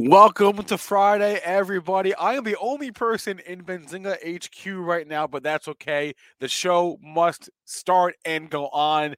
Welcome 0.00 0.62
to 0.62 0.78
Friday, 0.78 1.40
everybody. 1.42 2.14
I 2.14 2.34
am 2.34 2.44
the 2.44 2.56
only 2.60 2.92
person 2.92 3.40
in 3.40 3.64
Benzinga 3.64 4.14
HQ 4.22 4.86
right 4.86 5.08
now, 5.08 5.26
but 5.26 5.42
that's 5.42 5.66
okay. 5.66 6.14
The 6.38 6.46
show 6.46 7.00
must 7.02 7.50
start 7.64 8.14
and 8.24 8.48
go 8.48 8.68
on. 8.68 9.16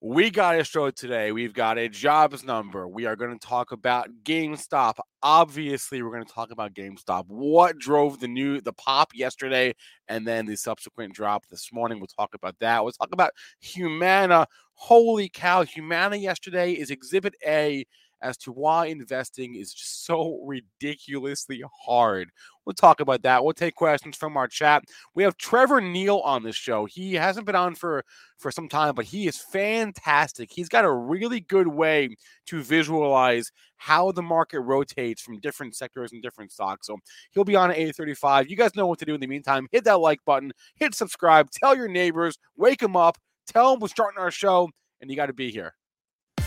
We 0.00 0.30
got 0.30 0.58
a 0.58 0.64
show 0.64 0.90
today. 0.90 1.32
We've 1.32 1.52
got 1.52 1.76
a 1.76 1.90
jobs 1.90 2.44
number. 2.44 2.88
We 2.88 3.04
are 3.04 3.14
going 3.14 3.38
to 3.38 3.46
talk 3.46 3.72
about 3.72 4.08
GameStop. 4.24 4.94
Obviously, 5.22 6.00
we're 6.02 6.12
going 6.12 6.24
to 6.24 6.32
talk 6.32 6.50
about 6.50 6.72
GameStop. 6.72 7.24
What 7.26 7.76
drove 7.78 8.18
the 8.18 8.28
new 8.28 8.62
the 8.62 8.72
pop 8.72 9.10
yesterday 9.14 9.74
and 10.08 10.26
then 10.26 10.46
the 10.46 10.56
subsequent 10.56 11.12
drop 11.12 11.46
this 11.48 11.70
morning. 11.74 11.98
We'll 11.98 12.06
talk 12.06 12.34
about 12.34 12.56
that. 12.60 12.82
We'll 12.82 12.92
talk 12.92 13.12
about 13.12 13.32
Humana. 13.60 14.46
Holy 14.72 15.28
cow, 15.28 15.62
Humana 15.64 16.16
yesterday 16.16 16.72
is 16.72 16.90
exhibit 16.90 17.34
A 17.46 17.84
as 18.22 18.36
to 18.38 18.52
why 18.52 18.86
investing 18.86 19.54
is 19.54 19.72
just 19.72 20.04
so 20.04 20.40
ridiculously 20.44 21.62
hard. 21.84 22.30
We'll 22.64 22.74
talk 22.74 23.00
about 23.00 23.22
that. 23.22 23.44
We'll 23.44 23.52
take 23.52 23.74
questions 23.74 24.16
from 24.16 24.36
our 24.36 24.48
chat. 24.48 24.82
We 25.14 25.22
have 25.22 25.36
Trevor 25.36 25.80
Neil 25.80 26.18
on 26.18 26.42
the 26.42 26.52
show. 26.52 26.84
He 26.84 27.14
hasn't 27.14 27.46
been 27.46 27.54
on 27.54 27.74
for 27.74 28.04
for 28.38 28.50
some 28.50 28.68
time, 28.68 28.94
but 28.94 29.04
he 29.04 29.26
is 29.26 29.38
fantastic. 29.38 30.50
He's 30.52 30.68
got 30.68 30.84
a 30.84 30.92
really 30.92 31.40
good 31.40 31.68
way 31.68 32.16
to 32.46 32.62
visualize 32.62 33.50
how 33.76 34.12
the 34.12 34.22
market 34.22 34.60
rotates 34.60 35.22
from 35.22 35.38
different 35.38 35.76
sectors 35.76 36.12
and 36.12 36.22
different 36.22 36.52
stocks. 36.52 36.86
So 36.86 36.98
he'll 37.32 37.44
be 37.44 37.56
on 37.56 37.70
at 37.70 37.78
8:35. 37.78 38.48
You 38.48 38.56
guys 38.56 38.74
know 38.74 38.86
what 38.86 38.98
to 38.98 39.04
do 39.04 39.14
in 39.14 39.20
the 39.20 39.26
meantime. 39.26 39.68
Hit 39.70 39.84
that 39.84 40.00
like 40.00 40.24
button, 40.24 40.52
hit 40.74 40.94
subscribe, 40.94 41.50
tell 41.50 41.76
your 41.76 41.88
neighbors, 41.88 42.38
wake 42.56 42.80
them 42.80 42.96
up, 42.96 43.16
tell 43.46 43.70
them 43.70 43.80
we're 43.80 43.88
starting 43.88 44.20
our 44.20 44.30
show, 44.30 44.68
and 45.00 45.10
you 45.10 45.16
got 45.16 45.26
to 45.26 45.32
be 45.32 45.50
here. 45.50 45.74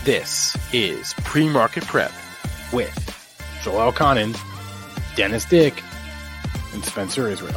This 0.04 0.56
is 0.72 1.12
Pre 1.24 1.46
Market 1.46 1.84
Prep 1.84 2.10
with 2.72 2.90
Joel 3.62 3.92
Elconin, 3.92 4.34
Dennis 5.14 5.44
Dick, 5.44 5.74
and 6.72 6.82
Spencer 6.82 7.28
Israel. 7.28 7.54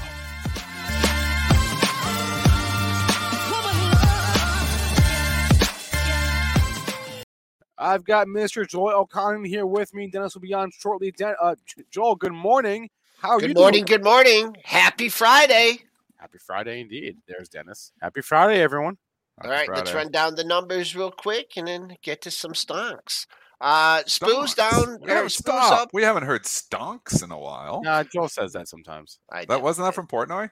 I've 7.78 8.04
got 8.04 8.28
Mr. 8.28 8.68
Joel 8.68 9.06
Elconin 9.08 9.48
here 9.48 9.66
with 9.66 9.94
me. 9.94 10.08
Dennis 10.08 10.34
will 10.34 10.42
be 10.42 10.54
on 10.54 10.70
shortly. 10.72 11.12
Den- 11.12 11.36
uh, 11.42 11.56
Joel, 11.92 12.16
good 12.16 12.34
morning. 12.34 12.90
How 13.20 13.30
are 13.30 13.40
good 13.40 13.52
you 13.52 13.54
Good 13.54 13.62
morning, 13.62 13.86
doing? 13.86 14.00
Good 14.00 14.04
morning. 14.04 14.58
Happy 14.66 15.08
Friday. 15.08 15.78
Happy 16.18 16.40
Friday 16.40 16.82
indeed. 16.82 17.20
There's 17.26 17.48
Dennis. 17.48 17.94
Happy 18.02 18.20
Friday, 18.20 18.62
everyone. 18.62 18.98
All 19.42 19.50
right, 19.50 19.66
Friday. 19.66 19.82
let's 19.82 19.94
run 19.94 20.12
down 20.12 20.36
the 20.36 20.44
numbers 20.44 20.96
real 20.96 21.12
quick 21.12 21.52
and 21.58 21.68
then 21.68 21.98
get 22.02 22.22
to 22.22 22.32
some 22.32 22.54
stonks. 22.54 23.26
Uh, 23.60 24.04
Spoos 24.04 24.56
down. 24.56 25.00
We 25.02 25.10
haven't, 25.10 25.30
stop. 25.30 25.82
Up. 25.82 25.90
We 25.94 26.04
haven't 26.04 26.24
heard 26.24 26.44
stonks 26.44 27.24
in 27.24 27.32
a 27.32 27.40
while. 27.40 27.82
Yeah, 27.84 28.04
Joel 28.04 28.28
says 28.28 28.52
that 28.54 28.68
sometimes. 28.68 29.20
I 29.32 29.46
that 29.46 29.62
wasn't 29.62 29.88
that 29.88 29.96
from 29.96 30.08
Portnoy. 30.08 30.50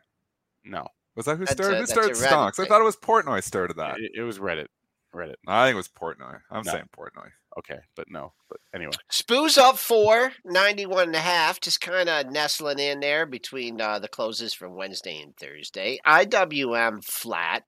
No, 0.64 0.88
was 1.16 1.26
that 1.26 1.38
who 1.38 1.46
started? 1.46 1.78
A, 1.78 1.80
who 1.82 1.86
started 1.88 2.14
stonks? 2.14 2.56
Thing. 2.56 2.66
I 2.66 2.68
thought 2.70 2.82
it 2.82 2.86
was 2.86 2.96
Portnoy 2.96 3.44
started 3.44 3.78
that. 3.78 4.00
It, 4.00 4.12
it 4.16 4.22
was 4.22 4.40
Reddit. 4.40 4.68
Reddit. 5.14 5.36
I 5.46 5.66
think 5.66 5.74
it 5.74 5.78
was 5.78 5.90
Portnoy. 5.90 6.40
I'm 6.50 6.64
no. 6.66 6.72
saying 6.72 6.86
Portnoy. 6.98 7.30
Okay, 7.60 7.80
but 7.96 8.10
no. 8.10 8.32
But 8.50 8.60
anyway. 8.74 8.94
Spoos 9.12 9.58
up 9.58 9.78
four, 9.78 10.32
91 10.46 11.08
and 11.08 11.16
a 11.16 11.20
half, 11.20 11.60
just 11.60 11.82
kind 11.82 12.08
of 12.08 12.32
nestling 12.32 12.80
in 12.80 13.02
there 13.02 13.26
between 13.26 13.82
uh, 13.82 14.00
the 14.00 14.08
closes 14.08 14.54
from 14.54 14.76
Wednesday 14.76 15.22
and 15.22 15.36
Thursday. 15.36 16.00
IWM 16.08 17.04
flat. 17.04 17.64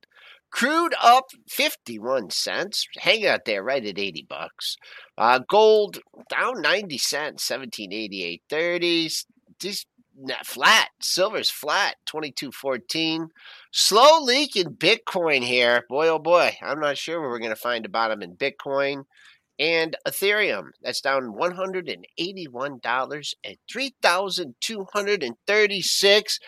Crude 0.53 0.93
up 1.01 1.31
51 1.49 2.29
cents, 2.29 2.85
hanging 2.99 3.25
out 3.25 3.45
there 3.45 3.63
right 3.63 3.83
at 3.83 3.97
80 3.97 4.27
bucks. 4.29 4.77
Uh, 5.17 5.39
gold 5.49 5.97
down 6.29 6.61
90 6.61 6.95
cents, 6.99 7.49
1788.30. 7.49 9.25
Just 9.59 9.87
flat. 10.45 10.89
Silver's 11.01 11.49
flat, 11.49 11.95
22.14. 12.07 13.29
Slow 13.71 14.23
leak 14.23 14.55
in 14.55 14.75
Bitcoin 14.75 15.43
here. 15.43 15.85
Boy, 15.89 16.07
oh 16.07 16.19
boy. 16.19 16.55
I'm 16.61 16.79
not 16.79 16.99
sure 16.99 17.19
where 17.19 17.29
we're 17.29 17.39
going 17.39 17.49
to 17.49 17.55
find 17.55 17.83
a 17.83 17.89
bottom 17.89 18.21
in 18.21 18.35
Bitcoin 18.35 19.05
and 19.59 19.95
Ethereum. 20.07 20.69
That's 20.81 21.01
down 21.01 21.33
$181 21.33 23.33
at 23.45 23.57
3,236. 23.71 26.39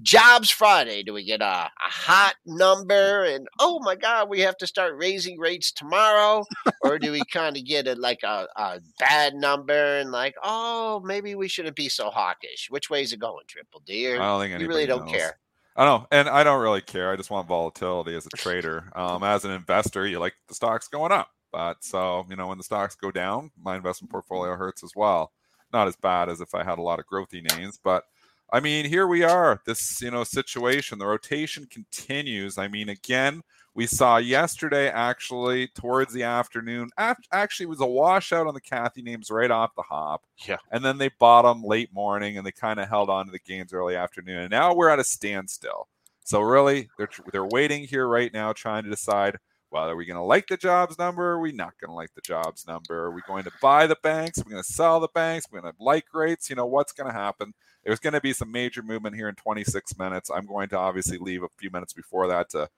Jobs 0.00 0.50
Friday. 0.50 1.02
Do 1.02 1.12
we 1.12 1.24
get 1.24 1.42
a, 1.42 1.44
a 1.44 1.70
hot 1.78 2.34
number? 2.46 3.24
And 3.24 3.48
oh 3.58 3.80
my 3.82 3.96
God, 3.96 4.28
we 4.28 4.40
have 4.40 4.56
to 4.58 4.66
start 4.66 4.94
raising 4.96 5.38
rates 5.38 5.72
tomorrow? 5.72 6.44
or 6.82 6.98
do 6.98 7.12
we 7.12 7.22
kind 7.30 7.56
of 7.56 7.64
get 7.64 7.86
a, 7.86 7.94
like 7.94 8.22
a, 8.22 8.46
a 8.56 8.80
bad 8.98 9.34
number 9.34 9.98
and 9.98 10.10
like, 10.10 10.34
oh, 10.42 11.00
maybe 11.04 11.34
we 11.34 11.48
shouldn't 11.48 11.76
be 11.76 11.88
so 11.88 12.10
hawkish? 12.10 12.68
Which 12.70 12.90
way 12.90 13.02
is 13.02 13.12
it 13.12 13.20
going, 13.20 13.44
Triple 13.48 13.82
D? 13.84 14.12
Or 14.12 14.20
I 14.20 14.24
don't 14.24 14.40
think 14.40 14.60
you 14.60 14.68
really 14.68 14.86
don't 14.86 15.08
care. 15.08 15.38
I 15.74 15.86
don't, 15.86 16.06
and 16.10 16.28
I 16.28 16.44
don't 16.44 16.60
really 16.60 16.82
care. 16.82 17.10
I 17.10 17.16
just 17.16 17.30
want 17.30 17.48
volatility 17.48 18.14
as 18.14 18.26
a 18.26 18.36
trader. 18.36 18.92
Um, 18.94 19.22
as 19.22 19.46
an 19.46 19.52
investor, 19.52 20.06
you 20.06 20.18
like 20.18 20.34
the 20.48 20.54
stocks 20.54 20.86
going 20.86 21.12
up. 21.12 21.30
But 21.52 21.84
so, 21.84 22.26
you 22.30 22.36
know, 22.36 22.48
when 22.48 22.58
the 22.58 22.64
stocks 22.64 22.94
go 22.94 23.10
down, 23.10 23.50
my 23.62 23.76
investment 23.76 24.08
mm-hmm. 24.08 24.16
portfolio 24.16 24.56
hurts 24.56 24.82
as 24.82 24.92
well. 24.96 25.32
Not 25.72 25.88
as 25.88 25.96
bad 25.96 26.28
as 26.28 26.40
if 26.40 26.54
I 26.54 26.64
had 26.64 26.78
a 26.78 26.82
lot 26.82 26.98
of 26.98 27.06
growthy 27.06 27.42
names, 27.56 27.78
but 27.82 28.04
I 28.52 28.60
mean, 28.60 28.84
here 28.84 29.06
we 29.06 29.22
are, 29.22 29.62
this, 29.64 30.02
you 30.02 30.10
know, 30.10 30.24
situation. 30.24 30.98
The 30.98 31.06
rotation 31.06 31.66
continues. 31.70 32.58
I 32.58 32.68
mean, 32.68 32.90
again, 32.90 33.42
we 33.74 33.86
saw 33.86 34.18
yesterday 34.18 34.90
actually 34.90 35.68
towards 35.68 36.12
the 36.12 36.24
afternoon. 36.24 36.90
Actually, 36.98 37.66
was 37.66 37.80
a 37.80 37.86
washout 37.86 38.46
on 38.46 38.52
the 38.52 38.60
Cathie 38.60 39.02
names 39.02 39.30
right 39.30 39.50
off 39.50 39.74
the 39.74 39.82
hop. 39.82 40.24
Yeah. 40.46 40.58
And 40.70 40.84
then 40.84 40.98
they 40.98 41.08
bottom 41.18 41.64
late 41.64 41.94
morning 41.94 42.36
and 42.36 42.46
they 42.46 42.52
kind 42.52 42.78
of 42.78 42.88
held 42.88 43.08
on 43.08 43.24
to 43.24 43.32
the 43.32 43.38
gains 43.38 43.72
early 43.72 43.96
afternoon. 43.96 44.42
And 44.42 44.50
now 44.50 44.74
we're 44.74 44.90
at 44.90 44.98
a 44.98 45.04
standstill. 45.04 45.88
So 46.24 46.42
really, 46.42 46.90
they're 46.98 47.08
they're 47.32 47.46
waiting 47.46 47.84
here 47.84 48.06
right 48.06 48.32
now, 48.32 48.52
trying 48.52 48.84
to 48.84 48.90
decide 48.90 49.38
well, 49.72 49.88
are 49.88 49.96
we 49.96 50.04
going 50.04 50.18
to 50.18 50.22
like 50.22 50.48
the 50.48 50.56
jobs 50.58 50.98
number? 50.98 51.30
Are 51.30 51.40
we 51.40 51.50
not 51.50 51.72
going 51.80 51.88
to 51.88 51.94
like 51.94 52.14
the 52.14 52.20
jobs 52.20 52.66
number? 52.66 53.06
Are 53.06 53.10
we 53.10 53.22
going 53.26 53.44
to 53.44 53.52
buy 53.62 53.86
the 53.86 53.96
banks? 54.02 54.38
Are 54.38 54.44
we 54.44 54.50
going 54.50 54.62
to 54.62 54.72
sell 54.72 55.00
the 55.00 55.08
banks? 55.14 55.46
Are 55.46 55.56
we 55.56 55.60
going 55.62 55.72
to 55.72 55.82
like 55.82 56.04
rates? 56.12 56.50
You 56.50 56.56
know, 56.56 56.66
what's 56.66 56.92
going 56.92 57.10
to 57.10 57.18
happen? 57.18 57.54
There's 57.82 57.98
going 57.98 58.12
to 58.12 58.20
be 58.20 58.34
some 58.34 58.52
major 58.52 58.82
movement 58.82 59.16
here 59.16 59.30
in 59.30 59.34
26 59.34 59.98
minutes. 59.98 60.30
I'm 60.30 60.46
going 60.46 60.68
to 60.68 60.78
obviously 60.78 61.16
leave 61.16 61.42
a 61.42 61.48
few 61.56 61.70
minutes 61.70 61.94
before 61.94 62.28
that 62.28 62.50
to 62.50 62.68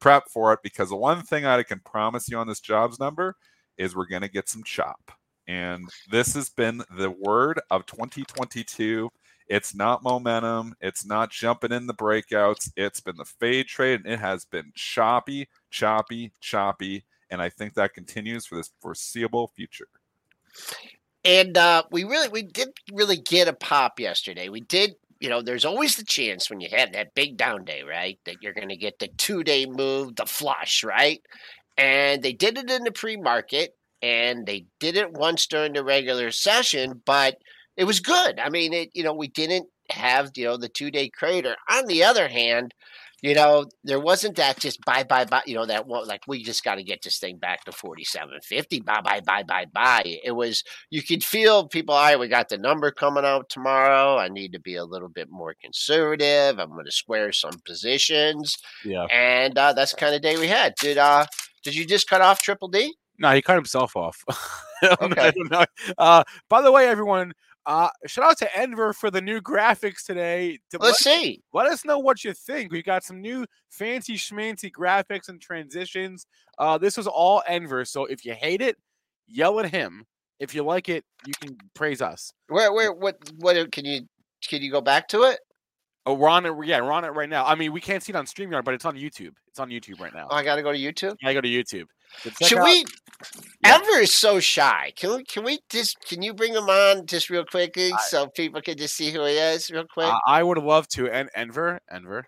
prep 0.00 0.28
for 0.28 0.52
it 0.52 0.60
because 0.62 0.90
the 0.90 0.96
one 0.96 1.22
thing 1.22 1.44
I 1.44 1.62
can 1.64 1.80
promise 1.80 2.28
you 2.28 2.38
on 2.38 2.46
this 2.46 2.60
jobs 2.60 3.00
number 3.00 3.34
is 3.76 3.96
we're 3.96 4.06
going 4.06 4.22
to 4.22 4.28
get 4.28 4.48
some 4.48 4.62
chop. 4.62 5.10
And 5.48 5.88
this 6.10 6.34
has 6.34 6.50
been 6.50 6.82
the 6.96 7.10
word 7.10 7.60
of 7.70 7.84
2022 7.86 9.10
It's 9.48 9.74
not 9.74 10.02
momentum. 10.02 10.74
It's 10.80 11.04
not 11.04 11.30
jumping 11.30 11.72
in 11.72 11.86
the 11.86 11.94
breakouts. 11.94 12.70
It's 12.76 13.00
been 13.00 13.16
the 13.16 13.24
fade 13.24 13.66
trade, 13.66 14.00
and 14.04 14.12
it 14.12 14.18
has 14.18 14.44
been 14.44 14.72
choppy, 14.74 15.48
choppy, 15.70 16.32
choppy. 16.40 17.04
And 17.30 17.42
I 17.42 17.50
think 17.50 17.74
that 17.74 17.94
continues 17.94 18.46
for 18.46 18.56
this 18.56 18.70
foreseeable 18.80 19.48
future. 19.48 19.88
And 21.24 21.56
uh, 21.56 21.84
we 21.90 22.04
really 22.04 22.28
we 22.28 22.42
did 22.42 22.68
really 22.92 23.16
get 23.16 23.48
a 23.48 23.52
pop 23.52 23.98
yesterday. 23.98 24.48
We 24.48 24.60
did, 24.60 24.94
you 25.20 25.28
know, 25.28 25.42
there's 25.42 25.64
always 25.64 25.96
the 25.96 26.04
chance 26.04 26.48
when 26.48 26.60
you 26.60 26.68
have 26.72 26.92
that 26.92 27.14
big 27.14 27.36
down 27.36 27.64
day, 27.64 27.82
right, 27.82 28.18
that 28.24 28.42
you're 28.42 28.52
going 28.52 28.68
to 28.68 28.76
get 28.76 28.98
the 28.98 29.08
two 29.08 29.42
day 29.42 29.66
move, 29.66 30.16
the 30.16 30.26
flush, 30.26 30.84
right? 30.84 31.22
And 31.76 32.22
they 32.22 32.32
did 32.32 32.56
it 32.56 32.70
in 32.70 32.84
the 32.84 32.92
pre 32.92 33.16
market, 33.16 33.76
and 34.00 34.46
they 34.46 34.66
did 34.80 34.96
it 34.96 35.12
once 35.12 35.46
during 35.46 35.72
the 35.72 35.82
regular 35.82 36.30
session, 36.30 37.02
but 37.04 37.38
it 37.76 37.84
was 37.84 38.00
good. 38.00 38.38
I 38.38 38.48
mean, 38.50 38.72
it 38.72 38.90
you 38.94 39.02
know 39.02 39.14
we 39.14 39.28
didn't 39.28 39.68
have 39.90 40.30
you 40.36 40.44
know 40.44 40.56
the 40.56 40.68
two 40.68 40.90
day 40.90 41.08
crater. 41.08 41.56
On 41.70 41.86
the 41.86 42.04
other 42.04 42.28
hand, 42.28 42.74
you 43.22 43.34
know 43.34 43.66
there 43.84 44.00
wasn't 44.00 44.36
that 44.36 44.58
just 44.58 44.80
bye 44.84 45.02
bye 45.04 45.24
bye. 45.24 45.42
You 45.46 45.54
know 45.54 45.66
that 45.66 45.86
one 45.86 46.06
like 46.06 46.22
we 46.26 46.42
just 46.42 46.64
got 46.64 46.76
to 46.76 46.82
get 46.82 47.02
this 47.02 47.18
thing 47.18 47.36
back 47.38 47.64
to 47.64 47.72
forty 47.72 48.04
seven 48.04 48.38
fifty. 48.42 48.80
Bye 48.80 49.00
bye 49.02 49.20
bye 49.20 49.42
bye 49.42 49.66
bye. 49.72 50.18
It 50.24 50.32
was 50.32 50.62
you 50.90 51.02
could 51.02 51.24
feel 51.24 51.68
people. 51.68 51.94
All 51.94 52.02
right, 52.02 52.18
we 52.18 52.28
got 52.28 52.48
the 52.48 52.58
number 52.58 52.90
coming 52.90 53.24
out 53.24 53.48
tomorrow. 53.48 54.18
I 54.18 54.28
need 54.28 54.52
to 54.52 54.60
be 54.60 54.76
a 54.76 54.84
little 54.84 55.08
bit 55.08 55.28
more 55.30 55.54
conservative. 55.60 56.58
I'm 56.58 56.70
going 56.70 56.84
to 56.84 56.92
square 56.92 57.32
some 57.32 57.58
positions. 57.66 58.56
Yeah. 58.84 59.06
And 59.12 59.56
uh, 59.58 59.72
that's 59.72 59.92
the 59.92 59.98
kind 59.98 60.14
of 60.14 60.22
day 60.22 60.36
we 60.36 60.46
had. 60.48 60.74
Did 60.80 60.98
uh 60.98 61.26
did 61.62 61.74
you 61.74 61.86
just 61.86 62.08
cut 62.08 62.20
off 62.20 62.42
Triple 62.42 62.68
D? 62.68 62.94
No, 63.18 63.30
he 63.32 63.42
cut 63.42 63.54
himself 63.54 63.96
off. 63.96 64.22
I 64.82 64.96
don't 65.00 65.12
Okay. 65.12 65.32
know. 65.50 65.64
Uh, 65.96 66.24
by 66.48 66.60
the 66.62 66.72
way, 66.72 66.88
everyone, 66.88 67.32
uh, 67.66 67.88
shout 68.06 68.24
out 68.30 68.38
to 68.38 68.58
Enver 68.58 68.92
for 68.92 69.10
the 69.10 69.20
new 69.20 69.40
graphics 69.40 70.04
today. 70.04 70.58
To 70.70 70.78
Let's 70.78 71.04
let, 71.06 71.20
see. 71.20 71.42
let 71.52 71.66
us 71.66 71.84
know 71.84 71.98
what 71.98 72.24
you 72.24 72.32
think. 72.32 72.72
We 72.72 72.82
got 72.82 73.04
some 73.04 73.20
new 73.20 73.46
fancy 73.70 74.16
schmancy 74.16 74.70
graphics 74.70 75.28
and 75.28 75.40
transitions. 75.40 76.26
Uh, 76.58 76.78
this 76.78 76.96
was 76.96 77.06
all 77.06 77.42
Enver. 77.48 77.84
So 77.84 78.04
if 78.04 78.24
you 78.24 78.34
hate 78.34 78.60
it, 78.60 78.76
yell 79.26 79.60
at 79.60 79.70
him. 79.70 80.04
If 80.40 80.54
you 80.54 80.62
like 80.62 80.88
it, 80.88 81.04
you 81.26 81.32
can 81.40 81.56
praise 81.74 82.02
us. 82.02 82.32
Where 82.48 82.72
where 82.72 82.92
what 82.92 83.16
what 83.38 83.72
can 83.72 83.84
you 83.84 84.02
can 84.46 84.62
you 84.62 84.70
go 84.70 84.80
back 84.80 85.08
to 85.08 85.22
it? 85.22 85.38
Oh, 86.06 86.14
we're 86.14 86.28
on 86.28 86.44
it. 86.44 86.52
Yeah, 86.66 86.82
we're 86.82 86.92
on 86.92 87.04
it 87.04 87.08
right 87.08 87.28
now. 87.28 87.46
I 87.46 87.54
mean, 87.54 87.72
we 87.72 87.80
can't 87.80 88.02
see 88.02 88.12
it 88.12 88.16
on 88.16 88.26
StreamYard, 88.26 88.64
but 88.64 88.74
it's 88.74 88.84
on 88.84 88.94
YouTube. 88.94 89.32
It's 89.48 89.58
on 89.58 89.70
YouTube 89.70 90.00
right 90.00 90.12
now. 90.12 90.26
Oh, 90.30 90.36
I 90.36 90.44
got 90.44 90.56
to 90.56 90.62
go 90.62 90.70
to 90.70 90.78
YouTube. 90.78 91.16
I 91.24 91.32
go 91.32 91.40
to 91.40 91.48
YouTube. 91.48 91.84
So 92.22 92.30
Should 92.46 92.58
out- 92.58 92.64
we? 92.64 92.84
Yeah. 93.64 93.76
Ever 93.76 94.00
is 94.00 94.14
so 94.14 94.38
shy. 94.40 94.92
Can 94.96 95.16
we? 95.16 95.24
Can 95.24 95.44
we 95.44 95.60
just? 95.70 95.98
Can 96.06 96.20
you 96.22 96.34
bring 96.34 96.52
him 96.52 96.68
on 96.68 97.06
just 97.06 97.30
real 97.30 97.44
quickly 97.44 97.92
so 98.08 98.26
people 98.26 98.60
can 98.60 98.76
just 98.76 98.96
see 98.96 99.10
who 99.10 99.24
he 99.24 99.32
is 99.36 99.70
real 99.70 99.84
quick? 99.92 100.06
I, 100.06 100.18
I 100.26 100.42
would 100.42 100.58
love 100.58 100.88
to. 100.88 101.08
And 101.08 101.30
Enver, 101.34 101.80
Enver, 101.90 102.26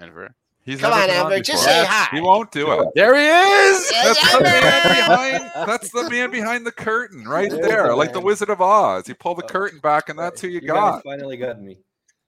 Enver. 0.00 0.34
He's 0.64 0.80
Come 0.80 0.92
on, 0.92 1.08
been 1.08 1.10
Amber, 1.16 1.40
just 1.40 1.64
before. 1.64 1.82
say 1.82 1.84
hi. 1.88 2.08
He 2.14 2.20
won't 2.20 2.52
do 2.52 2.70
it. 2.70 2.88
There 2.94 3.16
he 3.16 3.22
is. 3.24 3.90
Yes, 3.90 4.16
That's 4.20 4.32
the 4.32 4.42
man 4.44 4.94
behind. 4.94 5.50
That's 5.68 5.90
the 5.90 6.08
man 6.08 6.30
behind 6.30 6.64
the 6.64 6.70
curtain, 6.70 7.24
right 7.26 7.50
There's 7.50 7.66
there, 7.66 7.88
the 7.88 7.96
like 7.96 8.12
the. 8.12 8.20
Wizard 8.20 8.48
of 8.50 8.60
Oz. 8.60 9.08
You 9.08 9.16
pull 9.16 9.34
the 9.34 9.42
Oh, 9.42 9.48
curtain 9.48 9.80
back, 9.80 10.08
and 10.08 10.16
that's 10.16 10.40
who 10.40 10.46
you 10.46 10.60
guys 10.60 10.68
got. 10.68 11.02
finally 11.02 11.36
got 11.36 11.60
me. 11.60 11.78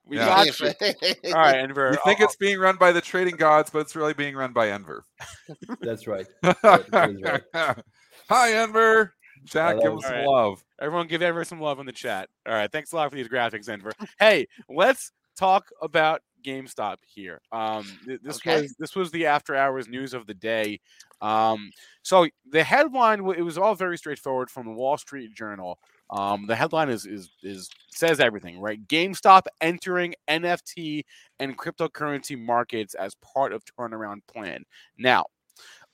We 0.06 0.18
Yeah. 0.18 0.26
got 0.44 0.60
you. 0.60 0.66
All 1.26 1.40
right, 1.40 1.56
Enver. 1.56 1.90
You 1.92 1.98
think 2.04 2.20
I'll- 2.20 2.26
it's 2.26 2.36
being 2.36 2.58
run 2.58 2.76
by 2.76 2.92
the 2.92 3.00
trading 3.00 3.36
gods, 3.36 3.70
but 3.70 3.80
it's 3.80 3.96
really 3.96 4.14
being 4.14 4.36
run 4.36 4.52
by 4.52 4.70
Enver. 4.70 5.04
That's 5.80 6.06
right. 6.06 6.26
That 6.42 7.10
is 7.10 7.22
right. 7.22 7.76
Hi, 8.28 8.52
Enver. 8.62 9.14
Jack, 9.44 9.74
give 9.76 9.82
Hello. 9.84 9.94
him 9.96 10.00
some 10.00 10.12
Alright. 10.12 10.26
love. 10.28 10.64
Everyone 10.80 11.06
give 11.06 11.22
Enver 11.22 11.44
some 11.44 11.60
love 11.60 11.78
in 11.78 11.86
the 11.86 11.92
chat. 11.92 12.28
All 12.46 12.54
right. 12.54 12.70
Thanks 12.72 12.92
a 12.92 12.96
lot 12.96 13.10
for 13.10 13.16
these 13.16 13.28
graphics, 13.28 13.68
Enver. 13.68 13.92
Hey, 14.18 14.46
let's 14.70 15.12
talk 15.36 15.66
about 15.82 16.22
GameStop 16.44 16.96
here. 17.06 17.40
Um, 17.52 17.84
th- 18.06 18.20
this 18.22 18.36
Okay. 18.36 18.62
was 18.62 18.74
this 18.78 18.94
was 18.94 19.10
the 19.10 19.26
after 19.26 19.54
hours 19.56 19.88
news 19.88 20.14
of 20.14 20.26
the 20.26 20.34
day. 20.34 20.80
Um, 21.20 21.70
so 22.02 22.26
the 22.50 22.62
headline 22.64 23.20
it 23.36 23.42
was 23.42 23.56
all 23.58 23.74
very 23.74 23.96
straightforward 23.98 24.50
from 24.50 24.66
the 24.66 24.72
Wall 24.72 24.96
Street 24.98 25.34
Journal. 25.34 25.78
Um, 26.10 26.46
the 26.46 26.56
headline 26.56 26.90
is 26.90 27.06
is 27.06 27.30
is 27.42 27.68
says 27.90 28.20
everything, 28.20 28.60
right? 28.60 28.86
GameStop 28.88 29.42
entering 29.60 30.14
NFT 30.28 31.04
and 31.40 31.56
cryptocurrency 31.58 32.38
markets 32.38 32.94
as 32.94 33.14
part 33.16 33.52
of 33.52 33.64
turnaround 33.64 34.20
plan. 34.32 34.64
Now, 34.98 35.26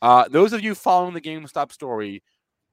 uh, 0.02 0.28
those 0.28 0.52
of 0.52 0.62
you 0.62 0.74
following 0.74 1.14
the 1.14 1.20
GameStop 1.20 1.72
story, 1.72 2.22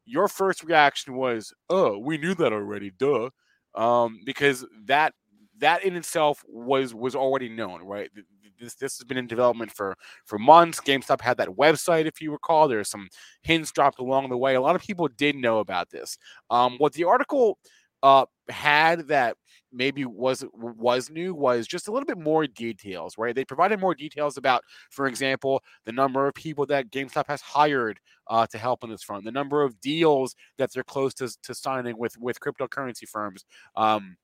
your 0.05 0.27
first 0.27 0.63
reaction 0.63 1.15
was, 1.15 1.53
"Oh, 1.69 1.97
we 1.99 2.17
knew 2.17 2.35
that 2.35 2.53
already, 2.53 2.91
duh," 2.91 3.29
um, 3.75 4.21
because 4.25 4.65
that 4.85 5.13
that 5.59 5.83
in 5.83 5.95
itself 5.95 6.43
was 6.47 6.93
was 6.93 7.15
already 7.15 7.49
known, 7.49 7.81
right? 7.83 8.09
Th- 8.13 8.25
th- 8.41 8.53
This 8.59 8.75
this 8.75 8.97
has 8.97 9.05
been 9.05 9.17
in 9.17 9.27
development 9.27 9.71
for 9.71 9.95
for 10.25 10.39
months. 10.39 10.79
GameStop 10.81 11.21
had 11.21 11.37
that 11.37 11.49
website, 11.49 12.05
if 12.07 12.21
you 12.21 12.31
recall. 12.31 12.67
There's 12.67 12.89
some 12.89 13.07
hints 13.43 13.71
dropped 13.71 13.99
along 13.99 14.29
the 14.29 14.37
way. 14.37 14.55
A 14.55 14.61
lot 14.61 14.75
of 14.75 14.81
people 14.81 15.07
did 15.07 15.35
know 15.35 15.59
about 15.59 15.89
this. 15.89 16.17
Um, 16.49 16.77
what 16.79 16.93
the 16.93 17.03
article 17.05 17.59
uh, 18.03 18.25
had 18.49 19.07
that 19.07 19.37
maybe 19.71 20.05
was 20.05 20.45
was 20.53 21.09
new 21.09 21.33
was 21.35 21.67
just 21.67 21.87
a 21.87 21.91
little 21.91 22.05
bit 22.05 22.17
more 22.17 22.47
details, 22.47 23.17
right? 23.17 23.35
They 23.35 23.45
provided 23.45 23.79
more 23.79 23.95
details 23.95 24.37
about, 24.37 24.63
for 24.89 25.07
example, 25.07 25.61
the 25.85 25.91
number 25.91 26.27
of 26.27 26.33
people 26.33 26.65
that 26.67 26.89
GameStop 26.91 27.27
has 27.27 27.41
hired 27.41 27.99
uh, 28.27 28.47
to 28.47 28.57
help 28.57 28.83
on 28.83 28.89
this 28.89 29.03
front, 29.03 29.25
the 29.25 29.31
number 29.31 29.63
of 29.63 29.79
deals 29.81 30.35
that 30.57 30.71
they're 30.73 30.83
close 30.83 31.13
to, 31.15 31.27
to 31.43 31.53
signing 31.53 31.97
with 31.97 32.17
with 32.17 32.39
cryptocurrency 32.39 33.07
firms. 33.07 33.45
Um, 33.75 34.17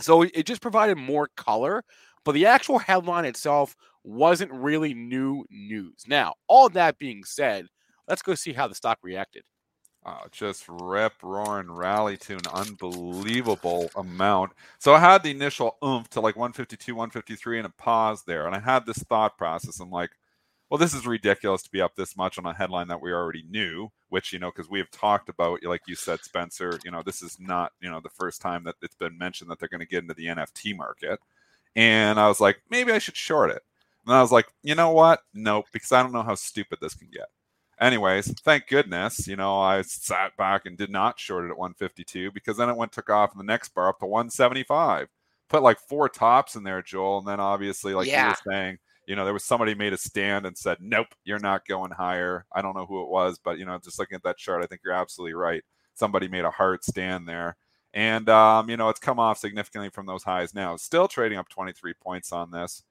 so 0.00 0.22
it 0.22 0.44
just 0.44 0.60
provided 0.62 0.96
more 0.96 1.28
color, 1.36 1.82
but 2.24 2.32
the 2.32 2.46
actual 2.46 2.78
headline 2.78 3.24
itself 3.24 3.76
wasn't 4.04 4.52
really 4.52 4.94
new 4.94 5.44
news. 5.50 6.04
Now, 6.06 6.34
all 6.48 6.68
that 6.70 6.98
being 6.98 7.24
said, 7.24 7.66
let's 8.08 8.22
go 8.22 8.34
see 8.34 8.52
how 8.52 8.68
the 8.68 8.74
stock 8.74 8.98
reacted. 9.02 9.42
Oh, 10.08 10.22
just 10.30 10.64
rip, 10.68 11.14
roaring, 11.22 11.68
rally 11.68 12.16
to 12.18 12.34
an 12.34 12.46
unbelievable 12.52 13.90
amount. 13.96 14.52
So 14.78 14.94
I 14.94 15.00
had 15.00 15.24
the 15.24 15.32
initial 15.32 15.76
oomph 15.84 16.08
to 16.10 16.20
like 16.20 16.36
152, 16.36 16.94
153, 16.94 17.58
and 17.58 17.66
a 17.66 17.70
pause 17.70 18.22
there. 18.24 18.46
And 18.46 18.54
I 18.54 18.60
had 18.60 18.86
this 18.86 18.98
thought 18.98 19.36
process. 19.36 19.80
I'm 19.80 19.90
like, 19.90 20.10
well, 20.68 20.78
this 20.78 20.94
is 20.94 21.06
ridiculous 21.06 21.62
to 21.62 21.70
be 21.70 21.80
up 21.80 21.94
this 21.94 22.16
much 22.16 22.38
on 22.38 22.46
a 22.46 22.52
headline 22.52 22.88
that 22.88 23.00
we 23.00 23.12
already 23.12 23.44
knew, 23.48 23.88
which, 24.08 24.32
you 24.32 24.38
know, 24.38 24.50
because 24.50 24.68
we 24.68 24.80
have 24.80 24.90
talked 24.90 25.28
about, 25.28 25.62
like 25.62 25.82
you 25.86 25.94
said, 25.94 26.20
Spencer, 26.24 26.78
you 26.84 26.90
know, 26.90 27.02
this 27.04 27.22
is 27.22 27.38
not, 27.38 27.72
you 27.80 27.88
know, 27.88 28.00
the 28.00 28.08
first 28.08 28.40
time 28.40 28.64
that 28.64 28.74
it's 28.82 28.96
been 28.96 29.16
mentioned 29.16 29.48
that 29.50 29.60
they're 29.60 29.68
going 29.68 29.80
to 29.80 29.86
get 29.86 30.02
into 30.02 30.14
the 30.14 30.26
NFT 30.26 30.76
market. 30.76 31.20
And 31.76 32.18
I 32.18 32.26
was 32.26 32.40
like, 32.40 32.60
maybe 32.68 32.90
I 32.90 32.98
should 32.98 33.16
short 33.16 33.50
it. 33.50 33.62
And 34.06 34.14
I 34.14 34.20
was 34.20 34.32
like, 34.32 34.46
you 34.62 34.74
know 34.74 34.90
what? 34.90 35.20
Nope, 35.34 35.66
because 35.72 35.92
I 35.92 36.02
don't 36.02 36.12
know 36.12 36.22
how 36.22 36.34
stupid 36.34 36.78
this 36.80 36.94
can 36.94 37.08
get. 37.12 37.26
Anyways, 37.78 38.32
thank 38.40 38.68
goodness, 38.68 39.28
you 39.28 39.36
know, 39.36 39.60
I 39.60 39.82
sat 39.82 40.36
back 40.36 40.64
and 40.64 40.78
did 40.78 40.90
not 40.90 41.20
short 41.20 41.44
it 41.44 41.50
at 41.50 41.58
152 41.58 42.32
because 42.32 42.56
then 42.56 42.70
it 42.70 42.76
went 42.76 42.90
took 42.90 43.10
off 43.10 43.32
in 43.32 43.38
the 43.38 43.44
next 43.44 43.68
bar 43.74 43.88
up 43.88 43.98
to 44.00 44.06
175. 44.06 45.08
Put 45.48 45.62
like 45.62 45.78
four 45.78 46.08
tops 46.08 46.56
in 46.56 46.64
there, 46.64 46.82
Joel, 46.82 47.18
and 47.18 47.28
then 47.28 47.38
obviously, 47.38 47.94
like 47.94 48.08
you 48.08 48.16
were 48.16 48.34
saying, 48.50 48.78
you 49.06 49.16
know, 49.16 49.24
there 49.24 49.34
was 49.34 49.44
somebody 49.44 49.74
made 49.74 49.92
a 49.92 49.96
stand 49.98 50.46
and 50.46 50.56
said, 50.56 50.78
"Nope, 50.80 51.08
you're 51.24 51.38
not 51.38 51.66
going 51.66 51.92
higher." 51.92 52.46
I 52.52 52.62
don't 52.62 52.76
know 52.76 52.86
who 52.86 53.02
it 53.02 53.08
was, 53.08 53.38
but 53.38 53.58
you 53.58 53.64
know, 53.64 53.78
just 53.78 53.98
looking 53.98 54.16
at 54.16 54.22
that 54.24 54.38
chart, 54.38 54.62
I 54.62 54.66
think 54.66 54.82
you're 54.84 54.94
absolutely 54.94 55.34
right. 55.34 55.62
Somebody 55.94 56.28
made 56.28 56.44
a 56.44 56.50
hard 56.50 56.84
stand 56.84 57.28
there, 57.28 57.56
and 57.94 58.28
um, 58.28 58.68
you 58.70 58.76
know, 58.76 58.88
it's 58.88 59.00
come 59.00 59.18
off 59.18 59.38
significantly 59.38 59.90
from 59.90 60.06
those 60.06 60.24
highs 60.24 60.54
now. 60.54 60.76
Still 60.76 61.08
trading 61.08 61.38
up 61.38 61.48
23 61.48 61.94
points 61.94 62.32
on 62.32 62.50
this 62.50 62.82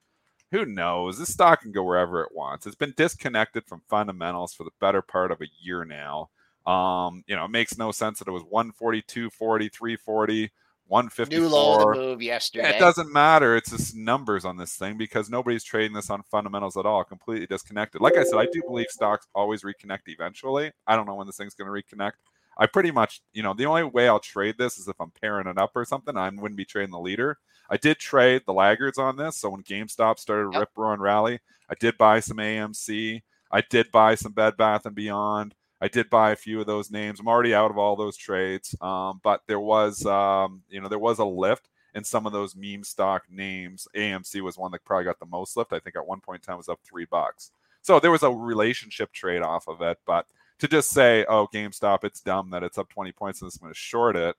who 0.51 0.65
knows? 0.65 1.17
This 1.17 1.34
stock 1.34 1.62
can 1.62 1.72
go 1.72 1.84
wherever 1.84 2.22
it 2.22 2.34
wants. 2.34 2.65
It's 2.65 2.75
been 2.75 2.93
disconnected 2.95 3.65
from 3.65 3.81
fundamentals 3.89 4.53
for 4.53 4.63
the 4.63 4.72
better 4.79 5.01
part 5.01 5.31
of 5.31 5.41
a 5.41 5.50
year 5.60 5.86
now. 5.86 6.29
Um, 6.65 7.24
you 7.27 7.36
know, 7.36 7.45
it 7.45 7.51
makes 7.51 7.77
no 7.77 7.91
sense 7.91 8.19
that 8.19 8.27
it 8.27 8.31
was 8.31 8.43
142, 8.43 9.29
40, 9.29 9.69
340, 9.69 10.51
New 10.89 11.48
low 11.50 11.74
of 11.74 11.88
154. 11.88 11.96
the 11.96 12.00
move 12.00 12.22
yesterday. 12.22 12.75
It 12.75 12.80
doesn't 12.80 13.12
matter. 13.12 13.56
It's 13.56 13.72
just 13.72 13.96
numbers 13.96 14.46
on 14.46 14.58
this 14.58 14.75
thing 14.75 14.98
because 14.98 15.30
nobody's 15.30 15.63
trading 15.63 15.94
this 15.94 16.10
on 16.10 16.24
fundamentals 16.30 16.77
at 16.77 16.86
all. 16.86 17.04
Completely 17.04 17.48
disconnected. 17.48 18.01
Like 18.01 18.18
I 18.18 18.24
said, 18.24 18.38
I 18.38 18.48
do 18.51 18.62
believe 18.68 18.88
stocks 18.89 19.27
always 19.34 19.63
reconnect 19.63 20.01
eventually. 20.08 20.72
I 20.86 20.96
don't 20.96 21.06
know 21.08 21.15
when 21.15 21.27
this 21.27 21.38
thing's 21.38 21.56
going 21.56 21.68
to 21.74 21.96
reconnect. 21.96 22.13
I 22.58 22.68
pretty 22.68 22.92
much, 22.92 23.22
you 23.34 23.44
know, 23.44 23.54
the 23.54 23.65
only 23.65 23.84
way 23.84 24.08
I'll 24.08 24.20
trade 24.20 24.56
this 24.58 24.77
is 24.77 24.88
if 24.88 24.96
I'm 25.00 25.12
pairing 25.12 25.48
it 25.48 25.58
up 25.58 25.72
or 25.75 25.84
something. 25.86 26.15
I 26.15 26.30
wouldn't 26.30 26.56
be 26.56 26.65
trading 26.65 26.92
the 26.92 27.00
leader. 27.00 27.38
I 27.70 27.77
did 27.77 27.98
trade 27.98 28.44
the 28.46 28.54
laggards 28.54 28.98
on 28.98 29.18
this. 29.18 29.38
So 29.38 29.50
when 29.50 29.63
GameStop 29.63 30.20
started 30.20 30.51
Yep. 30.54 30.60
rip 30.60 30.70
roaring 30.77 31.01
rally, 31.01 31.39
I 31.70 31.74
did 31.80 31.98
buy 31.98 32.20
some 32.20 32.38
AMC. 32.38 33.24
I 33.51 33.62
did 33.62 33.92
buy 33.92 34.15
some 34.15 34.34
Bed 34.34 34.56
Bath 34.56 34.86
and 34.86 34.96
Beyond. 34.96 35.56
I 35.82 35.88
did 35.88 36.10
buy 36.10 36.32
a 36.32 36.36
few 36.36 36.60
of 36.60 36.67
those 36.67 36.89
names. 36.89 37.20
I'm 37.20 37.27
already 37.27 37.53
out 37.53 37.72
of 37.72 37.77
all 37.77 37.96
those 37.96 38.17
trades, 38.17 38.75
um, 38.82 39.20
but 39.24 39.41
there 39.48 39.60
was, 39.60 40.05
um, 40.05 40.63
you 40.70 40.82
know, 40.82 40.88
there 40.88 41.00
was 41.00 41.20
a 41.20 41.25
lift 41.25 41.70
in 41.96 42.03
some 42.03 42.25
of 42.25 42.34
those 42.34 42.55
meme 42.55 42.84
stock 42.84 43.24
names. 43.29 43.88
AMC 43.96 44.41
was 44.41 44.58
one 44.58 44.72
that 44.72 44.86
probably 44.86 45.05
got 45.05 45.20
the 45.20 45.25
most 45.25 45.58
lift. 45.58 45.74
I 45.74 45.79
think 45.79 45.96
at 45.96 46.08
one 46.08 46.20
point 46.20 46.41
in 46.41 46.46
time 46.46 46.58
was 46.58 46.70
up 46.70 46.79
three 46.84 47.05
bucks. 47.05 47.51
So 47.82 48.00
there 48.00 48.12
was 48.12 48.24
a 48.24 48.32
relationship 48.32 49.12
trade 49.13 49.41
off 49.41 49.67
of 49.67 49.82
it. 49.82 50.00
But 50.05 50.25
to 50.60 50.67
just 50.67 50.89
say, 50.89 51.25
oh, 51.25 51.48
GameStop, 51.53 52.03
it's 52.03 52.20
dumb 52.20 52.50
that 52.51 52.63
it's 52.63 52.77
up 52.77 52.89
20 52.89 53.12
points 53.12 53.41
and 53.41 53.48
it's 53.48 53.58
going 53.58 53.72
to 53.72 53.77
short 53.77 54.15
it, 54.15 54.36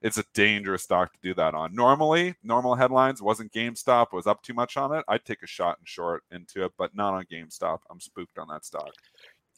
it's 0.00 0.18
a 0.18 0.24
dangerous 0.32 0.84
stock 0.84 1.12
to 1.12 1.18
do 1.22 1.34
that 1.34 1.54
on. 1.54 1.74
Normally, 1.74 2.34
normal 2.42 2.74
headlines 2.74 3.20
wasn't 3.20 3.52
GameStop 3.52 4.12
was 4.12 4.26
up 4.26 4.42
too 4.42 4.54
much 4.54 4.76
on 4.76 4.94
it. 4.94 5.04
I'd 5.08 5.24
take 5.24 5.42
a 5.42 5.46
shot 5.46 5.78
and 5.78 5.88
short 5.88 6.22
into 6.30 6.64
it, 6.64 6.72
but 6.78 6.94
not 6.94 7.14
on 7.14 7.24
GameStop. 7.24 7.80
I'm 7.90 8.00
spooked 8.00 8.38
on 8.38 8.48
that 8.48 8.64
stock. 8.64 8.92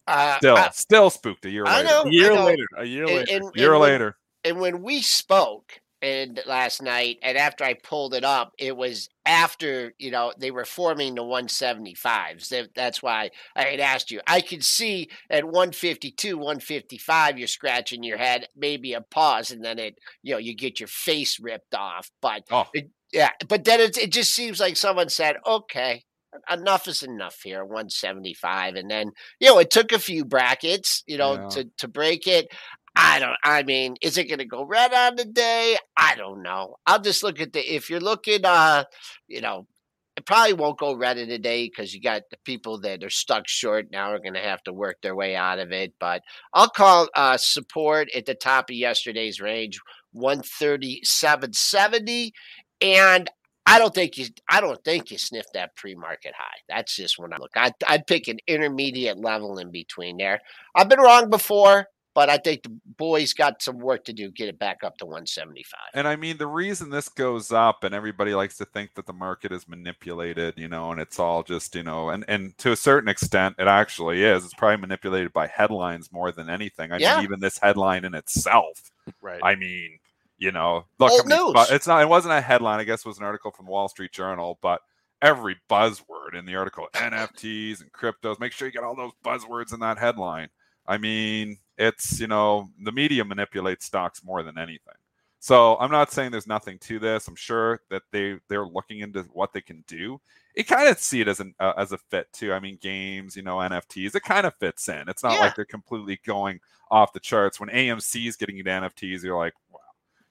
Uh, 0.07 0.37
Still, 0.39 0.57
I- 0.57 0.71
still 0.71 1.11
spooked 1.11 1.45
a 1.45 1.51
year 1.51 1.65
I 1.67 1.79
later. 1.83 1.89
know, 1.89 2.03
A 2.03 2.11
year 2.11 2.33
I 2.33 2.35
know. 2.35 2.45
later. 2.47 2.67
A 2.79 2.85
year 2.85 3.05
And- 3.07 3.15
later. 3.17 3.33
and- 3.37 3.45
A 3.55 3.59
year 3.61 3.73
and 3.75 3.81
when- 3.81 4.13
and 4.45 4.61
when 4.61 4.83
we 4.83 5.03
spoke 5.03 5.81
and 6.03 6.41
last 6.47 6.81
night 6.81 7.19
and 7.23 7.37
after 7.37 7.63
i 7.63 7.75
pulled 7.75 8.15
it 8.15 8.25
up 8.25 8.55
it 8.57 8.75
was 8.75 9.11
after 9.27 9.93
you 9.99 10.11
know 10.11 10.33
they 10.39 10.51
were 10.51 10.65
forming 10.65 11.15
the 11.15 11.23
175s 11.23 12.49
That- 12.49 12.75
that's 12.75 13.03
why 13.03 13.31
i 13.55 13.65
had 13.65 13.81
asked 13.81 14.11
you 14.11 14.23
i 14.27 14.41
could 14.41 14.65
see 14.65 15.11
at 15.29 15.45
152 15.45 16.39
155 16.39 17.39
you're 17.39 17.47
scratching 17.47 18.03
your 18.03 18.17
head 18.17 18.49
maybe 18.57 18.95
a 18.95 19.03
pause 19.03 19.51
and 19.51 19.63
then 19.63 19.79
it 19.79 19.99
you 20.23 20.33
know 20.33 20.39
you 20.39 20.55
get 20.55 20.81
your 20.81 20.87
face 20.89 21.39
ripped 21.39 21.75
off 21.75 22.11
but 22.23 22.45
Oh. 22.51 22.67
it, 22.73 22.89
yeah 23.13 23.33
but 23.47 23.65
then 23.65 23.81
it, 23.81 23.99
it 23.99 24.11
just 24.11 24.33
seems 24.35 24.59
like 24.59 24.79
someone 24.79 25.11
said 25.11 25.37
okay 25.47 26.03
enough 26.51 26.87
is 26.89 27.03
enough 27.03 27.41
here 27.43 27.65
175 27.65 28.75
and 28.75 28.91
then 28.91 29.11
you 29.41 29.49
know 29.49 29.59
it 29.59 29.71
took 29.71 29.93
a 29.93 29.99
few 29.99 30.25
brackets 30.25 31.03
you 31.07 31.19
know 31.19 31.35
Yeah. 31.35 31.49
to 31.51 31.65
to 31.79 31.89
break 31.89 32.27
it 32.27 32.49
I 32.97 33.21
don't. 33.21 33.37
I 33.45 33.63
mean, 33.63 33.95
is 34.03 34.19
it 34.19 34.25
going 34.29 34.41
to 34.41 34.45
go 34.45 34.65
red 34.65 34.93
on 34.93 35.15
the 35.15 35.25
day? 35.25 35.77
I 35.97 36.17
don't 36.17 36.43
know. 36.43 36.75
I'll 36.87 37.01
just 37.01 37.23
look 37.23 37.41
at 37.41 37.53
the. 37.53 37.61
If 37.61 37.89
you're 37.89 38.01
looking, 38.01 38.45
uh, 38.45 38.83
you 39.29 39.41
know, 39.41 39.69
it 40.17 40.27
probably 40.27 40.55
won't 40.55 40.79
go 40.79 40.97
red 40.97 41.17
in 41.17 41.29
the 41.29 41.39
day 41.39 41.67
because 41.69 41.95
you 41.95 42.01
got 42.01 42.23
the 42.33 42.37
people 42.45 42.81
that 42.81 43.05
are 43.05 43.11
stuck 43.11 43.47
short 43.47 43.87
now 43.93 44.11
are 44.11 44.19
going 44.19 44.35
to 44.35 44.41
have 44.41 44.63
to 44.65 44.73
work 44.73 44.97
their 45.03 45.15
way 45.15 45.37
out 45.37 45.61
of 45.61 45.71
it. 45.71 45.95
But 46.01 46.23
I'll 46.53 46.69
call 46.69 47.09
uh, 47.15 47.37
support 47.37 48.09
at 48.15 48.27
the 48.27 48.35
top 48.35 48.71
of 48.71 48.75
yesterday's 48.77 49.41
range, 49.41 49.79
one 50.13 50.43
thirty 50.43 51.01
seven 51.05 51.53
seventy, 51.53 52.33
and. 52.81 53.31
I 53.71 53.79
don't 53.79 53.95
think 53.95 54.19
you. 54.19 54.27
I 54.49 54.61
don't 54.61 54.83
think 54.85 55.11
you 55.11 55.19
sniffed 55.19 55.55
that 55.55 55.77
pre-market 55.77 56.35
high. 56.37 56.59
That's 56.69 56.95
just 56.95 57.19
when 57.19 57.33
I 57.33 57.37
look. 57.39 57.53
I'd, 57.57 57.75
I'd 57.87 58.07
pick 58.07 58.29
an 58.29 58.39
intermediate 58.47 59.19
level 59.19 59.59
in 59.59 59.71
between 59.71 60.17
there. 60.19 60.41
I've 60.75 60.89
been 60.89 61.01
wrong 61.01 61.31
before 61.31 61.87
but 62.15 62.29
I 62.29 62.39
think 62.39 62.65
the 62.65 62.73
boys 62.99 63.33
got 63.33 63.63
some 63.63 63.79
work 63.79 64.05
to 64.07 64.13
do, 64.13 64.31
get 64.31 64.49
it 64.49 64.59
back 64.59 64.79
up 64.83 64.99
to 64.99 65.07
175. 65.07 65.79
And 65.95 66.09
I 66.09 66.17
mean, 66.17 66.39
the 66.39 66.47
reason 66.47 66.91
this 66.91 67.09
goes 67.09 67.53
up, 67.53 67.85
and 67.85 67.95
everybody 67.95 68.35
likes 68.35 68.57
to 68.59 68.65
think 68.65 68.95
that 68.95 69.07
the 69.07 69.13
market 69.13 69.53
is 69.53 69.69
manipulated, 69.69 70.55
you 70.59 70.69
know, 70.69 70.91
and 70.91 71.01
it's 71.01 71.19
all 71.21 71.43
just, 71.43 71.75
you 71.75 71.83
know, 71.85 72.11
and 72.11 72.25
and 72.29 72.57
to 72.59 72.73
a 72.73 72.77
certain 72.77 73.09
extent, 73.09 73.57
it 73.59 73.69
actually 73.69 74.25
is. 74.25 74.45
It's 74.45 74.55
probably 74.55 74.79
manipulated 74.79 75.33
by 75.33 75.47
headlines 75.47 76.13
more 76.13 76.33
than 76.33 76.51
anything. 76.51 76.91
I 76.91 76.99
Yeah. 76.99 77.17
mean, 77.17 77.25
even 77.25 77.41
this 77.41 77.59
headline 77.59 78.05
in 78.05 78.15
itself. 78.15 78.91
Right. 79.23 79.41
I 79.43 79.55
mean, 79.55 79.99
you 80.41 80.51
know, 80.51 80.87
look, 80.99 81.11
how 81.11 81.23
many 81.29 81.75
it's 81.77 81.87
not. 81.87 82.03
It 82.03 82.09
wasn't 82.09 82.35
a 82.35 82.41
headline. 82.41 82.81
I 82.81 82.85
guess 82.85 83.01
it 83.01 83.07
was 83.07 83.19
an 83.19 83.25
article 83.25 83.53
from 83.53 83.67
the 83.67 83.73
Wall 83.73 83.89
Street 83.89 84.11
Journal, 84.11 84.59
but 84.63 84.81
every 85.23 85.57
buzzword 85.69 86.35
in 86.37 86.47
the 86.47 86.57
article, 86.57 86.89
NFTs 86.95 87.83
and 87.83 87.93
cryptos. 87.93 88.41
Make 88.41 88.53
sure 88.53 88.67
you 88.67 88.73
get 88.73 88.83
all 88.83 88.97
those 88.97 89.13
buzzwords 89.25 89.73
in 89.75 89.81
that 89.81 89.99
headline. 89.99 90.49
I 90.89 90.97
mean, 90.99 91.59
it's 91.79 92.19
you 92.19 92.27
know, 92.27 92.69
the 92.83 92.91
media 92.91 93.25
manipulates 93.25 93.85
stocks 93.85 94.25
more 94.25 94.43
than 94.43 94.59
anything. 94.59 94.95
So 95.43 95.77
I'm 95.79 95.91
not 95.91 96.11
saying 96.13 96.31
there's 96.33 96.47
nothing 96.47 96.79
to 96.81 96.99
this. 96.99 97.29
I'm 97.29 97.37
sure 97.37 97.81
that 97.91 98.03
they 98.11 98.39
they're 98.49 98.67
looking 98.67 99.01
into 99.01 99.23
what 99.33 99.53
they 99.53 99.61
can 99.61 99.85
do. 99.87 100.21
It 100.55 100.65
kind 100.65 100.89
of 100.89 100.99
see 100.99 101.21
it 101.21 101.29
as 101.29 101.41
an 101.41 101.55
uh, 101.61 101.75
as 101.77 101.93
a 101.93 101.99
fit 101.99 102.33
too. 102.33 102.53
I 102.53 102.61
mean, 102.61 102.79
games, 102.81 103.37
you 103.37 103.43
know, 103.43 103.57
NFTs, 103.57 104.15
it 104.15 104.23
kind 104.23 104.47
of 104.47 104.55
fits 104.57 104.89
in. 104.89 105.09
It's 105.09 105.23
not 105.23 105.35
Yeah. 105.35 105.41
like 105.41 105.55
they're 105.55 105.65
completely 105.65 106.19
going 106.27 106.61
off 106.91 107.13
the 107.13 107.21
charts. 107.21 107.61
When 107.61 107.69
AMC 107.71 108.27
is 108.27 108.37
getting 108.37 108.59
into 108.59 108.71
NFTs, 108.71 109.23
you're 109.23 109.39
like, 109.39 109.55
wow, 109.71 109.79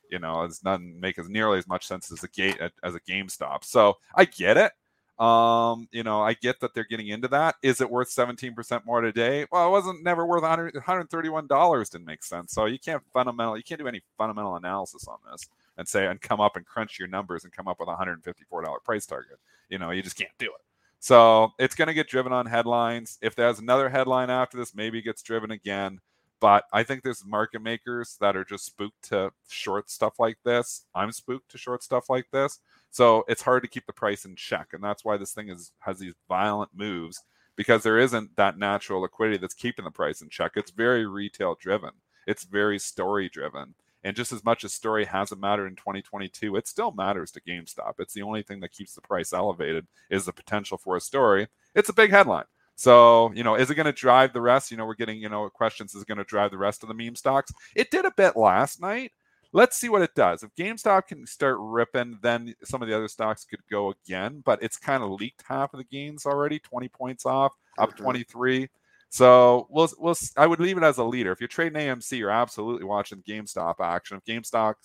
you 0.10 0.20
know, 0.20 0.44
it's 0.44 0.60
doesn't 0.60 1.00
make 1.00 1.20
as 1.20 1.30
nearly 1.30 1.58
as 1.58 1.68
much 1.68 1.88
sense 1.88 2.12
as 2.12 2.24
a 2.24 2.28
gate 2.28 2.60
as 2.84 2.96
a 2.96 3.00
GameStop. 3.01 3.63
So 3.63 3.98
I 4.16 4.25
get 4.25 4.58
it. 4.58 4.72
Um, 5.20 5.89
you 5.92 6.04
know, 6.04 6.22
I 6.22 6.34
get 6.34 6.62
that 6.62 6.74
they're 6.74 6.86
getting 6.86 7.10
into 7.10 7.28
that. 7.28 7.56
Is 7.62 7.82
it 7.82 7.92
worth 7.92 8.10
17% 8.10 8.86
more 8.86 9.01
today? 9.01 9.46
Well, 9.51 9.68
it 9.68 9.72
wasn't 9.72 10.01
never 10.01 10.25
worth 10.25 10.44
100, 10.44 10.75
$131 10.75 11.92
didn't 11.92 12.08
make 12.08 12.24
sense. 12.24 12.54
So 12.54 12.66
you 12.68 12.80
can't 12.80 13.04
fundamental, 13.13 13.58
you 13.58 13.63
can't 13.63 13.82
do 13.82 13.88
any 13.88 14.01
fundamental 14.18 14.56
analysis 14.56 15.10
on 15.10 15.18
this 15.30 15.50
and 15.78 15.86
say 15.86 16.08
and 16.08 16.22
come 16.22 16.39
up 16.39 16.56
and 16.56 16.66
crunch 16.66 16.98
your 16.98 17.10
numbers 17.10 17.44
and 17.44 17.51
come 17.51 17.68
up 17.68 17.82
with 17.82 17.89
a 17.89 17.96
$154 17.96 18.84
price 18.86 19.06
target. 19.06 19.39
You 19.68 19.78
know, 19.78 19.92
you 19.92 20.01
just 20.01 20.18
can't 20.18 20.32
do 20.38 20.46
it. 20.46 20.62
So 21.00 21.51
it's 21.60 21.75
going 21.75 21.88
to 21.89 21.94
get 21.94 22.08
driven 22.08 22.32
on 22.32 22.46
headlines. 22.46 23.18
If 23.22 23.36
there's 23.36 23.60
another 23.60 23.89
headline 23.89 24.30
after 24.30 24.58
this, 24.58 24.74
maybe 24.74 25.00
it 25.00 25.04
gets 25.04 25.22
driven 25.22 25.51
again. 25.51 26.00
But 26.39 26.65
I 26.72 26.84
think 26.84 27.03
there's 27.03 27.25
market 27.25 27.62
makers 27.62 28.17
that 28.22 28.38
are 28.38 28.46
just 28.46 28.65
spooked 28.65 29.10
to 29.10 29.31
short 29.50 29.89
stuff 29.89 30.19
like 30.19 30.38
this. 30.46 30.86
I'm 30.96 31.12
spooked 31.12 31.51
to 31.51 31.58
short 31.58 31.84
stuff 31.84 32.10
like 32.10 32.27
this. 32.31 32.60
So 32.91 33.25
it's 33.27 33.41
hard 33.41 33.63
to 33.63 33.69
keep 33.69 33.86
the 33.86 33.93
price 33.93 34.25
in 34.25 34.36
check. 34.36 34.69
And 34.74 34.84
that's 34.84 35.03
why 35.03 35.17
this 35.17 35.34
thing 35.34 35.50
is 35.50 35.72
has 35.79 36.00
these 36.00 36.13
violent 36.27 36.72
moves 36.74 37.24
because 37.55 37.84
there 37.84 38.00
isn't 38.00 38.38
that 38.38 38.58
natural 38.58 39.01
liquidity 39.01 39.38
that's 39.38 39.53
keeping 39.53 39.84
the 39.84 39.91
price 39.91 40.22
in 40.22 40.29
check. 40.29 40.53
It's 40.55 40.72
very 40.72 41.05
retail 41.05 41.58
driven. 41.60 41.91
It's 42.25 42.46
very 42.46 42.79
story 42.79 43.27
driven. 43.27 43.75
And 44.03 44.15
just 44.15 44.31
as 44.31 44.46
much 44.46 44.63
as 44.63 44.74
story 44.74 45.03
hasn't 45.03 45.41
mattered 45.41 45.67
in 45.67 45.75
2022, 45.75 46.55
it 46.55 46.67
still 46.67 46.91
matters 46.91 47.31
to 47.31 47.41
GameStop. 47.41 47.96
It's 48.00 48.13
the 48.13 48.22
only 48.22 48.43
thing 48.43 48.62
that 48.62 48.72
keeps 48.72 48.96
the 48.96 49.01
price 49.01 49.34
elevated 49.34 49.88
is 50.10 50.25
the 50.25 50.31
potential 50.31 50.77
for 50.77 50.96
a 50.96 51.01
story. 51.01 51.48
It's 51.75 51.89
a 51.89 51.93
big 51.93 52.12
headline. 52.12 52.46
So, 52.79 53.29
you 53.36 53.43
know, 53.43 53.55
is 53.55 53.69
it 53.69 53.75
going 53.75 53.88
to 53.88 53.91
drive 53.91 54.31
the 54.31 54.39
rest? 54.39 54.71
You 54.71 54.77
know, 54.77 54.86
we're 54.86 54.93
getting, 54.95 55.19
you 55.21 55.27
know, 55.27 55.50
questions 55.50 55.93
is 55.93 56.03
it 56.03 56.07
going 56.07 56.17
to 56.17 56.24
drive 56.24 56.50
the 56.50 56.57
rest 56.57 56.81
of 56.81 56.88
the 56.88 56.95
meme 56.95 57.17
stocks? 57.17 57.51
It 57.75 57.91
did 57.91 58.05
a 58.05 58.12
bit 58.15 58.38
last 58.38 58.79
night. 58.81 59.12
Let's 59.51 59.75
see 59.75 59.89
what 59.89 60.01
it 60.01 60.15
does. 60.15 60.43
If 60.43 60.55
GameStop 60.55 61.07
can 61.07 61.25
start 61.27 61.57
ripping, 61.59 62.19
then 62.21 62.55
some 62.63 62.81
of 62.81 62.88
the 62.88 62.95
other 62.95 63.09
stocks 63.09 63.43
could 63.43 63.59
go 63.69 63.89
again, 63.91 64.41
but 64.45 64.63
it's 64.63 64.77
kind 64.77 65.03
of 65.03 65.09
leaked 65.12 65.43
half 65.45 65.74
of 65.74 65.79
the 65.79 65.83
gains 65.83 66.25
already, 66.25 66.57
20 66.57 66.88
points 66.88 67.25
off, 67.25 67.51
up 67.77 67.89
Mhm. 67.95 67.98
23. 67.98 68.69
So 69.09 69.67
we'll, 69.69 69.89
we'll, 69.98 70.15
I 70.38 70.48
would 70.48 70.62
leave 70.62 70.77
it 70.77 70.83
as 70.83 71.00
a 71.00 71.03
leader. 71.03 71.33
If 71.33 71.41
you're 71.41 71.50
trading 71.50 71.81
AMC, 71.81 72.17
you're 72.17 72.31
absolutely 72.31 72.86
watching 72.86 73.21
GameStop 73.24 73.81
action. 73.81 74.15
If 74.17 74.24
GameStop, 74.24 74.75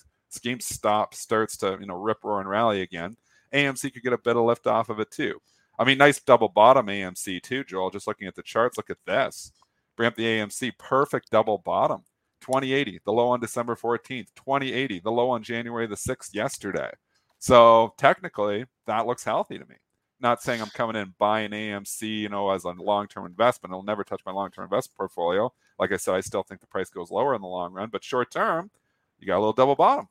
GameStop 0.41 1.15
starts 1.15 1.57
to, 1.59 1.77
you 1.79 1.87
know, 1.87 1.95
rip, 1.95 2.25
roar, 2.25 2.41
and 2.41 2.49
rally 2.49 2.81
again, 2.81 3.17
AMC 3.53 3.93
could 3.93 4.03
get 4.03 4.13
a 4.13 4.19
bit 4.19 4.35
of 4.35 4.43
lift 4.45 4.67
off 4.67 4.89
of 4.89 4.99
it 4.99 5.13
too. 5.13 5.39
I 5.79 5.85
mean, 5.85 5.99
nice 5.99 6.21
double 6.21 6.49
bottom 6.49 6.87
AMC 6.87 7.43
too, 7.43 7.65
Joel. 7.65 7.91
Just 7.91 8.07
looking 8.07 8.29
at 8.29 8.35
the 8.35 8.43
charts, 8.43 8.77
look 8.77 8.91
at 8.91 9.05
this. 9.07 9.53
Bring 9.97 10.07
up 10.09 10.17
the 10.17 10.25
AMC, 10.25 10.73
perfect 10.79 11.31
double 11.31 11.59
bottom. 11.59 12.03
2080, 12.41 13.01
the 13.05 13.13
low 13.13 13.29
on 13.29 13.41
December 13.41 13.75
14th, 13.75 14.29
2080, 14.37 15.01
the 15.01 15.11
low 15.11 15.31
on 15.31 15.43
January 15.43 15.87
the 15.87 15.95
6th 15.95 16.35
yesterday. 16.35 16.91
So 17.39 17.95
technically, 17.97 18.67
that 18.87 19.07
looks 19.07 19.25
healthy 19.25 19.59
to 19.59 19.67
me. 19.67 19.77
Not 20.21 20.43
saying 20.43 20.61
I'm 20.61 20.71
coming 20.71 20.97
in 20.97 21.15
buying 21.19 21.51
AMC, 21.51 22.03
you 22.03 22.29
know, 22.29 22.51
as 22.51 22.65
a 22.65 22.71
long-term 22.71 23.27
investment. 23.27 23.73
It'll 23.73 23.83
never 23.83 24.05
touch 24.05 24.23
my 24.25 24.33
long-term 24.33 24.65
investment 24.65 24.97
portfolio. 24.97 25.53
Like 25.79 25.93
I 25.93 25.97
said, 25.97 26.15
I 26.15 26.21
still 26.21 26.43
think 26.43 26.61
the 26.61 26.67
price 26.67 26.91
goes 26.91 27.11
lower 27.11 27.35
in 27.35 27.41
the 27.41 27.49
long 27.49 27.73
run, 27.73 27.89
but 27.91 28.05
short 28.05 28.31
term, 28.31 28.71
you 29.19 29.27
got 29.27 29.37
a 29.37 29.41
little 29.41 29.53
double 29.53 29.75
bottom. 29.75 30.09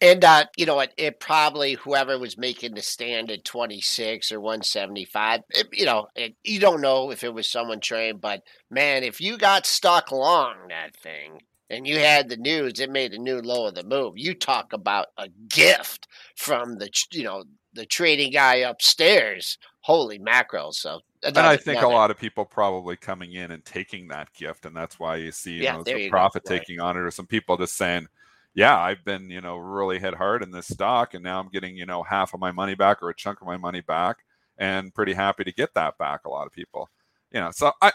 And 0.00 0.24
uh, 0.24 0.46
you 0.56 0.66
know, 0.66 0.80
it, 0.80 0.92
it 0.96 1.20
probably 1.20 1.74
whoever 1.74 2.18
was 2.18 2.36
making 2.36 2.74
the 2.74 2.82
stand 2.82 3.30
at 3.30 3.44
26 3.44 4.32
or 4.32 4.40
175, 4.40 5.40
it, 5.50 5.68
you 5.72 5.86
know, 5.86 6.08
it, 6.16 6.34
you 6.42 6.58
don't 6.60 6.80
know 6.80 7.10
if 7.10 7.22
it 7.24 7.32
was 7.32 7.48
someone 7.48 7.80
trained, 7.80 8.20
but 8.20 8.42
man, 8.70 9.04
if 9.04 9.20
you 9.20 9.38
got 9.38 9.66
stuck 9.66 10.10
long 10.10 10.56
that 10.68 10.96
thing 10.96 11.40
and 11.70 11.86
you 11.86 11.98
had 12.00 12.28
the 12.28 12.36
news, 12.36 12.80
it 12.80 12.90
made 12.90 13.14
a 13.14 13.18
new 13.18 13.40
low 13.40 13.66
of 13.66 13.74
the 13.76 13.84
move. 13.84 14.14
You 14.16 14.34
talk 14.34 14.72
about 14.72 15.06
a 15.16 15.28
gift 15.48 16.08
from 16.36 16.76
the, 16.78 16.90
you 17.12 17.22
know, 17.22 17.44
the 17.72 17.86
trading 17.86 18.32
guy 18.32 18.56
upstairs. 18.56 19.58
Holy 19.80 20.18
mackerel! 20.18 20.72
So 20.72 21.00
and 21.24 21.38
I 21.38 21.56
think 21.56 21.82
a 21.82 21.88
lot 21.88 22.10
of 22.10 22.18
people 22.18 22.44
probably 22.44 22.96
coming 22.96 23.32
in 23.32 23.50
and 23.50 23.64
taking 23.64 24.08
that 24.08 24.32
gift, 24.34 24.66
and 24.66 24.76
that's 24.76 24.98
why 24.98 25.16
you 25.16 25.30
see 25.32 25.52
you 25.52 25.62
Yeah, 25.62 25.72
know 25.74 25.84
some 25.84 26.00
you 26.00 26.10
go. 26.10 26.10
profit 26.10 26.44
Right. 26.46 26.60
taking 26.60 26.80
on 26.80 26.96
it, 26.96 27.00
or 27.00 27.10
some 27.10 27.26
people 27.26 27.56
just 27.56 27.76
saying, 27.76 28.06
"Yeah, 28.54 28.78
I've 28.78 29.04
been 29.04 29.30
you 29.30 29.40
know 29.40 29.56
really 29.56 29.98
hit 29.98 30.14
hard 30.14 30.42
in 30.42 30.50
this 30.50 30.68
stock, 30.68 31.14
and 31.14 31.22
now 31.24 31.40
I'm 31.40 31.48
getting 31.48 31.76
you 31.76 31.86
know 31.86 32.02
half 32.02 32.34
of 32.34 32.40
my 32.40 32.52
money 32.52 32.74
back 32.74 33.02
or 33.02 33.10
a 33.10 33.14
chunk 33.14 33.40
of 33.40 33.46
my 33.46 33.56
money 33.56 33.80
back, 33.80 34.18
and 34.58 34.94
pretty 34.94 35.12
happy 35.14 35.44
to 35.44 35.52
get 35.52 35.74
that 35.74 35.98
back." 35.98 36.22
A 36.24 36.30
lot 36.30 36.46
of 36.46 36.52
people, 36.52 36.88
you 37.32 37.40
know, 37.40 37.50
so 37.50 37.72
I. 37.82 37.92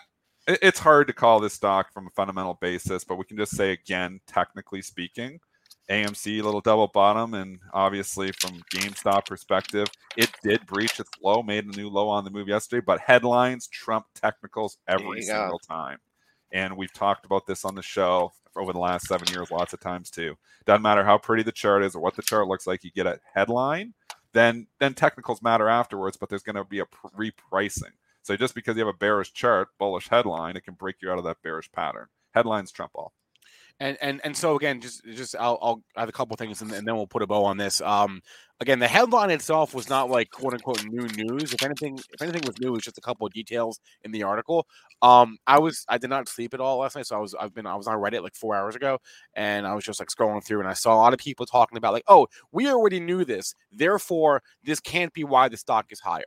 It's 0.47 0.79
hard 0.79 1.05
to 1.07 1.13
call 1.13 1.39
this 1.39 1.53
stock 1.53 1.93
from 1.93 2.07
a 2.07 2.09
fundamental 2.11 2.55
basis, 2.59 3.03
but 3.03 3.17
we 3.17 3.25
can 3.25 3.37
just 3.37 3.55
say 3.55 3.71
again, 3.71 4.19
technically 4.25 4.81
speaking, 4.81 5.39
AMC 5.89 6.41
little 6.41 6.61
double 6.61 6.87
bottom, 6.87 7.33
and 7.33 7.59
obviously 7.73 8.31
from 8.31 8.61
GameStop 8.73 9.25
perspective, 9.25 9.87
it 10.17 10.31
did 10.43 10.65
breach 10.65 10.99
its 10.99 11.09
low, 11.21 11.43
made 11.43 11.65
a 11.65 11.77
new 11.77 11.89
low 11.89 12.07
on 12.09 12.23
the 12.23 12.31
move 12.31 12.47
yesterday, 12.47 12.83
but 12.85 12.99
headlines 12.99 13.67
trump 13.67 14.05
technicals 14.15 14.77
every 14.87 15.21
you 15.21 15.27
go. 15.27 15.33
single 15.33 15.59
time. 15.59 15.97
And 16.51 16.75
we've 16.77 16.93
talked 16.93 17.25
about 17.25 17.45
this 17.45 17.65
on 17.65 17.75
the 17.75 17.83
show 17.83 18.31
over 18.55 18.73
the 18.73 18.79
last 18.79 19.07
seven 19.07 19.27
years 19.29 19.51
lots 19.51 19.73
of 19.73 19.79
times 19.79 20.09
too. 20.09 20.35
Doesn't 20.65 20.81
matter 20.81 21.03
how 21.03 21.17
pretty 21.17 21.43
the 21.43 21.51
chart 21.51 21.83
is 21.83 21.95
or 21.95 22.01
what 22.01 22.15
the 22.15 22.21
chart 22.21 22.47
looks 22.47 22.67
like, 22.67 22.83
you 22.83 22.91
get 22.91 23.07
a 23.07 23.19
headline, 23.33 23.93
then 24.33 24.67
then 24.79 24.93
technicals 24.93 25.41
matter 25.41 25.69
afterwards, 25.69 26.17
but 26.17 26.29
there's 26.29 26.43
going 26.43 26.55
to 26.55 26.65
be 26.65 26.79
a 26.79 26.85
pr- 26.85 27.31
repricing. 27.51 27.93
So 28.21 28.35
just 28.35 28.53
because 28.55 28.75
you 28.75 28.85
have 28.85 28.93
a 28.93 28.97
bearish 28.97 29.33
chart, 29.33 29.69
bullish 29.79 30.09
headline, 30.09 30.55
it 30.55 30.63
can 30.63 30.75
break 30.75 30.97
you 31.01 31.11
out 31.11 31.17
of 31.17 31.23
that 31.23 31.41
bearish 31.41 31.71
pattern. 31.71 32.07
Headlines 32.33 32.71
trump 32.71 32.91
all. 32.95 33.13
And 33.81 33.97
and 34.01 34.19
and 34.25 34.35
so 34.35 34.55
again, 34.57 34.81
just 34.81 35.05
just 35.05 35.35
I'll, 35.39 35.57
I'll 35.61 35.81
I 35.95 36.01
have 36.01 36.09
a 36.09 36.13
couple 36.13 36.35
things 36.35 36.61
and, 36.61 36.71
and, 36.73 36.85
then 36.85 36.95
we'll 36.95 37.07
put 37.07 37.21
a 37.21 37.27
bow 37.27 37.45
on 37.45 37.57
this. 37.57 37.79
Um, 37.79 38.21
again, 38.59 38.79
the 38.79 38.89
headline 38.89 39.29
itself 39.29 39.73
was 39.73 39.87
not 39.89 40.09
like 40.09 40.31
quote 40.31 40.53
unquote 40.53 40.83
new 40.85 41.07
news. 41.07 41.53
If 41.53 41.63
anything, 41.63 41.97
if 41.97 42.21
anything 42.21 42.41
was 42.45 42.59
new, 42.59 42.69
it 42.69 42.71
was 42.71 42.83
just 42.83 42.97
a 42.97 43.01
couple 43.01 43.25
of 43.25 43.31
details 43.31 43.79
in 44.03 44.11
the 44.11 44.23
article. 44.23 44.67
Um, 45.01 45.37
I 45.47 45.59
was 45.59 45.85
I 45.87 45.97
did 45.97 46.09
not 46.09 46.27
sleep 46.27 46.53
at 46.53 46.59
all 46.59 46.79
last 46.79 46.97
night, 46.97 47.07
so 47.07 47.15
I 47.15 47.19
was 47.19 47.33
I've 47.35 47.53
been 47.53 47.65
I 47.65 47.75
was 47.75 47.87
on 47.87 47.95
Reddit 47.95 48.21
like 48.21 48.35
four 48.35 48.53
hours 48.53 48.75
ago, 48.75 48.99
and 49.33 49.65
I 49.65 49.73
was 49.73 49.85
just 49.85 49.99
like 50.01 50.09
scrolling 50.09 50.43
through, 50.43 50.59
and 50.59 50.67
I 50.67 50.73
saw 50.73 50.93
a 50.93 50.97
lot 50.97 51.13
of 51.13 51.19
people 51.19 51.45
talking 51.45 51.77
about 51.77 51.93
like, 51.93 52.05
oh, 52.09 52.27
we 52.51 52.69
already 52.69 52.99
knew 52.99 53.23
this, 53.23 53.55
therefore 53.71 54.43
this 54.63 54.81
can't 54.81 55.13
be 55.13 55.23
why 55.23 55.47
the 55.47 55.57
stock 55.57 55.85
is 55.91 56.01
higher 56.01 56.25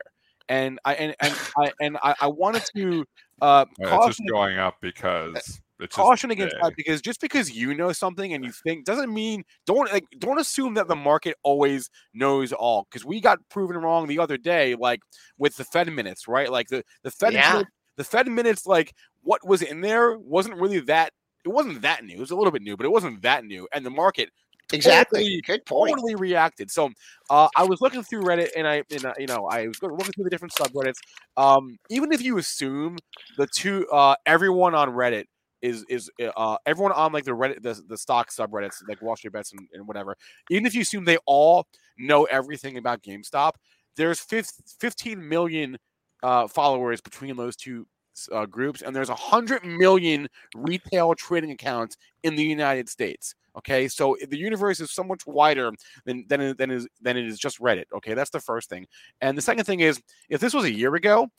and 0.49 0.79
I 0.83 0.95
and 0.95 1.15
and 1.19 1.35
I 1.57 1.71
and 1.79 1.97
I, 2.03 2.15
I 2.21 2.27
wanted 2.27 2.63
to 2.75 3.05
uh, 3.41 3.65
it's 3.79 4.17
just 4.17 4.29
going 4.29 4.57
up 4.57 4.75
because 4.81 5.61
caution 5.89 6.31
against 6.31 6.55
that 6.61 6.73
because 6.75 7.01
just 7.01 7.19
because 7.19 7.51
you 7.51 7.73
know 7.73 7.91
something 7.91 8.33
and 8.33 8.45
you 8.45 8.51
think 8.63 8.85
doesn't 8.85 9.13
mean 9.13 9.43
don't 9.65 9.91
like 9.91 10.05
don't 10.19 10.39
assume 10.39 10.75
that 10.75 10.87
the 10.87 10.95
market 10.95 11.35
always 11.43 11.89
knows 12.13 12.53
all 12.53 12.85
because 12.89 13.05
we 13.05 13.19
got 13.19 13.39
proven 13.49 13.77
wrong 13.77 14.07
the 14.07 14.19
other 14.19 14.37
day 14.37 14.75
like 14.75 14.99
with 15.37 15.55
the 15.55 15.63
Fed 15.65 15.91
minutes 15.91 16.27
right 16.27 16.51
like 16.51 16.67
the 16.67 16.83
the 17.03 17.11
Fed 17.11 17.33
yeah. 17.33 17.53
minutes, 17.53 17.71
the 17.97 18.03
Fed 18.03 18.27
minutes 18.27 18.65
like 18.65 18.93
what 19.21 19.45
was 19.45 19.61
in 19.61 19.81
there 19.81 20.17
wasn't 20.17 20.55
really 20.55 20.79
that 20.79 21.11
it 21.45 21.49
wasn't 21.49 21.81
that 21.81 22.03
new 22.03 22.15
it 22.15 22.19
was 22.19 22.31
a 22.31 22.35
little 22.35 22.51
bit 22.51 22.61
new 22.61 22.77
but 22.77 22.85
it 22.85 22.91
wasn't 22.91 23.21
that 23.21 23.43
new 23.43 23.67
and 23.73 23.85
the 23.85 23.89
market 23.89 24.29
Exactly. 24.71 25.19
Totally, 25.19 25.41
Good 25.41 25.65
point. 25.65 25.89
Totally 25.91 26.15
reacted. 26.15 26.71
So 26.71 26.89
uh, 27.29 27.47
I 27.55 27.63
was 27.63 27.81
looking 27.81 28.01
through 28.01 28.23
Reddit, 28.23 28.49
and 28.55 28.67
I, 28.67 28.83
and, 28.89 29.05
uh, 29.05 29.13
you 29.19 29.27
know, 29.27 29.47
I 29.51 29.67
was 29.67 29.81
looking 29.81 30.13
through 30.13 30.23
the 30.23 30.29
different 30.29 30.53
subreddits. 30.53 30.97
Um, 31.37 31.77
even 31.89 32.11
if 32.11 32.21
you 32.21 32.37
assume 32.37 32.97
the 33.37 33.45
two, 33.45 33.87
uh, 33.91 34.15
everyone 34.25 34.73
on 34.73 34.89
Reddit 34.89 35.25
is 35.63 35.85
is 35.89 36.11
uh, 36.35 36.57
everyone 36.65 36.91
on 36.91 37.11
like 37.11 37.23
the 37.23 37.31
Reddit, 37.31 37.63
the, 37.63 37.81
the 37.87 37.97
stock 37.97 38.29
subreddits, 38.29 38.87
like 38.87 39.01
Wall 39.01 39.15
Street 39.15 39.33
Bets 39.33 39.53
and, 39.53 39.67
and 39.73 39.87
whatever. 39.87 40.15
Even 40.51 40.65
if 40.65 40.75
you 40.75 40.81
assume 40.81 41.05
they 41.05 41.17
all 41.25 41.65
know 41.97 42.25
everything 42.25 42.77
about 42.77 43.01
GameStop, 43.01 43.53
there's 43.95 44.19
15 44.19 45.27
million 45.27 45.77
uh, 46.21 46.47
followers 46.47 47.01
between 47.01 47.35
those 47.37 47.55
two 47.55 47.87
uh, 48.31 48.45
groups, 48.45 48.81
and 48.81 48.95
there's 48.95 49.09
100 49.09 49.65
million 49.65 50.27
retail 50.55 51.15
trading 51.15 51.51
accounts 51.51 51.95
in 52.23 52.35
the 52.35 52.43
United 52.43 52.89
States. 52.89 53.33
Okay, 53.57 53.87
so 53.87 54.17
the 54.29 54.37
universe 54.37 54.79
is 54.79 54.91
so 54.91 55.03
much 55.03 55.25
wider 55.25 55.71
than 56.05 56.25
than 56.27 56.55
than 56.57 56.71
is 56.71 56.87
than 57.01 57.15
it 57.15 57.25
is 57.25 57.39
just 57.39 57.59
Reddit. 57.59 57.85
Okay, 57.95 58.15
that's 58.15 58.31
the 58.31 58.39
first 58.39 58.69
thing, 58.69 58.85
and 59.21 59.37
the 59.37 59.41
second 59.41 59.63
thing 59.63 59.79
is 59.79 60.01
if 60.29 60.41
this 60.41 60.53
was 60.53 60.65
a 60.65 60.73
year 60.73 60.93
ago, 60.95 61.29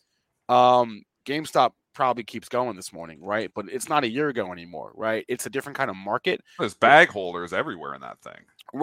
um, 0.49 1.03
GameStop 1.27 1.73
probably 1.95 2.25
keeps 2.25 2.49
going 2.49 2.77
this 2.77 2.93
morning, 2.93 3.23
right? 3.23 3.51
But 3.55 3.67
it's 3.71 3.89
not 3.89 4.05
a 4.05 4.09
year 4.09 4.29
ago 4.29 4.53
anymore, 4.53 4.93
right? 4.95 5.25
It's 5.29 5.47
a 5.47 5.51
different 5.51 5.79
kind 5.79 5.91
of 5.91 5.97
market. 5.97 6.41
There's 6.59 6.75
bag 6.75 7.09
holders 7.09 7.53
everywhere 7.53 7.95
in 7.95 8.01
that 8.03 8.21
thing. 8.21 8.43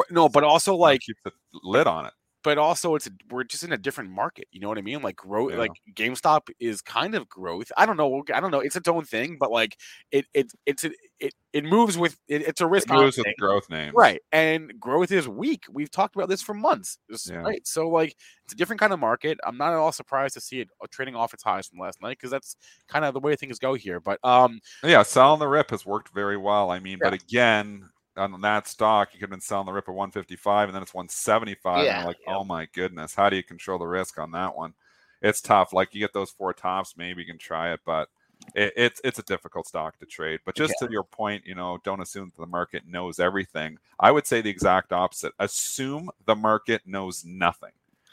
No, 0.10 0.30
but 0.30 0.44
also 0.44 0.76
like 0.76 1.02
keep 1.02 1.18
the 1.24 1.32
lid 1.64 1.88
on 1.88 2.06
it 2.06 2.14
but 2.44 2.58
also 2.58 2.96
it's 2.96 3.10
we're 3.30 3.44
just 3.44 3.64
in 3.64 3.72
a 3.72 3.78
different 3.78 4.10
market. 4.10 4.48
You 4.52 4.60
know 4.60 4.70
what 4.70 4.78
I 4.78 4.82
mean? 4.82 5.02
Like 5.02 5.16
growth, 5.16 5.52
yeah. 5.52 5.58
like 5.58 5.72
GameStop 5.94 6.50
is 6.60 6.82
kind 6.82 7.16
of 7.16 7.28
growth. 7.30 7.72
I 7.78 7.86
don't 7.86 7.98
know. 7.98 8.24
I 8.34 8.40
don't 8.40 8.52
know. 8.52 8.60
It's 8.60 8.76
its 8.76 8.88
own 8.88 9.06
thing, 9.06 9.38
but 9.40 9.52
like 9.52 9.78
it 10.12 10.26
it 10.34 10.52
it's 10.66 10.84
it 10.84 10.94
it, 11.20 11.34
it 11.54 11.66
moves 11.66 11.98
with 11.98 12.18
it, 12.28 12.42
it's 12.42 12.62
a 12.62 12.68
risk. 12.68 12.90
It 12.90 12.94
moves 12.94 13.18
with 13.18 13.28
growth 13.38 13.70
name, 13.70 13.94
right? 13.96 14.22
And 14.32 14.74
growth 14.80 15.12
is 15.12 15.28
weak. 15.28 15.64
We've 15.72 15.92
talked 15.92 16.16
about 16.16 16.30
this 16.30 16.42
for 16.42 16.54
months, 16.54 16.98
yeah. 17.30 17.38
right? 17.38 17.66
So 17.68 17.90
like 17.90 18.16
it's 18.44 18.54
a 18.54 18.58
different 18.58 18.80
kind 18.80 18.94
of 18.94 19.00
market. 19.00 19.40
I'm 19.46 19.58
not 19.58 19.74
at 19.74 19.78
all 19.78 19.92
surprised 19.92 20.34
to 20.36 20.42
see 20.42 20.62
it 20.62 20.70
uh, 20.82 20.88
trading 20.90 21.16
off 21.16 21.34
its 21.34 21.44
highs 21.44 21.68
from 21.68 21.80
last 21.80 22.02
night 22.02 22.18
because 22.18 22.32
that's 22.32 22.56
kind 22.88 23.06
of 23.06 23.14
the 23.14 23.20
way 23.20 23.36
things 23.36 23.60
go 23.60 23.76
here. 23.76 24.00
But 24.00 24.20
um, 24.24 24.60
yeah, 24.84 25.04
selling 25.04 25.40
the 25.40 25.48
rip 25.48 25.70
has 25.72 25.86
worked 25.86 26.14
very 26.14 26.38
well. 26.38 26.72
I 26.72 26.80
mean, 26.80 26.98
yeah. 27.02 27.10
but 27.10 27.14
again, 27.14 27.90
on 28.18 28.42
that 28.42 28.68
stock, 28.68 29.10
you 29.14 29.20
could 29.20 29.26
have 29.26 29.30
been 29.32 29.42
selling 29.42 29.66
the 29.66 29.74
rip 29.74 29.88
at 29.88 29.96
155 29.96 30.70
and 30.70 30.76
then 30.76 30.82
it's 30.82 30.94
175. 30.94 31.86
Yeah, 31.86 31.98
and 31.98 32.08
like, 32.08 32.18
yeah. 32.26 32.36
oh 32.36 32.44
my 32.44 32.68
goodness, 32.74 33.16
how 33.16 33.30
do 33.30 33.36
you 33.36 33.44
control 33.44 33.80
the 33.80 33.88
risk 33.88 34.20
on 34.20 34.32
that 34.32 34.56
one? 34.56 34.74
It's 35.22 35.42
tough. 35.42 35.74
Like 35.74 35.94
you 35.94 36.00
get 36.00 36.14
those 36.14 36.32
four 36.32 36.54
tops, 36.54 36.96
maybe 36.98 37.22
you 37.22 37.28
can 37.28 37.38
try 37.38 37.74
it, 37.74 37.80
but 37.86 38.10
it, 38.56 38.74
it's 38.76 39.02
it's 39.04 39.20
a 39.20 39.24
difficult 39.24 39.68
stock 39.68 39.98
to 40.00 40.06
trade. 40.06 40.40
But 40.46 40.56
just 40.56 40.74
yeah. 40.82 40.88
to 40.88 40.92
your 40.92 41.04
point, 41.04 41.46
you 41.46 41.56
know, 41.56 41.78
don't 41.84 42.02
assume 42.02 42.30
that 42.30 42.42
the 42.42 42.48
market 42.48 42.88
knows 42.88 43.20
everything. 43.20 43.78
I 44.00 44.12
would 44.12 44.28
say 44.28 44.42
the 44.42 44.50
exact 44.50 44.92
opposite. 44.92 45.34
Assume 45.40 46.10
the 46.26 46.36
market 46.36 46.82
knows 46.86 47.24
nothing. 47.26 47.72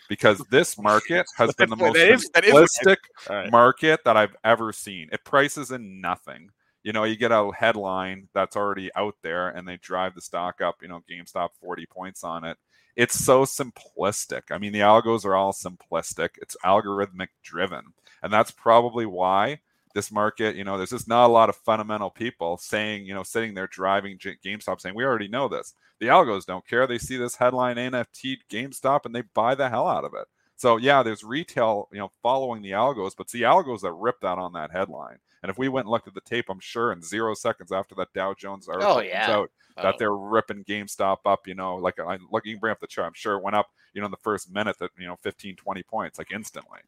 Because 0.08 0.38
this 0.50 0.78
market 0.82 1.26
has 1.36 1.54
been 1.54 1.70
the 1.70 1.76
most 1.76 1.96
simplistic 1.96 2.96
right. 3.28 3.50
market 3.50 4.00
that 4.04 4.16
I've 4.16 4.36
ever 4.44 4.72
seen. 4.72 5.08
It 5.12 5.24
prices 5.24 5.70
in 5.70 6.00
nothing 6.00 6.50
you 6.88 6.94
know, 6.94 7.04
you 7.04 7.16
get 7.16 7.32
a 7.32 7.50
headline 7.54 8.28
that's 8.32 8.56
already 8.56 8.90
out 8.96 9.14
there 9.22 9.50
and 9.50 9.68
they 9.68 9.76
drive 9.76 10.14
the 10.14 10.22
stock 10.22 10.62
up, 10.62 10.76
you 10.80 10.88
know, 10.88 11.02
GameStop 11.06 11.50
40 11.60 11.84
points 11.84 12.24
on 12.24 12.44
it. 12.44 12.56
It's 12.96 13.14
so 13.14 13.44
simplistic. 13.44 14.44
I 14.50 14.56
mean, 14.56 14.72
the 14.72 14.80
algos 14.80 15.26
are 15.26 15.34
all 15.34 15.52
simplistic. 15.52 16.30
It's 16.40 16.56
algorithmic 16.64 17.28
driven. 17.42 17.92
And 18.22 18.32
that's 18.32 18.50
probably 18.50 19.04
why 19.04 19.60
this 19.94 20.10
market, 20.10 20.56
you 20.56 20.64
know, 20.64 20.78
there's 20.78 20.88
just 20.88 21.08
not 21.08 21.26
a 21.26 21.32
lot 21.32 21.50
of 21.50 21.56
fundamental 21.56 22.08
people 22.08 22.56
saying, 22.56 23.04
you 23.04 23.12
know, 23.12 23.22
sitting 23.22 23.52
there 23.52 23.66
driving 23.66 24.16
GameStop 24.16 24.80
saying, 24.80 24.94
we 24.94 25.04
already 25.04 25.28
know 25.28 25.46
this. 25.46 25.74
The 26.00 26.06
algos 26.06 26.46
don't 26.46 26.66
care. 26.66 26.86
They 26.86 26.96
see 26.96 27.18
this 27.18 27.36
headline 27.36 27.76
NFT 27.76 28.38
GameStop 28.50 29.04
and 29.04 29.14
they 29.14 29.24
buy 29.34 29.54
the 29.54 29.68
hell 29.68 29.88
out 29.88 30.06
of 30.06 30.14
it. 30.14 30.26
So 30.56 30.78
yeah, 30.78 31.02
there's 31.02 31.22
retail, 31.22 31.90
you 31.92 31.98
know, 31.98 32.12
following 32.22 32.62
the 32.62 32.70
algos, 32.70 33.12
but 33.14 33.24
it's 33.24 33.32
the 33.34 33.42
algos 33.42 33.82
that 33.82 33.92
ripped 33.92 34.24
out 34.24 34.38
on 34.38 34.54
that 34.54 34.72
headline. 34.72 35.18
And 35.42 35.50
if 35.50 35.58
we 35.58 35.68
went 35.68 35.86
and 35.86 35.92
looked 35.92 36.08
at 36.08 36.14
the 36.14 36.20
tape, 36.20 36.46
I'm 36.48 36.60
sure 36.60 36.92
in 36.92 37.02
zero 37.02 37.34
seconds 37.34 37.72
after 37.72 37.94
that 37.96 38.12
Dow 38.12 38.34
Jones 38.34 38.68
oh, 38.68 38.72
article 38.72 38.96
oh, 38.96 39.00
yeah. 39.00 39.26
comes 39.26 39.36
out 39.36 39.50
oh. 39.78 39.82
that 39.82 39.98
they're 39.98 40.16
ripping 40.16 40.64
GameStop 40.64 41.18
up, 41.24 41.46
you 41.46 41.54
know, 41.54 41.76
like 41.76 41.98
I 42.00 42.18
look, 42.30 42.44
you 42.44 42.54
can 42.54 42.60
bring 42.60 42.72
up 42.72 42.80
the 42.80 42.86
chart. 42.86 43.06
I'm 43.06 43.14
sure 43.14 43.36
it 43.36 43.42
went 43.42 43.56
up, 43.56 43.68
you 43.94 44.00
know, 44.00 44.06
in 44.06 44.10
the 44.10 44.16
first 44.18 44.52
minute 44.52 44.76
that, 44.80 44.90
you 44.98 45.06
know, 45.06 45.16
15, 45.22 45.56
20 45.56 45.82
points, 45.84 46.18
like 46.18 46.32
instantly. 46.32 46.80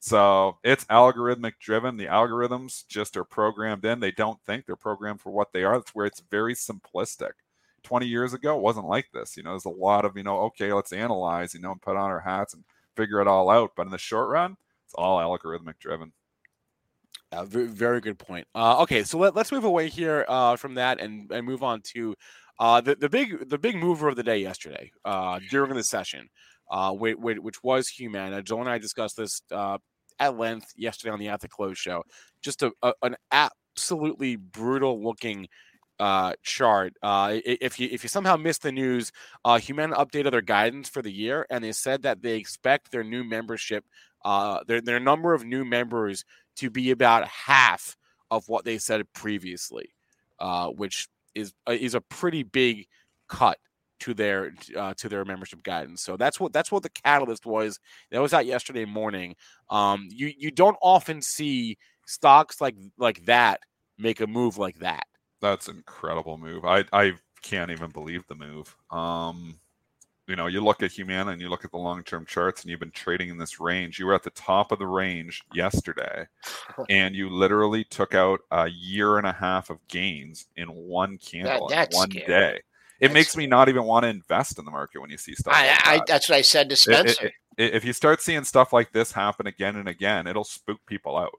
So 0.00 0.58
it's 0.62 0.84
algorithmic 0.86 1.54
driven. 1.58 1.96
The 1.96 2.06
algorithms 2.06 2.86
just 2.86 3.16
are 3.16 3.24
programmed 3.24 3.86
in. 3.86 4.00
They 4.00 4.10
don't 4.10 4.38
think 4.44 4.66
they're 4.66 4.76
programmed 4.76 5.22
for 5.22 5.30
what 5.30 5.54
they 5.54 5.64
are. 5.64 5.78
That's 5.78 5.94
where 5.94 6.04
it's 6.04 6.20
very 6.30 6.54
simplistic. 6.54 7.32
20 7.84 8.06
years 8.06 8.34
ago, 8.34 8.56
it 8.56 8.62
wasn't 8.62 8.86
like 8.86 9.06
this. 9.14 9.34
You 9.34 9.42
know, 9.42 9.50
there's 9.52 9.64
a 9.64 9.70
lot 9.70 10.04
of, 10.04 10.14
you 10.14 10.22
know, 10.22 10.40
okay, 10.40 10.74
let's 10.74 10.92
analyze, 10.92 11.54
you 11.54 11.60
know, 11.60 11.72
and 11.72 11.80
put 11.80 11.96
on 11.96 12.10
our 12.10 12.20
hats 12.20 12.52
and 12.52 12.64
figure 12.94 13.20
it 13.22 13.26
all 13.26 13.48
out. 13.48 13.72
But 13.76 13.86
in 13.86 13.92
the 13.92 13.98
short 13.98 14.28
run, 14.28 14.58
it's 14.84 14.94
all 14.94 15.18
algorithmic 15.18 15.78
driven. 15.78 16.12
Uh, 17.34 17.44
very, 17.44 18.00
good 18.00 18.18
point. 18.18 18.46
Uh, 18.54 18.80
okay, 18.82 19.02
so 19.02 19.18
let, 19.18 19.36
us 19.36 19.50
move 19.50 19.64
away 19.64 19.88
here 19.88 20.24
uh, 20.28 20.56
from 20.56 20.74
that 20.74 21.00
and, 21.00 21.30
and 21.32 21.46
move 21.46 21.62
on 21.62 21.80
to 21.82 22.14
uh, 22.60 22.80
the, 22.80 22.94
the 22.94 23.08
big 23.08 23.48
the 23.48 23.58
big 23.58 23.76
mover 23.76 24.08
of 24.08 24.14
the 24.14 24.22
day 24.22 24.38
yesterday 24.38 24.90
uh, 25.04 25.40
during 25.50 25.74
the 25.74 25.82
session, 25.82 26.28
uh, 26.70 26.92
which, 26.92 27.62
was 27.62 27.88
Humana. 27.88 28.42
Joel 28.42 28.60
and 28.60 28.70
I 28.70 28.78
discussed 28.78 29.16
this 29.16 29.42
at 30.20 30.38
length 30.38 30.72
yesterday 30.76 31.10
on 31.10 31.18
the 31.18 31.28
At 31.28 31.40
the 31.40 31.48
Close 31.48 31.78
show. 31.78 32.04
Just 32.42 32.62
a, 32.62 32.72
a 32.82 32.92
an 33.02 33.16
absolutely 33.32 34.36
brutal 34.36 35.02
looking 35.02 35.48
chart. 36.44 36.94
If 37.02 37.80
you 37.80 37.88
if 37.90 38.04
you 38.04 38.08
somehow 38.08 38.36
missed 38.36 38.62
the 38.62 38.70
news, 38.70 39.10
Humana 39.44 39.96
updated 39.96 40.30
their 40.30 40.40
guidance 40.40 40.88
for 40.88 41.02
the 41.02 41.12
year, 41.12 41.46
and 41.50 41.64
they 41.64 41.72
said 41.72 42.02
that 42.02 42.22
they 42.22 42.36
expect 42.36 42.92
their 42.92 43.04
new 43.04 43.24
membership, 43.24 43.84
their 44.24 44.80
their 44.80 45.00
number 45.00 45.34
of 45.34 45.44
new 45.44 45.64
members 45.64 46.24
to 46.56 46.70
be 46.70 46.90
about 46.90 47.26
half 47.28 47.96
of 48.30 48.48
what 48.48 48.64
they 48.64 48.78
said 48.78 49.02
previously, 49.12 49.94
uh, 50.38 50.68
which 50.68 51.08
is 51.34 51.52
uh, 51.68 51.72
is 51.72 51.94
a 51.94 52.00
pretty 52.00 52.42
big 52.42 52.86
cut 53.28 53.58
to 54.00 54.14
their 54.14 54.52
uh, 54.76 54.94
to 54.94 55.08
their 55.08 55.24
membership 55.24 55.62
guidance. 55.62 56.02
So 56.02 56.16
that's 56.16 56.38
what 56.38 56.52
that's 56.52 56.70
what 56.70 56.82
the 56.82 56.90
catalyst 56.90 57.46
was. 57.46 57.80
That 58.10 58.20
was 58.20 58.34
out 58.34 58.46
yesterday 58.46 58.84
morning. 58.84 59.36
Um, 59.70 60.08
you 60.10 60.32
you 60.36 60.50
don't 60.50 60.76
often 60.82 61.22
see 61.22 61.78
stocks 62.06 62.60
like 62.60 62.76
like 62.98 63.24
that 63.26 63.60
make 63.98 64.20
a 64.20 64.26
move 64.26 64.58
like 64.58 64.78
that. 64.80 65.04
That's 65.40 65.68
incredible 65.68 66.38
move. 66.38 66.64
I 66.64 66.84
I 66.92 67.14
can't 67.42 67.70
even 67.70 67.90
believe 67.90 68.26
the 68.26 68.34
move. 68.34 68.74
Um, 68.90 69.60
you 70.26 70.36
know, 70.36 70.46
you 70.46 70.62
look 70.62 70.82
at 70.82 70.92
Humana 70.92 71.32
and 71.32 71.40
you 71.40 71.48
look 71.48 71.64
at 71.64 71.70
the 71.70 71.78
long 71.78 72.02
term 72.02 72.24
charts 72.26 72.62
and 72.62 72.70
you've 72.70 72.80
been 72.80 72.90
trading 72.90 73.28
in 73.28 73.38
this 73.38 73.60
range. 73.60 73.98
You 73.98 74.06
were 74.06 74.14
at 74.14 74.22
the 74.22 74.30
top 74.30 74.72
of 74.72 74.78
the 74.78 74.86
range 74.86 75.42
yesterday 75.52 76.26
and 76.88 77.14
you 77.14 77.28
literally 77.28 77.84
took 77.84 78.14
out 78.14 78.40
a 78.50 78.68
year 78.68 79.18
and 79.18 79.26
a 79.26 79.32
half 79.32 79.70
of 79.70 79.86
gains 79.88 80.46
in 80.56 80.68
one 80.68 81.18
candle 81.18 81.68
that, 81.68 81.92
in 81.92 81.96
one 81.96 82.10
scary. 82.10 82.26
day. 82.26 82.60
It 83.00 83.08
that's 83.08 83.14
makes 83.14 83.36
me 83.36 83.46
not 83.46 83.68
even 83.68 83.84
want 83.84 84.04
to 84.04 84.08
invest 84.08 84.58
in 84.58 84.64
the 84.64 84.70
market 84.70 85.00
when 85.00 85.10
you 85.10 85.18
see 85.18 85.34
stuff. 85.34 85.54
I, 85.54 85.66
like 85.66 85.84
that. 85.84 85.86
I, 85.86 86.00
that's 86.06 86.28
what 86.28 86.36
I 86.36 86.42
said 86.42 86.70
to 86.70 86.76
Spencer. 86.76 87.26
It, 87.26 87.32
it, 87.58 87.74
if 87.74 87.84
you 87.84 87.92
start 87.92 88.22
seeing 88.22 88.44
stuff 88.44 88.72
like 88.72 88.92
this 88.92 89.12
happen 89.12 89.46
again 89.46 89.76
and 89.76 89.88
again, 89.88 90.26
it'll 90.26 90.44
spook 90.44 90.78
people 90.86 91.18
out. 91.18 91.32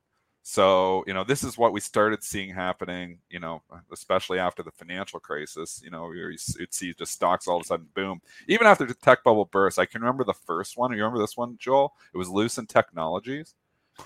So, 0.47 1.03
you 1.07 1.13
know, 1.15 1.23
this 1.23 1.43
is 1.43 1.57
what 1.57 1.73
we 1.73 1.79
started 1.79 2.23
seeing 2.23 2.53
happening, 2.53 3.17
you 3.31 3.39
know, 3.39 3.63
especially 3.91 4.37
after 4.37 4.61
the 4.61 4.69
financial 4.69 5.19
crisis. 5.19 5.81
You 5.83 5.89
know, 5.89 6.11
you'd 6.11 6.71
see 6.71 6.93
just 6.93 7.13
stocks 7.13 7.47
all 7.47 7.57
of 7.57 7.63
a 7.63 7.65
sudden 7.65 7.87
boom. 7.95 8.21
Even 8.47 8.67
after 8.67 8.85
the 8.85 8.93
tech 8.93 9.23
bubble 9.23 9.45
burst, 9.45 9.79
I 9.79 9.87
can 9.87 10.01
remember 10.01 10.23
the 10.23 10.35
first 10.35 10.77
one. 10.77 10.91
You 10.91 10.97
remember 10.97 11.17
this 11.17 11.35
one, 11.35 11.57
Joel? 11.57 11.95
It 12.13 12.17
was 12.19 12.29
Lucent 12.29 12.69
Technologies. 12.69 13.55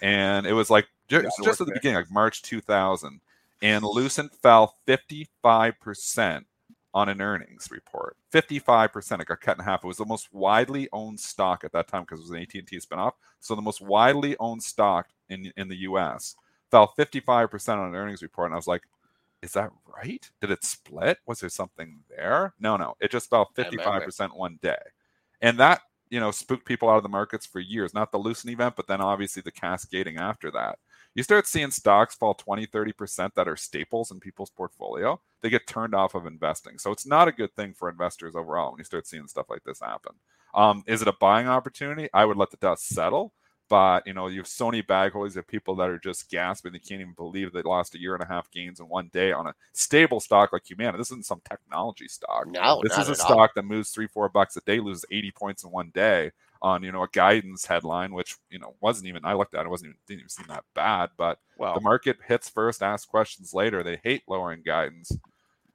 And 0.01 0.47
it 0.47 0.53
was 0.53 0.69
like 0.69 0.87
just, 1.09 1.25
yeah, 1.25 1.45
just 1.45 1.59
at 1.59 1.67
the 1.67 1.73
beginning, 1.73 1.97
like 1.97 2.09
March 2.09 2.41
2000. 2.41 3.19
and 3.61 3.83
Lucent 3.83 4.33
fell 4.41 4.77
55% 4.87 6.45
on 6.93 7.09
an 7.09 7.21
earnings 7.21 7.69
report. 7.71 8.17
55%. 8.33 9.21
It 9.21 9.27
got 9.27 9.41
cut 9.41 9.57
in 9.57 9.63
half. 9.63 9.83
It 9.83 9.87
was 9.87 9.97
the 9.97 10.05
most 10.05 10.33
widely 10.33 10.89
owned 10.91 11.19
stock 11.19 11.63
at 11.63 11.71
that 11.73 11.87
time 11.87 12.03
because 12.03 12.19
it 12.19 12.23
was 12.23 12.31
an 12.31 12.37
AT&T 12.37 12.79
spinoff. 12.79 13.13
So 13.39 13.55
the 13.55 13.61
most 13.61 13.81
widely 13.81 14.35
owned 14.39 14.63
stock 14.63 15.07
in, 15.29 15.51
in 15.55 15.67
the 15.67 15.77
US 15.77 16.35
fell 16.71 16.93
55% 16.97 17.77
on 17.77 17.89
an 17.89 17.95
earnings 17.95 18.21
report. 18.21 18.47
And 18.47 18.53
I 18.53 18.57
was 18.57 18.67
like, 18.67 18.83
is 19.41 19.53
that 19.53 19.71
right? 19.87 20.29
Did 20.41 20.51
it 20.51 20.63
split? 20.63 21.19
Was 21.25 21.39
there 21.39 21.49
something 21.49 21.99
there? 22.09 22.53
No, 22.59 22.75
no. 22.75 22.95
It 22.99 23.11
just 23.11 23.29
fell 23.29 23.49
55% 23.55 24.35
one 24.35 24.59
day. 24.61 24.77
And 25.41 25.57
that, 25.59 25.81
you 26.09 26.19
know, 26.19 26.31
spooked 26.31 26.65
people 26.65 26.89
out 26.89 26.97
of 26.97 27.03
the 27.03 27.09
markets 27.09 27.45
for 27.45 27.59
years. 27.59 27.93
Not 27.93 28.11
the 28.11 28.17
Lucent 28.17 28.51
event, 28.51 28.75
but 28.75 28.87
then 28.87 28.99
obviously 28.99 29.41
the 29.41 29.51
cascading 29.51 30.17
after 30.17 30.51
that. 30.51 30.79
You 31.15 31.23
start 31.23 31.47
seeing 31.47 31.71
stocks 31.71 32.15
fall 32.15 32.33
20, 32.33 32.67
30% 32.67 33.33
that 33.35 33.47
are 33.47 33.55
staples 33.55 34.11
in 34.11 34.19
people's 34.19 34.51
portfolio. 34.51 35.19
They 35.41 35.49
get 35.49 35.67
turned 35.67 35.95
off 35.95 36.15
of 36.15 36.25
investing. 36.25 36.77
So 36.77 36.91
it's 36.91 37.05
not 37.05 37.27
a 37.27 37.31
good 37.31 37.53
thing 37.55 37.73
for 37.73 37.89
investors 37.89 38.35
overall 38.35 38.71
when 38.71 38.79
you 38.79 38.85
start 38.85 39.07
seeing 39.07 39.27
stuff 39.27 39.49
like 39.49 39.63
this 39.63 39.79
happen. 39.79 40.13
Um, 40.53 40.83
is 40.87 41.01
it 41.01 41.07
a 41.07 41.13
buying 41.13 41.47
opportunity? 41.47 42.09
I 42.13 42.25
would 42.25 42.37
let 42.37 42.51
the 42.51 42.57
dust 42.57 42.87
settle. 42.87 43.33
But 43.69 44.07
you 44.07 44.13
know, 44.13 44.27
you 44.27 44.39
have 44.39 44.47
Sony 44.47 44.85
bag 44.85 45.11
holders, 45.11 45.35
you 45.35 45.39
have 45.39 45.47
people 45.47 45.75
that 45.75 45.89
are 45.89 45.99
just 45.99 46.29
gasping. 46.29 46.73
They 46.73 46.79
can't 46.79 47.01
even 47.01 47.13
believe 47.15 47.53
they 47.53 47.61
lost 47.61 47.93
a 47.93 47.99
year 47.99 48.15
and 48.15 48.23
a 48.23 48.27
half 48.27 48.49
gains 48.49 48.79
in 48.79 48.87
one 48.87 49.09
day 49.13 49.31
on 49.31 49.45
a 49.45 49.53
stable 49.73 50.19
stock 50.19 50.51
like 50.51 50.65
Humana. 50.65 50.97
This 50.97 51.11
isn't 51.11 51.27
some 51.27 51.41
technology 51.47 52.07
stock. 52.07 52.47
No, 52.47 52.81
this 52.83 52.97
is 52.97 53.09
a 53.09 53.11
all. 53.11 53.15
stock 53.15 53.51
that 53.53 53.65
moves 53.65 53.91
three, 53.91 54.07
four 54.07 54.27
bucks 54.27 54.57
a 54.57 54.61
day, 54.61 54.79
loses 54.79 55.05
80 55.11 55.31
points 55.31 55.63
in 55.63 55.69
one 55.69 55.91
day 55.93 56.31
on 56.61 56.83
you 56.83 56.91
know 56.91 57.03
a 57.03 57.09
guidance 57.11 57.65
headline, 57.65 58.13
which 58.13 58.37
you 58.49 58.59
know 58.59 58.75
wasn't 58.81 59.07
even 59.07 59.25
I 59.25 59.33
looked 59.33 59.55
at 59.55 59.65
it 59.65 59.69
wasn't 59.69 59.89
even 59.89 59.97
didn't 60.07 60.19
even 60.19 60.29
seem 60.29 60.45
that 60.49 60.65
bad. 60.75 61.09
But 61.17 61.39
well, 61.57 61.75
the 61.75 61.81
market 61.81 62.17
hits 62.27 62.49
first, 62.49 62.83
asks 62.83 63.05
questions 63.05 63.53
later. 63.53 63.83
They 63.83 63.99
hate 64.03 64.23
lowering 64.27 64.61
guidance. 64.65 65.11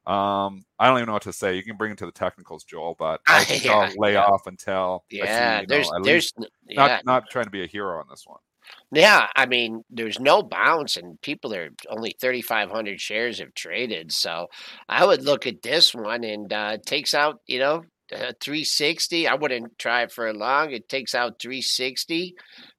Um, 0.07 0.67
I 0.79 0.87
don't 0.87 0.99
even 0.99 1.07
know 1.07 1.15
what 1.15 1.23
to 1.23 1.33
say. 1.33 1.57
You 1.57 1.63
can 1.63 1.77
bring 1.77 1.93
it 1.93 1.99
to 1.99 2.07
the 2.07 2.13
technicals, 2.13 2.65
Joel, 2.65 2.95
but 2.99 3.21
I 3.27 3.45
think 3.45 3.65
yeah, 3.65 3.73
I'll 3.73 3.93
lay 3.97 4.13
yeah. 4.15 4.25
off 4.25 4.47
until 4.47 5.05
yeah. 5.11 5.61
See, 5.61 5.67
there's 5.69 5.91
know, 5.91 6.03
there's 6.03 6.33
yeah. 6.69 6.87
not 6.87 7.07
not 7.07 7.31
trying 7.31 7.47
to 7.47 7.51
be 7.51 7.63
a 7.63 7.67
hero 7.67 7.99
on 7.99 8.07
this 8.11 8.25
one. 8.27 8.41
Yeah, 8.93 9.27
I 9.35 9.47
mean, 9.47 9.85
there's 9.91 10.21
no 10.21 10.43
bounce, 10.43 10.97
and 10.97 11.21
people 11.21 11.55
are 11.55 11.71
only 11.91 12.15
3,500 12.21 13.01
shares 13.01 13.39
have 13.39 13.53
traded. 13.55 14.13
So 14.13 14.49
I 14.89 15.05
would 15.05 15.23
look 15.23 15.47
at 15.47 15.63
this 15.63 15.95
one 15.95 16.25
and 16.25 16.53
uh, 16.53 16.79
takes 16.85 17.13
out, 17.13 17.41
you 17.47 17.59
know, 17.59 17.85
uh, 18.15 18.33
360. 18.41 19.27
I 19.27 19.35
wouldn't 19.35 19.79
try 19.79 20.03
it 20.03 20.13
for 20.13 20.33
long. 20.33 20.71
It 20.71 20.89
takes 20.89 21.15
out 21.15 21.41
360. 21.41 22.35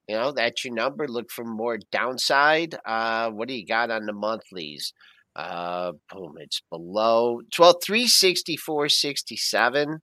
You 0.08 0.16
know, 0.16 0.32
that's 0.32 0.64
your 0.64 0.74
number. 0.74 1.06
Look 1.06 1.30
for 1.30 1.44
more 1.44 1.78
downside. 1.92 2.76
Uh, 2.84 3.30
what 3.30 3.48
do 3.48 3.54
you 3.54 3.66
got 3.66 3.90
on 3.90 4.06
the 4.06 4.12
monthlies? 4.12 4.92
Uh, 5.34 5.92
boom, 6.10 6.36
it's 6.38 6.62
below 6.70 7.42
12, 7.52 7.76
364.67 7.86 9.98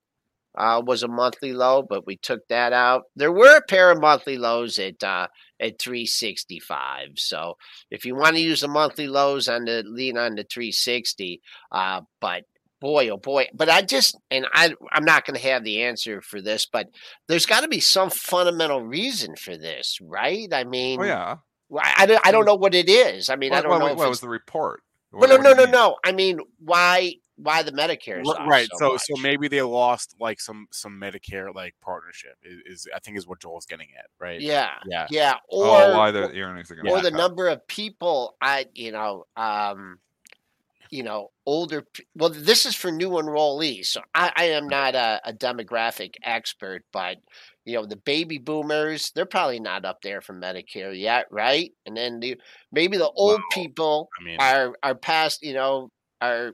uh, 0.56 0.82
was 0.86 1.04
a 1.04 1.08
monthly 1.08 1.54
low, 1.54 1.82
but 1.82 2.06
we 2.06 2.18
took 2.18 2.48
that 2.48 2.74
out. 2.74 3.04
There 3.16 3.32
were 3.32 3.58
a 3.58 3.62
pair 3.62 3.92
of 3.92 4.02
monthly 4.02 4.38
lows 4.38 4.78
at 4.78 5.04
uh, 5.04 5.28
at 5.60 5.80
365. 5.80 7.10
So 7.16 7.58
if 7.90 8.06
you 8.06 8.16
want 8.16 8.36
to 8.36 8.42
use 8.42 8.62
the 8.62 8.68
monthly 8.68 9.08
lows 9.08 9.48
on 9.48 9.66
the 9.66 9.84
lean 9.86 10.18
on 10.18 10.36
the 10.36 10.44
360, 10.44 11.42
uh, 11.72 12.02
but 12.22 12.44
boy, 12.84 13.08
oh 13.10 13.18
boy. 13.18 13.48
But 13.54 13.70
I 13.70 13.82
just, 13.82 14.20
and 14.30 14.46
I, 14.54 14.74
I'm 14.92 15.06
not 15.06 15.26
going 15.26 15.40
to 15.40 15.48
have 15.48 15.64
the 15.64 15.84
answer 15.84 16.22
for 16.22 16.42
this, 16.42 16.66
but 16.66 16.90
there's 17.28 17.46
got 17.46 17.62
to 17.62 17.70
be 17.70 17.80
some 17.80 18.10
fundamental 18.10 18.82
reason 18.82 19.38
for 19.38 19.56
this, 19.56 19.98
right? 20.02 20.54
I 20.54 20.66
mean, 20.66 21.00
oh, 21.00 21.06
yeah. 21.06 21.38
I, 21.74 21.94
I, 21.98 22.20
I 22.26 22.32
don't 22.32 22.46
know 22.46 22.56
what 22.56 22.76
it 22.76 22.90
is. 22.90 23.30
I 23.30 23.38
mean, 23.38 23.52
what, 23.52 23.60
I 23.60 23.62
don't 23.62 23.72
what, 23.72 23.80
know. 23.80 23.94
What, 23.96 24.10
was 24.10 24.20
the 24.20 24.28
report? 24.28 24.84
What, 25.12 25.30
no, 25.30 25.38
no, 25.38 25.54
no, 25.54 25.64
no. 25.64 25.96
I 26.04 26.12
mean, 26.12 26.40
why 26.60 27.14
why 27.36 27.64
the 27.64 27.72
Medicare 27.72 28.24
right? 28.48 28.68
So, 28.74 28.98
so, 28.98 29.16
so 29.16 29.22
maybe 29.22 29.48
they 29.48 29.62
lost 29.62 30.16
like 30.20 30.42
some 30.42 30.68
some 30.72 31.00
Medicare 31.00 31.54
like 31.54 31.76
partnership 31.82 32.36
is, 32.44 32.82
is, 32.82 32.88
I 32.94 33.00
think 33.00 33.18
is 33.18 33.28
what 33.28 33.40
Joel's 33.40 33.66
getting 33.66 33.90
at, 33.98 34.06
right? 34.20 34.42
Yeah, 34.42 34.72
yeah, 34.86 35.08
yeah. 35.10 35.34
Or 35.48 35.66
oh, 35.66 35.98
why 35.98 36.12
the 36.12 36.30
earnings 36.42 36.70
are 36.72 36.80
or 36.88 37.02
the 37.02 37.08
up. 37.08 37.14
number 37.14 37.48
of 37.48 37.66
people 37.68 38.36
I 38.42 38.66
you 38.74 38.92
know 38.92 39.26
um 39.36 40.00
you 40.94 41.02
know, 41.02 41.32
older. 41.48 41.88
Well, 42.16 42.30
this 42.30 42.68
is 42.68 42.76
for 42.76 42.92
new 42.92 43.10
enrollees, 43.10 43.88
so 43.88 44.02
I, 44.14 44.32
I 44.36 44.44
am 44.50 44.68
not 44.68 44.94
a, 44.94 45.20
a, 45.26 45.34
demographic 45.34 46.14
expert, 46.24 46.84
but 46.94 47.18
you 47.66 47.74
know, 47.74 47.88
the 47.88 47.96
baby 47.96 48.38
boomers, 48.38 49.12
they're 49.16 49.26
probably 49.26 49.60
not 49.60 49.86
up 49.86 50.04
there 50.04 50.22
for 50.22 50.36
Medicare 50.36 50.98
yet, 50.98 51.26
right? 51.32 51.72
And 51.88 51.98
then 51.98 52.20
the, 52.20 52.38
maybe 52.72 52.98
the 52.98 53.10
old 53.10 53.40
well, 53.40 53.48
people 53.52 54.10
I 54.22 54.24
mean, 54.24 54.38
are 54.40 54.76
are 54.84 54.94
past, 54.94 55.42
you 55.42 55.56
know, 55.56 55.90
are 56.22 56.52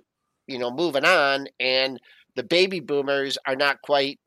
you 0.47 0.57
know 0.57 0.71
moving 0.71 1.03
on, 1.03 1.47
and 1.59 1.99
the 2.37 2.43
baby 2.43 2.79
boomers 2.79 3.37
are 3.45 3.57
not 3.57 3.81
quite 3.81 4.21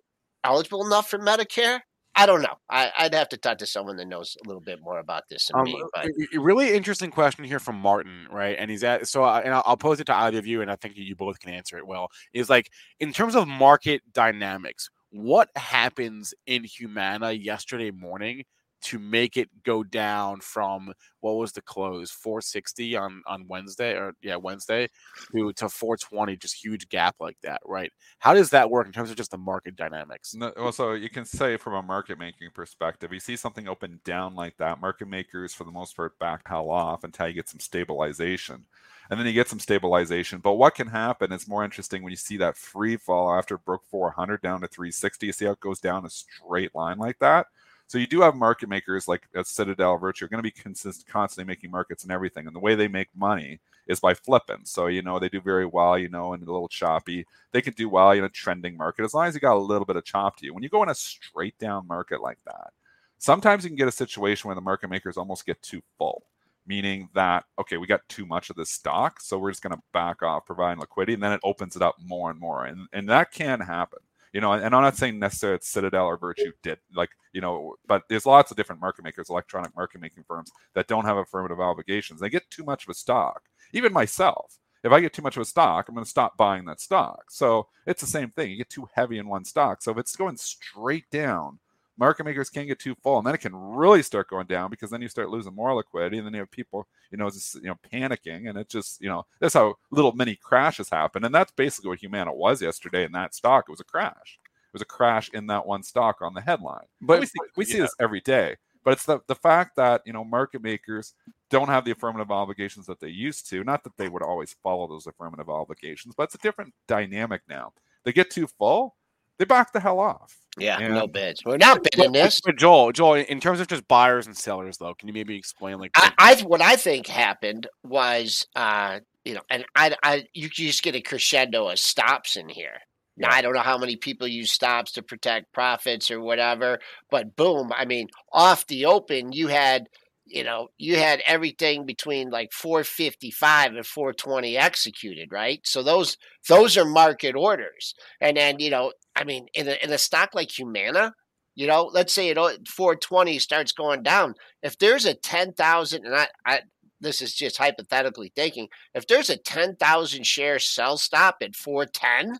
eligible 0.44 0.84
enough 0.84 1.08
for 1.08 1.18
Medicare. 1.18 1.80
I 2.14 2.26
don't 2.26 2.42
know. 2.42 2.54
I, 2.68 2.90
would 3.02 3.14
have 3.14 3.30
to 3.30 3.38
talk 3.38 3.58
to 3.58 3.66
someone 3.66 3.96
that 3.96 4.06
knows 4.06 4.36
a 4.44 4.46
little 4.46 4.60
bit 4.60 4.80
more 4.82 4.98
about 4.98 5.24
this 5.30 5.48
than 5.48 5.60
um, 5.60 5.64
me. 5.64 5.82
But 5.94 6.08
really 6.34 6.72
interesting 6.74 7.10
question 7.10 7.44
here 7.44 7.58
from 7.58 7.76
Martin, 7.76 8.26
right? 8.30 8.56
And 8.58 8.70
he's 8.70 8.84
at 8.84 9.08
so, 9.08 9.24
and 9.24 9.54
I'll, 9.54 9.62
I'll 9.64 9.76
pose 9.76 9.98
it 9.98 10.04
to 10.04 10.16
either 10.16 10.38
of 10.38 10.46
you, 10.46 10.60
and 10.60 10.70
I 10.70 10.76
think 10.76 10.94
you 10.96 11.16
both 11.16 11.40
can 11.40 11.50
answer 11.50 11.78
it 11.78 11.86
well. 11.86 12.08
Is 12.34 12.50
like 12.50 12.70
in 13.00 13.12
terms 13.12 13.34
of 13.34 13.48
market 13.48 14.02
dynamics, 14.12 14.90
what 15.10 15.48
happens 15.56 16.34
in 16.46 16.64
Humana 16.64 17.32
yesterday 17.32 17.90
morning 17.90 18.44
to 18.82 18.98
make 18.98 19.36
it 19.36 19.48
go 19.62 19.82
down 19.82 20.40
from 20.40 20.92
what 21.20 21.32
was 21.32 21.52
the 21.52 21.62
close 21.62 22.10
460 22.10 22.96
on 22.96 23.22
on 23.26 23.46
Wednesday 23.48 23.94
or 23.94 24.12
yeah 24.22 24.36
Wednesday 24.36 24.88
to 25.32 25.52
to 25.52 25.68
420 25.68 26.36
just 26.36 26.62
huge 26.62 26.88
gap 26.88 27.16
like 27.20 27.36
that 27.42 27.60
right? 27.64 27.92
How 28.18 28.34
does 28.34 28.50
that 28.50 28.70
work 28.70 28.86
in 28.86 28.92
terms 28.92 29.10
of 29.10 29.16
just 29.16 29.30
the 29.30 29.38
market 29.38 29.76
dynamics? 29.76 30.34
No, 30.34 30.52
well 30.56 30.72
so 30.72 30.92
you 30.92 31.08
can 31.08 31.24
say 31.24 31.56
from 31.56 31.74
a 31.74 31.82
market 31.82 32.18
making 32.18 32.50
perspective 32.50 33.12
you 33.12 33.20
see 33.20 33.36
something 33.36 33.68
open 33.68 34.00
down 34.04 34.34
like 34.34 34.56
that 34.58 34.80
market 34.80 35.08
makers 35.08 35.54
for 35.54 35.64
the 35.64 35.70
most 35.70 35.96
part 35.96 36.18
back 36.18 36.46
hell 36.46 36.70
off 36.70 37.04
until 37.04 37.28
you 37.28 37.34
get 37.34 37.48
some 37.48 37.60
stabilization 37.60 38.64
and 39.10 39.18
then 39.18 39.26
you 39.26 39.32
get 39.32 39.48
some 39.48 39.60
stabilization 39.60 40.38
but 40.38 40.54
what 40.54 40.74
can 40.74 40.88
happen 40.88 41.32
is 41.32 41.48
more 41.48 41.64
interesting 41.64 42.02
when 42.02 42.10
you 42.10 42.16
see 42.16 42.36
that 42.36 42.56
free 42.56 42.96
fall 42.96 43.32
after 43.32 43.58
broke 43.58 43.84
400 43.84 44.40
down 44.42 44.60
to 44.60 44.66
360 44.66 45.26
you 45.26 45.32
see 45.32 45.44
how 45.44 45.52
it 45.52 45.60
goes 45.60 45.80
down 45.80 46.06
a 46.06 46.10
straight 46.10 46.74
line 46.74 46.98
like 46.98 47.18
that 47.18 47.46
so 47.86 47.98
you 47.98 48.06
do 48.06 48.20
have 48.22 48.34
market 48.34 48.68
makers 48.68 49.08
like 49.08 49.26
Citadel 49.44 49.98
Virtu 49.98 50.24
are 50.24 50.28
going 50.28 50.38
to 50.38 50.42
be 50.42 50.50
consist- 50.50 51.06
constantly 51.06 51.50
making 51.50 51.70
markets 51.70 52.04
and 52.04 52.12
everything. 52.12 52.46
And 52.46 52.56
the 52.56 52.60
way 52.60 52.74
they 52.74 52.88
make 52.88 53.08
money 53.14 53.60
is 53.86 54.00
by 54.00 54.14
flipping. 54.14 54.64
So, 54.64 54.86
you 54.86 55.02
know, 55.02 55.18
they 55.18 55.28
do 55.28 55.40
very 55.40 55.66
well, 55.66 55.98
you 55.98 56.08
know, 56.08 56.32
and 56.32 56.42
a 56.42 56.50
little 56.50 56.68
choppy. 56.68 57.26
They 57.50 57.60
could 57.60 57.74
do 57.74 57.88
well 57.88 58.12
in 58.12 58.24
a 58.24 58.28
trending 58.28 58.76
market 58.76 59.04
as 59.04 59.12
long 59.12 59.26
as 59.26 59.34
you 59.34 59.40
got 59.40 59.56
a 59.56 59.58
little 59.58 59.84
bit 59.84 59.96
of 59.96 60.04
chop 60.04 60.36
to 60.38 60.46
you. 60.46 60.54
When 60.54 60.62
you 60.62 60.68
go 60.68 60.82
in 60.82 60.88
a 60.88 60.94
straight 60.94 61.58
down 61.58 61.86
market 61.86 62.22
like 62.22 62.38
that, 62.46 62.70
sometimes 63.18 63.64
you 63.64 63.70
can 63.70 63.76
get 63.76 63.88
a 63.88 63.92
situation 63.92 64.48
where 64.48 64.54
the 64.54 64.60
market 64.60 64.88
makers 64.88 65.16
almost 65.16 65.46
get 65.46 65.60
too 65.62 65.82
full 65.98 66.22
meaning 66.66 67.08
that 67.14 67.44
okay 67.58 67.76
we 67.76 67.86
got 67.86 68.06
too 68.08 68.24
much 68.24 68.50
of 68.50 68.56
this 68.56 68.70
stock 68.70 69.20
so 69.20 69.38
we're 69.38 69.50
just 69.50 69.62
going 69.62 69.74
to 69.74 69.82
back 69.92 70.22
off 70.22 70.46
providing 70.46 70.78
liquidity 70.78 71.14
and 71.14 71.22
then 71.22 71.32
it 71.32 71.40
opens 71.42 71.76
it 71.76 71.82
up 71.82 71.96
more 72.04 72.30
and 72.30 72.38
more 72.38 72.66
and, 72.66 72.86
and 72.92 73.08
that 73.08 73.32
can 73.32 73.60
happen 73.60 73.98
you 74.32 74.40
know, 74.40 74.52
and 74.52 74.74
I'm 74.74 74.82
not 74.82 74.96
saying 74.96 75.18
necessarily 75.18 75.56
it's 75.56 75.68
Citadel 75.68 76.06
or 76.06 76.16
Virtu 76.16 76.52
did 76.62 76.78
like, 76.94 77.10
you 77.32 77.40
know, 77.40 77.74
but 77.86 78.02
there's 78.08 78.26
lots 78.26 78.50
of 78.50 78.56
different 78.56 78.80
market 78.80 79.04
makers, 79.04 79.28
electronic 79.30 79.74
market 79.76 80.00
making 80.00 80.24
firms 80.24 80.50
that 80.74 80.88
don't 80.88 81.04
have 81.04 81.18
affirmative 81.18 81.60
obligations. 81.60 82.20
They 82.20 82.30
get 82.30 82.50
too 82.50 82.64
much 82.64 82.84
of 82.84 82.90
a 82.90 82.94
stock. 82.94 83.42
Even 83.72 83.92
myself, 83.92 84.58
if 84.82 84.90
I 84.90 85.00
get 85.00 85.12
too 85.12 85.22
much 85.22 85.36
of 85.36 85.42
a 85.42 85.46
stock, 85.46 85.88
I'm 85.88 85.94
going 85.94 86.04
to 86.04 86.10
stop 86.10 86.36
buying 86.36 86.64
that 86.64 86.80
stock. 86.80 87.30
So 87.30 87.68
it's 87.86 88.00
the 88.00 88.06
same 88.06 88.30
thing. 88.30 88.50
You 88.50 88.56
get 88.56 88.70
too 88.70 88.88
heavy 88.94 89.18
in 89.18 89.28
one 89.28 89.44
stock. 89.44 89.82
So 89.82 89.92
if 89.92 89.98
it's 89.98 90.16
going 90.16 90.36
straight 90.36 91.08
down, 91.10 91.58
market 91.98 92.24
makers 92.24 92.50
can't 92.50 92.68
get 92.68 92.78
too 92.78 92.94
full, 93.02 93.18
and 93.18 93.26
then 93.26 93.34
it 93.34 93.40
can 93.40 93.54
really 93.54 94.02
start 94.02 94.28
going 94.28 94.46
down 94.46 94.70
because 94.70 94.90
then 94.90 95.02
you 95.02 95.08
start 95.08 95.30
losing 95.30 95.54
more 95.54 95.74
liquidity, 95.74 96.18
and 96.18 96.26
then 96.26 96.34
you 96.34 96.40
have 96.40 96.50
people, 96.50 96.86
you 97.10 97.18
know, 97.18 97.28
just 97.30 97.56
you 97.56 97.68
know 97.68 97.76
panicking, 97.92 98.48
and 98.48 98.58
it 98.58 98.68
just 98.68 99.00
you 99.00 99.08
know 99.08 99.24
that's 99.40 99.54
how 99.54 99.74
little 99.90 100.12
mini 100.12 100.36
crashes 100.36 100.88
happen, 100.88 101.24
and 101.24 101.34
that's 101.34 101.52
basically 101.52 101.88
what 101.88 102.00
Humana 102.00 102.32
was 102.32 102.62
yesterday 102.62 103.04
in 103.04 103.12
that 103.12 103.34
stock. 103.34 103.66
It 103.68 103.72
was 103.72 103.80
a 103.80 103.84
crash. 103.84 104.38
It 104.44 104.74
was 104.74 104.82
a 104.82 104.86
crash 104.86 105.30
in 105.34 105.46
that 105.48 105.66
one 105.66 105.82
stock 105.82 106.22
on 106.22 106.34
the 106.34 106.40
headline. 106.40 106.86
But 107.00 107.20
we 107.20 107.26
see, 107.26 107.38
we 107.56 107.64
see 107.64 107.76
yeah. 107.76 107.82
this 107.82 107.94
every 108.00 108.20
day. 108.20 108.56
But 108.84 108.94
it's 108.94 109.06
the, 109.06 109.20
the 109.28 109.34
fact 109.34 109.76
that 109.76 110.02
you 110.06 110.12
know 110.12 110.24
market 110.24 110.62
makers 110.62 111.14
don't 111.50 111.68
have 111.68 111.84
the 111.84 111.90
affirmative 111.90 112.30
obligations 112.30 112.86
that 112.86 113.00
they 113.00 113.08
used 113.08 113.48
to. 113.50 113.62
Not 113.64 113.84
that 113.84 113.96
they 113.96 114.08
would 114.08 114.22
always 114.22 114.56
follow 114.62 114.88
those 114.88 115.06
affirmative 115.06 115.50
obligations, 115.50 116.14
but 116.16 116.24
it's 116.24 116.34
a 116.34 116.38
different 116.38 116.74
dynamic 116.88 117.42
now. 117.48 117.72
They 118.04 118.12
get 118.12 118.30
too 118.30 118.46
full, 118.46 118.96
they 119.42 119.46
back 119.46 119.72
the 119.72 119.80
hell 119.80 119.98
off. 119.98 120.38
Yeah, 120.56 120.78
and, 120.78 120.94
no 120.94 121.08
bids. 121.08 121.44
We're 121.44 121.56
not 121.56 121.82
bidding 121.82 122.12
this. 122.12 122.40
But 122.44 122.56
Joel, 122.56 122.92
Joel, 122.92 123.14
in 123.14 123.40
terms 123.40 123.58
of 123.58 123.66
just 123.66 123.88
buyers 123.88 124.28
and 124.28 124.36
sellers, 124.36 124.78
though, 124.78 124.94
can 124.94 125.08
you 125.08 125.14
maybe 125.14 125.36
explain 125.36 125.80
like 125.80 125.90
I, 125.96 126.12
I 126.16 126.34
what 126.42 126.60
I 126.60 126.76
think 126.76 127.08
happened 127.08 127.66
was, 127.82 128.46
uh, 128.54 129.00
you 129.24 129.34
know, 129.34 129.40
and 129.50 129.64
I, 129.74 129.96
I, 130.04 130.26
you 130.32 130.48
just 130.48 130.84
get 130.84 130.94
a 130.94 131.00
crescendo 131.00 131.68
of 131.68 131.80
stops 131.80 132.36
in 132.36 132.48
here. 132.48 132.78
Now, 133.16 133.30
I 133.30 133.42
don't 133.42 133.54
know 133.54 133.60
how 133.60 133.78
many 133.78 133.96
people 133.96 134.28
use 134.28 134.52
stops 134.52 134.92
to 134.92 135.02
protect 135.02 135.52
profits 135.52 136.10
or 136.10 136.20
whatever, 136.20 136.78
but 137.10 137.34
boom, 137.34 137.72
I 137.76 137.84
mean, 137.84 138.08
off 138.32 138.66
the 138.68 138.86
open, 138.86 139.32
you 139.32 139.48
had 139.48 139.88
you 140.32 140.44
know, 140.44 140.68
you 140.78 140.96
had 140.96 141.22
everything 141.26 141.84
between 141.84 142.30
like 142.30 142.52
455 142.52 143.74
and 143.74 143.86
420 143.86 144.56
executed, 144.56 145.30
right? 145.30 145.60
So 145.64 145.82
those 145.82 146.16
those 146.48 146.76
are 146.78 146.84
market 146.84 147.36
orders. 147.36 147.94
And 148.20 148.36
then, 148.36 148.58
you 148.58 148.70
know, 148.70 148.92
I 149.14 149.24
mean, 149.24 149.46
in 149.54 149.68
a, 149.68 149.76
in 149.82 149.92
a 149.92 149.98
stock 149.98 150.34
like 150.34 150.50
Humana, 150.50 151.14
you 151.54 151.66
know, 151.66 151.90
let's 151.92 152.12
say 152.12 152.28
it 152.28 152.36
420 152.36 153.38
starts 153.38 153.72
going 153.72 154.02
down. 154.02 154.34
If 154.62 154.78
there's 154.78 155.04
a 155.04 155.14
10,000 155.14 156.06
and 156.06 156.14
I, 156.14 156.28
I 156.46 156.60
this 157.02 157.20
is 157.20 157.34
just 157.34 157.58
hypothetically 157.58 158.32
thinking, 158.34 158.68
if 158.94 159.06
there's 159.06 159.28
a 159.28 159.36
10,000 159.36 160.24
share 160.24 160.58
sell 160.58 160.96
stop 160.96 161.38
at 161.42 161.56
410, 161.56 162.38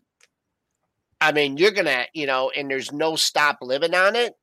I 1.21 1.31
mean, 1.31 1.57
you're 1.57 1.71
going 1.71 1.85
to, 1.85 2.05
you 2.13 2.25
know, 2.25 2.49
and 2.55 2.71
there's 2.71 2.91
no 2.91 3.15
stop 3.15 3.59
living 3.61 3.93
on 3.93 4.15
it, 4.15 4.33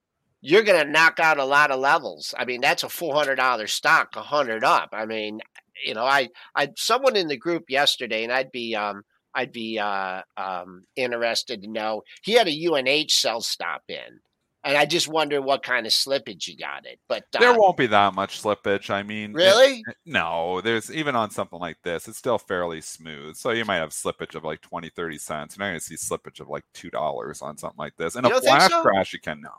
you're 0.40 0.62
going 0.62 0.82
to 0.82 0.90
knock 0.90 1.18
out 1.20 1.38
a 1.38 1.44
lot 1.44 1.70
of 1.70 1.80
levels. 1.80 2.34
I 2.38 2.44
mean, 2.44 2.60
that's 2.60 2.84
a 2.84 2.88
$400 2.88 3.68
stock, 3.68 4.14
100 4.14 4.64
up. 4.64 4.90
I 4.92 5.06
mean, 5.06 5.40
you 5.84 5.94
know, 5.94 6.04
I, 6.04 6.28
I, 6.54 6.68
someone 6.76 7.16
in 7.16 7.28
the 7.28 7.36
group 7.36 7.64
yesterday, 7.68 8.22
and 8.22 8.32
I'd 8.32 8.52
be, 8.52 8.74
um, 8.74 9.02
I'd 9.34 9.52
be 9.52 9.78
uh, 9.78 10.22
um, 10.36 10.84
interested 10.96 11.62
to 11.62 11.68
know. 11.68 12.02
He 12.22 12.32
had 12.32 12.48
a 12.48 12.66
UNH 12.66 13.10
sell 13.10 13.40
stop 13.40 13.82
in, 13.88 14.20
and 14.64 14.76
I 14.76 14.86
just 14.86 15.08
wonder 15.08 15.40
what 15.40 15.62
kind 15.62 15.86
of 15.86 15.92
slippage 15.92 16.46
you 16.48 16.56
got 16.56 16.84
it. 16.84 16.98
But 17.08 17.24
uh, 17.34 17.38
there 17.38 17.58
won't 17.58 17.76
be 17.76 17.86
that 17.88 18.14
much 18.14 18.42
slippage. 18.42 18.90
I 18.90 19.02
mean, 19.02 19.32
really, 19.32 19.82
it, 19.86 19.96
no. 20.04 20.60
There's 20.60 20.90
even 20.92 21.16
on 21.16 21.30
something 21.30 21.58
like 21.58 21.78
this, 21.82 22.08
it's 22.08 22.18
still 22.18 22.38
fairly 22.38 22.80
smooth. 22.80 23.36
So 23.36 23.50
you 23.50 23.64
might 23.64 23.76
have 23.76 23.90
slippage 23.90 24.34
of 24.34 24.44
like 24.44 24.60
20, 24.62 24.90
30 24.90 25.18
cents. 25.18 25.56
You're 25.56 25.64
not 25.66 25.70
going 25.70 25.80
to 25.80 25.84
see 25.84 25.96
slippage 25.96 26.40
of 26.40 26.48
like 26.48 26.64
two 26.74 26.90
dollars 26.90 27.40
on 27.40 27.56
something 27.56 27.78
like 27.78 27.96
this. 27.96 28.16
And 28.16 28.26
You 28.26 28.36
a 28.36 28.40
flash 28.40 28.70
so? 28.70 28.82
crash, 28.82 29.12
you 29.12 29.20
can 29.20 29.40
no, 29.40 29.50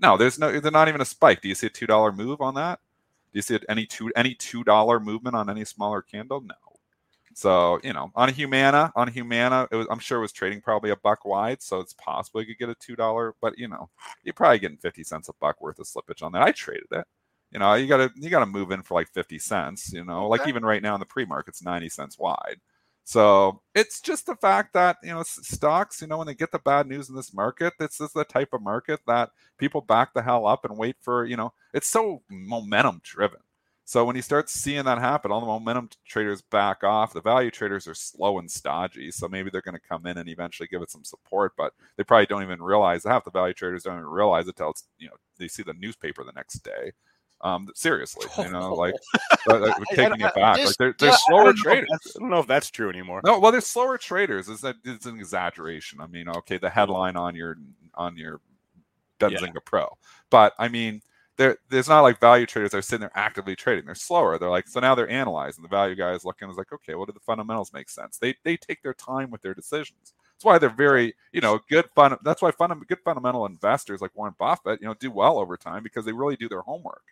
no. 0.00 0.16
There's 0.16 0.38
no. 0.38 0.52
There's 0.52 0.72
not 0.72 0.88
even 0.88 1.00
a 1.00 1.06
spike. 1.06 1.42
Do 1.42 1.48
you 1.48 1.54
see 1.54 1.66
a 1.66 1.70
two 1.70 1.86
dollar 1.86 2.12
move 2.12 2.40
on 2.40 2.54
that? 2.54 2.80
Do 3.32 3.38
you 3.38 3.42
see 3.42 3.58
any 3.68 3.86
two 3.86 4.12
any 4.16 4.34
two 4.34 4.64
dollar 4.64 5.00
movement 5.00 5.36
on 5.36 5.50
any 5.50 5.64
smaller 5.64 6.00
candle? 6.00 6.40
No. 6.40 6.54
So 7.36 7.78
you 7.84 7.92
know, 7.92 8.10
on 8.14 8.30
a 8.30 8.32
Humana, 8.32 8.92
on 8.96 9.08
a 9.08 9.10
Humana, 9.10 9.68
it 9.70 9.76
was, 9.76 9.86
I'm 9.90 9.98
sure 9.98 10.18
it 10.18 10.22
was 10.22 10.32
trading 10.32 10.62
probably 10.62 10.90
a 10.90 10.96
buck 10.96 11.26
wide, 11.26 11.62
so 11.62 11.80
it's 11.80 11.92
possible 11.92 12.40
you 12.40 12.46
could 12.46 12.58
get 12.58 12.70
a 12.70 12.74
two 12.76 12.96
dollar. 12.96 13.34
But 13.42 13.58
you 13.58 13.68
know, 13.68 13.90
you're 14.24 14.32
probably 14.34 14.58
getting 14.58 14.78
fifty 14.78 15.04
cents 15.04 15.28
a 15.28 15.34
buck 15.38 15.60
worth 15.60 15.78
of 15.78 15.86
slippage 15.86 16.22
on 16.22 16.32
that. 16.32 16.42
I 16.42 16.52
traded 16.52 16.86
it. 16.92 17.06
You 17.52 17.58
know, 17.58 17.74
you 17.74 17.88
gotta 17.88 18.10
you 18.16 18.30
gotta 18.30 18.46
move 18.46 18.70
in 18.70 18.82
for 18.82 18.94
like 18.94 19.08
fifty 19.10 19.38
cents. 19.38 19.92
You 19.92 20.04
know, 20.04 20.28
like 20.28 20.48
even 20.48 20.64
right 20.64 20.82
now 20.82 20.94
in 20.94 21.00
the 21.00 21.06
pre 21.06 21.26
market's 21.26 21.62
ninety 21.62 21.90
cents 21.90 22.18
wide. 22.18 22.56
So 23.04 23.60
it's 23.74 24.00
just 24.00 24.26
the 24.26 24.36
fact 24.36 24.72
that 24.72 24.96
you 25.02 25.10
know 25.12 25.22
stocks, 25.24 26.00
you 26.00 26.06
know, 26.08 26.18
when 26.18 26.26
they 26.26 26.34
get 26.34 26.52
the 26.52 26.58
bad 26.58 26.86
news 26.88 27.08
in 27.10 27.14
this 27.16 27.34
market, 27.34 27.74
this 27.78 28.00
is 28.00 28.12
the 28.12 28.24
type 28.24 28.54
of 28.54 28.62
market 28.62 29.00
that 29.06 29.30
people 29.58 29.82
back 29.82 30.14
the 30.14 30.22
hell 30.22 30.46
up 30.46 30.64
and 30.64 30.78
wait 30.78 30.96
for. 31.02 31.26
You 31.26 31.36
know, 31.36 31.52
it's 31.74 31.88
so 31.88 32.22
momentum 32.30 33.00
driven. 33.04 33.40
So 33.88 34.04
when 34.04 34.16
you 34.16 34.22
start 34.22 34.50
seeing 34.50 34.84
that 34.84 34.98
happen, 34.98 35.30
all 35.30 35.38
the 35.38 35.46
momentum 35.46 35.90
traders 36.04 36.42
back 36.42 36.82
off. 36.82 37.12
The 37.12 37.20
value 37.20 37.52
traders 37.52 37.86
are 37.86 37.94
slow 37.94 38.40
and 38.40 38.50
stodgy, 38.50 39.12
so 39.12 39.28
maybe 39.28 39.48
they're 39.48 39.62
going 39.62 39.76
to 39.76 39.88
come 39.88 40.06
in 40.06 40.18
and 40.18 40.28
eventually 40.28 40.66
give 40.66 40.82
it 40.82 40.90
some 40.90 41.04
support, 41.04 41.52
but 41.56 41.72
they 41.96 42.02
probably 42.02 42.26
don't 42.26 42.42
even 42.42 42.60
realize. 42.60 43.04
Half 43.04 43.24
the 43.24 43.30
value 43.30 43.54
traders 43.54 43.84
don't 43.84 43.94
even 43.94 44.08
realize 44.08 44.48
it 44.48 44.56
till 44.56 44.70
it's 44.70 44.88
you 44.98 45.06
know 45.06 45.14
they 45.38 45.46
see 45.46 45.62
the 45.62 45.72
newspaper 45.74 46.24
the 46.24 46.32
next 46.32 46.64
day. 46.64 46.90
Um, 47.42 47.68
seriously, 47.76 48.26
you 48.38 48.48
know, 48.52 48.74
like, 48.74 48.94
uh, 49.48 49.54
uh, 49.54 49.58
like, 49.60 49.78
like, 49.78 49.88
taking 49.90 50.20
it 50.20 50.24
uh, 50.24 50.32
back. 50.34 50.56
just- 50.56 50.66
like 50.66 50.76
they're, 50.78 50.94
they're 50.98 51.08
Yeah, 51.10 51.14
I 51.14 51.18
slower 51.28 51.50
if 51.50 51.56
traders. 51.56 51.88
I 52.16 52.18
don't 52.18 52.30
know 52.30 52.40
if 52.40 52.48
that's 52.48 52.70
true 52.70 52.90
anymore. 52.90 53.20
No, 53.24 53.38
well, 53.38 53.52
they're 53.52 53.60
slower 53.60 53.98
traders. 53.98 54.48
Is 54.48 54.62
that 54.62 54.74
it's 54.84 55.06
an 55.06 55.16
exaggeration? 55.16 56.00
I 56.00 56.08
mean, 56.08 56.28
okay, 56.28 56.58
the 56.58 56.66
mm-hmm. 56.66 56.74
headline 56.74 57.16
on 57.16 57.36
your 57.36 57.56
on 57.94 58.16
your 58.16 58.40
Benzinga 59.20 59.64
Pro, 59.64 59.86
but 60.28 60.54
I 60.58 60.66
mean, 60.66 61.02
there 61.36 61.58
there's 61.68 61.88
not 61.88 62.00
like 62.02 62.20
value 62.20 62.46
traders 62.46 62.70
that 62.72 62.78
are 62.78 62.82
sitting 62.82 63.00
there 63.02 63.10
actively 63.14 63.56
trading. 63.56 63.84
They're 63.86 63.94
slower. 63.94 64.38
They're 64.38 64.50
like 64.50 64.68
so 64.68 64.80
now 64.80 64.94
they're 64.94 65.08
analyzing. 65.08 65.62
The 65.62 65.68
value 65.68 65.94
guy 65.94 66.12
is 66.12 66.24
looking 66.24 66.50
is 66.50 66.56
like, 66.56 66.72
okay, 66.72 66.94
what 66.94 67.06
do 67.08 67.12
the 67.12 67.20
fundamentals 67.20 67.72
make 67.72 67.88
sense? 67.88 68.18
They 68.18 68.34
they 68.44 68.56
take 68.56 68.82
their 68.82 68.94
time 68.94 69.30
with 69.30 69.42
their 69.42 69.54
decisions. 69.54 70.14
That's 70.34 70.44
why 70.44 70.58
they're 70.58 70.70
very 70.70 71.14
you 71.32 71.40
know 71.40 71.60
good 71.68 71.86
fun. 71.94 72.16
That's 72.24 72.42
why 72.42 72.50
fun, 72.52 72.80
good 72.88 73.00
fundamental 73.04 73.46
investors 73.46 74.00
like 74.00 74.14
Warren 74.16 74.34
Buffett 74.38 74.80
you 74.80 74.86
know 74.86 74.94
do 74.94 75.10
well 75.10 75.38
over 75.38 75.56
time 75.56 75.82
because 75.82 76.04
they 76.04 76.12
really 76.12 76.36
do 76.36 76.48
their 76.48 76.62
homework 76.62 77.02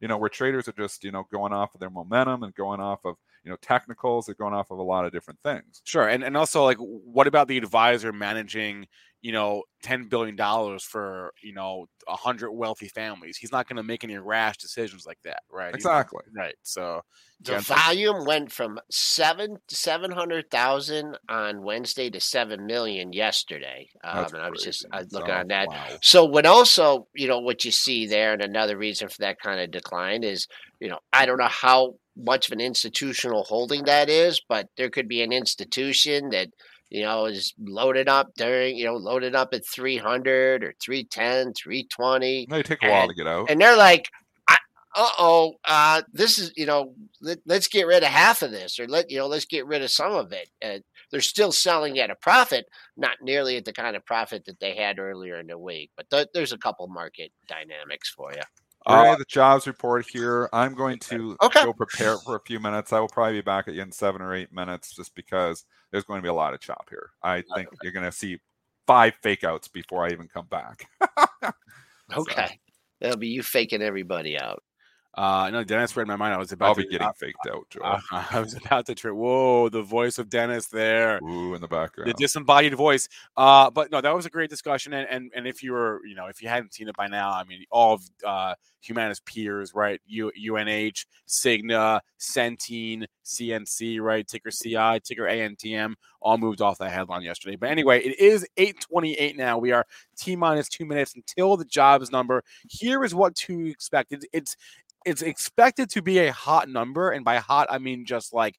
you 0.00 0.08
know, 0.08 0.16
where 0.16 0.30
traders 0.30 0.66
are 0.66 0.72
just, 0.72 1.04
you 1.04 1.12
know, 1.12 1.26
going 1.30 1.52
off 1.52 1.74
of 1.74 1.80
their 1.80 1.90
momentum 1.90 2.42
and 2.42 2.54
going 2.54 2.80
off 2.80 3.00
of, 3.04 3.16
you 3.44 3.50
know, 3.50 3.56
technicals, 3.60 4.26
they're 4.26 4.34
going 4.34 4.54
off 4.54 4.70
of 4.70 4.78
a 4.78 4.82
lot 4.82 5.04
of 5.04 5.12
different 5.12 5.38
things. 5.42 5.82
Sure, 5.84 6.08
and 6.08 6.24
and 6.24 6.36
also 6.36 6.64
like, 6.64 6.78
what 6.78 7.26
about 7.26 7.48
the 7.48 7.58
advisor 7.58 8.12
managing, 8.12 8.86
you 9.22 9.32
know, 9.32 9.62
ten 9.82 10.08
billion 10.08 10.36
dollars 10.36 10.82
for 10.82 11.32
you 11.42 11.52
know 11.52 11.86
a 12.08 12.16
hundred 12.16 12.52
wealthy 12.52 12.88
families? 12.88 13.36
He's 13.36 13.52
not 13.52 13.68
going 13.68 13.76
to 13.76 13.82
make 13.82 14.04
any 14.04 14.16
rash 14.18 14.56
decisions 14.56 15.04
like 15.06 15.18
that, 15.24 15.42
right? 15.50 15.74
He's 15.74 15.84
not- 15.84 15.90
Exactly. 15.92 16.22
right. 16.34 16.54
So 16.62 17.02
The 17.42 17.52
Yeah. 17.52 17.60
volume 17.60 18.26
went 18.26 18.52
from 18.52 18.78
seven 18.90 19.56
seven 19.70 20.10
hundred 20.10 20.50
thousand 20.50 21.16
on 21.28 21.62
Wednesday 21.62 22.10
to 22.10 22.20
seven 22.20 22.66
million 22.66 23.14
yesterday. 23.14 23.88
Um, 24.04 24.26
and 24.26 24.36
I 24.42 24.50
was 24.50 24.62
just 24.62 24.86
crazy. 24.90 25.04
I 25.12 25.16
looking 25.16 25.34
So, 25.34 25.40
on 25.40 25.48
that. 25.48 25.68
wow. 25.68 25.86
So 26.02 26.24
what 26.26 26.44
also, 26.44 27.06
you 27.14 27.28
know, 27.28 27.38
what 27.38 27.64
you 27.64 27.70
see 27.70 28.06
there, 28.06 28.34
and 28.34 28.42
another 28.42 28.76
reason 28.76 29.08
for 29.08 29.16
that 29.20 29.40
kind 29.40 29.58
of 29.58 29.70
decline 29.70 30.22
is, 30.22 30.46
you 30.80 30.88
know, 30.88 30.98
I 31.14 31.24
don't 31.24 31.38
know 31.38 31.48
how 31.48 31.94
much 32.14 32.48
of 32.48 32.52
an 32.52 32.60
institutional 32.60 33.44
holding 33.44 33.84
that 33.84 34.10
is, 34.10 34.42
but 34.46 34.66
there 34.76 34.90
could 34.90 35.08
be 35.08 35.22
an 35.22 35.32
institution 35.32 36.28
that, 36.30 36.48
you 36.90 37.02
know, 37.02 37.26
is 37.26 37.54
loaded 37.58 38.08
up 38.08 38.34
during, 38.36 38.76
you 38.76 38.84
know, 38.84 38.96
loaded 38.96 39.34
up 39.34 39.54
at 39.54 39.66
300 39.66 40.64
or 40.64 40.74
310, 40.82 41.54
320 41.54 42.46
They 42.50 42.62
take 42.62 42.82
a 42.82 42.90
while 42.90 43.08
to 43.08 43.14
get 43.14 43.26
out. 43.26 43.48
and 43.50 43.60
they're 43.60 43.76
like, 43.76 44.08
uh 44.96 45.08
oh, 45.18 45.54
uh, 45.64 46.02
this 46.12 46.38
is 46.38 46.52
you 46.56 46.66
know, 46.66 46.94
let, 47.20 47.38
let's 47.46 47.68
get 47.68 47.86
rid 47.86 48.02
of 48.02 48.08
half 48.08 48.42
of 48.42 48.50
this, 48.50 48.80
or 48.80 48.88
let 48.88 49.08
you 49.10 49.18
know, 49.18 49.28
let's 49.28 49.44
get 49.44 49.66
rid 49.66 49.82
of 49.82 49.90
some 49.90 50.12
of 50.12 50.32
it. 50.32 50.48
Uh, 50.64 50.78
they're 51.10 51.20
still 51.20 51.52
selling 51.52 51.98
at 51.98 52.10
a 52.10 52.16
profit, 52.16 52.66
not 52.96 53.16
nearly 53.22 53.56
at 53.56 53.64
the 53.64 53.72
kind 53.72 53.94
of 53.96 54.04
profit 54.04 54.44
that 54.46 54.58
they 54.60 54.74
had 54.74 54.98
earlier 54.98 55.38
in 55.38 55.46
the 55.46 55.58
week. 55.58 55.90
But 55.96 56.10
th- 56.10 56.28
there's 56.34 56.52
a 56.52 56.58
couple 56.58 56.86
market 56.88 57.30
dynamics 57.48 58.10
for 58.10 58.32
you. 58.32 58.42
All 58.86 59.12
Uh, 59.12 59.16
the 59.16 59.24
jobs 59.28 59.66
report 59.66 60.06
here. 60.10 60.48
I'm 60.52 60.74
going 60.74 60.98
to 61.00 61.36
Okay. 61.42 61.62
go 61.62 61.72
prepare 61.72 62.16
for 62.18 62.36
a 62.36 62.40
few 62.40 62.58
minutes. 62.60 62.92
I 62.92 63.00
will 63.00 63.08
probably 63.08 63.34
be 63.34 63.42
back 63.42 63.68
at 63.68 63.74
you 63.74 63.82
in 63.82 63.92
seven 63.92 64.22
or 64.22 64.34
eight 64.34 64.52
minutes 64.52 64.94
just 64.94 65.14
because 65.14 65.64
there's 65.90 66.04
going 66.04 66.18
to 66.18 66.22
be 66.22 66.28
a 66.28 66.34
lot 66.34 66.54
of 66.54 66.60
chop 66.60 66.88
here. 66.88 67.10
I 67.22 67.42
think 67.54 67.68
you're 67.82 67.92
going 67.92 68.06
to 68.06 68.12
see 68.12 68.40
five 68.86 69.14
fake 69.22 69.44
outs 69.44 69.68
before 69.68 70.04
I 70.04 70.10
even 70.10 70.28
come 70.28 70.46
back. 70.46 70.86
Okay, 72.16 72.58
that'll 73.00 73.16
be 73.18 73.28
you 73.28 73.42
faking 73.42 73.82
everybody 73.82 74.36
out. 74.36 74.64
Uh, 75.14 75.50
no, 75.50 75.64
Dennis 75.64 75.96
read 75.96 76.06
my 76.06 76.16
mind. 76.16 76.34
I 76.34 76.38
was 76.38 76.52
about 76.52 76.68
I'll 76.68 76.74
to 76.76 76.82
be 76.82 76.88
getting 76.88 77.12
faked 77.14 77.46
out, 77.52 77.68
Joe. 77.68 77.80
Uh, 77.82 78.00
I 78.30 78.40
was 78.40 78.54
about 78.54 78.86
to 78.86 78.94
trip. 78.94 79.14
Whoa, 79.14 79.68
the 79.68 79.82
voice 79.82 80.18
of 80.18 80.28
Dennis 80.28 80.68
there. 80.68 81.18
Ooh, 81.22 81.54
in 81.54 81.60
the 81.60 81.68
background, 81.68 82.08
the 82.10 82.14
disembodied 82.14 82.74
voice. 82.74 83.08
Uh, 83.36 83.70
but 83.70 83.90
no, 83.90 84.00
that 84.00 84.14
was 84.14 84.26
a 84.26 84.30
great 84.30 84.50
discussion. 84.50 84.92
And, 84.92 85.08
and 85.10 85.32
and 85.34 85.46
if 85.48 85.62
you 85.62 85.72
were, 85.72 86.00
you 86.06 86.14
know, 86.14 86.26
if 86.26 86.40
you 86.40 86.48
hadn't 86.48 86.74
seen 86.74 86.88
it 86.88 86.96
by 86.96 87.08
now, 87.08 87.30
I 87.30 87.42
mean, 87.44 87.64
all 87.70 87.94
of 87.94 88.02
uh, 88.24 88.54
Humana's 88.82 89.20
peers, 89.20 89.74
right? 89.74 90.00
U, 90.06 90.28
UNH, 90.28 91.04
Cigna, 91.28 92.00
Centene, 92.18 93.04
CNC, 93.24 94.00
right? 94.00 94.26
Ticker 94.26 94.50
CI, 94.50 95.00
ticker 95.04 95.24
ANTM, 95.24 95.94
all 96.20 96.38
moved 96.38 96.60
off 96.60 96.78
that 96.78 96.92
headline 96.92 97.22
yesterday. 97.22 97.56
But 97.56 97.70
anyway, 97.70 98.00
it 98.00 98.18
is 98.20 98.46
8:28 98.56 99.36
now. 99.36 99.58
We 99.58 99.72
are 99.72 99.84
t 100.16 100.36
minus 100.36 100.68
two 100.68 100.86
minutes 100.86 101.16
until 101.16 101.56
the 101.56 101.64
jobs 101.64 102.12
number. 102.12 102.44
Here 102.68 103.02
is 103.02 103.12
what 103.12 103.34
to 103.36 103.66
expect. 103.66 104.12
It's 104.12 104.26
it's 104.32 104.56
it's 105.04 105.22
expected 105.22 105.90
to 105.90 106.02
be 106.02 106.18
a 106.18 106.32
hot 106.32 106.68
number, 106.68 107.10
and 107.10 107.24
by 107.24 107.36
hot 107.36 107.68
I 107.70 107.78
mean 107.78 108.04
just 108.04 108.32
like 108.32 108.58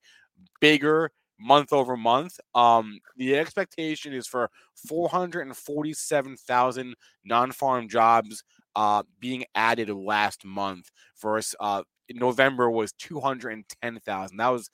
bigger 0.60 1.12
month 1.40 1.74
over 1.74 1.98
month. 1.98 2.40
Um, 2.56 3.00
the 3.18 3.36
expectation 3.36 4.14
is 4.14 4.28
for 4.28 4.50
447,000 4.88 6.96
non-farm 7.26 7.90
jobs 7.90 8.44
uh, 8.76 9.04
being 9.20 9.46
added 9.56 9.90
last 9.90 10.46
month. 10.46 10.90
Versus 11.22 11.56
uh, 11.60 11.84
November 12.12 12.70
was 12.70 12.92
210,000. 12.94 14.38
That 14.38 14.50
was 14.50 14.70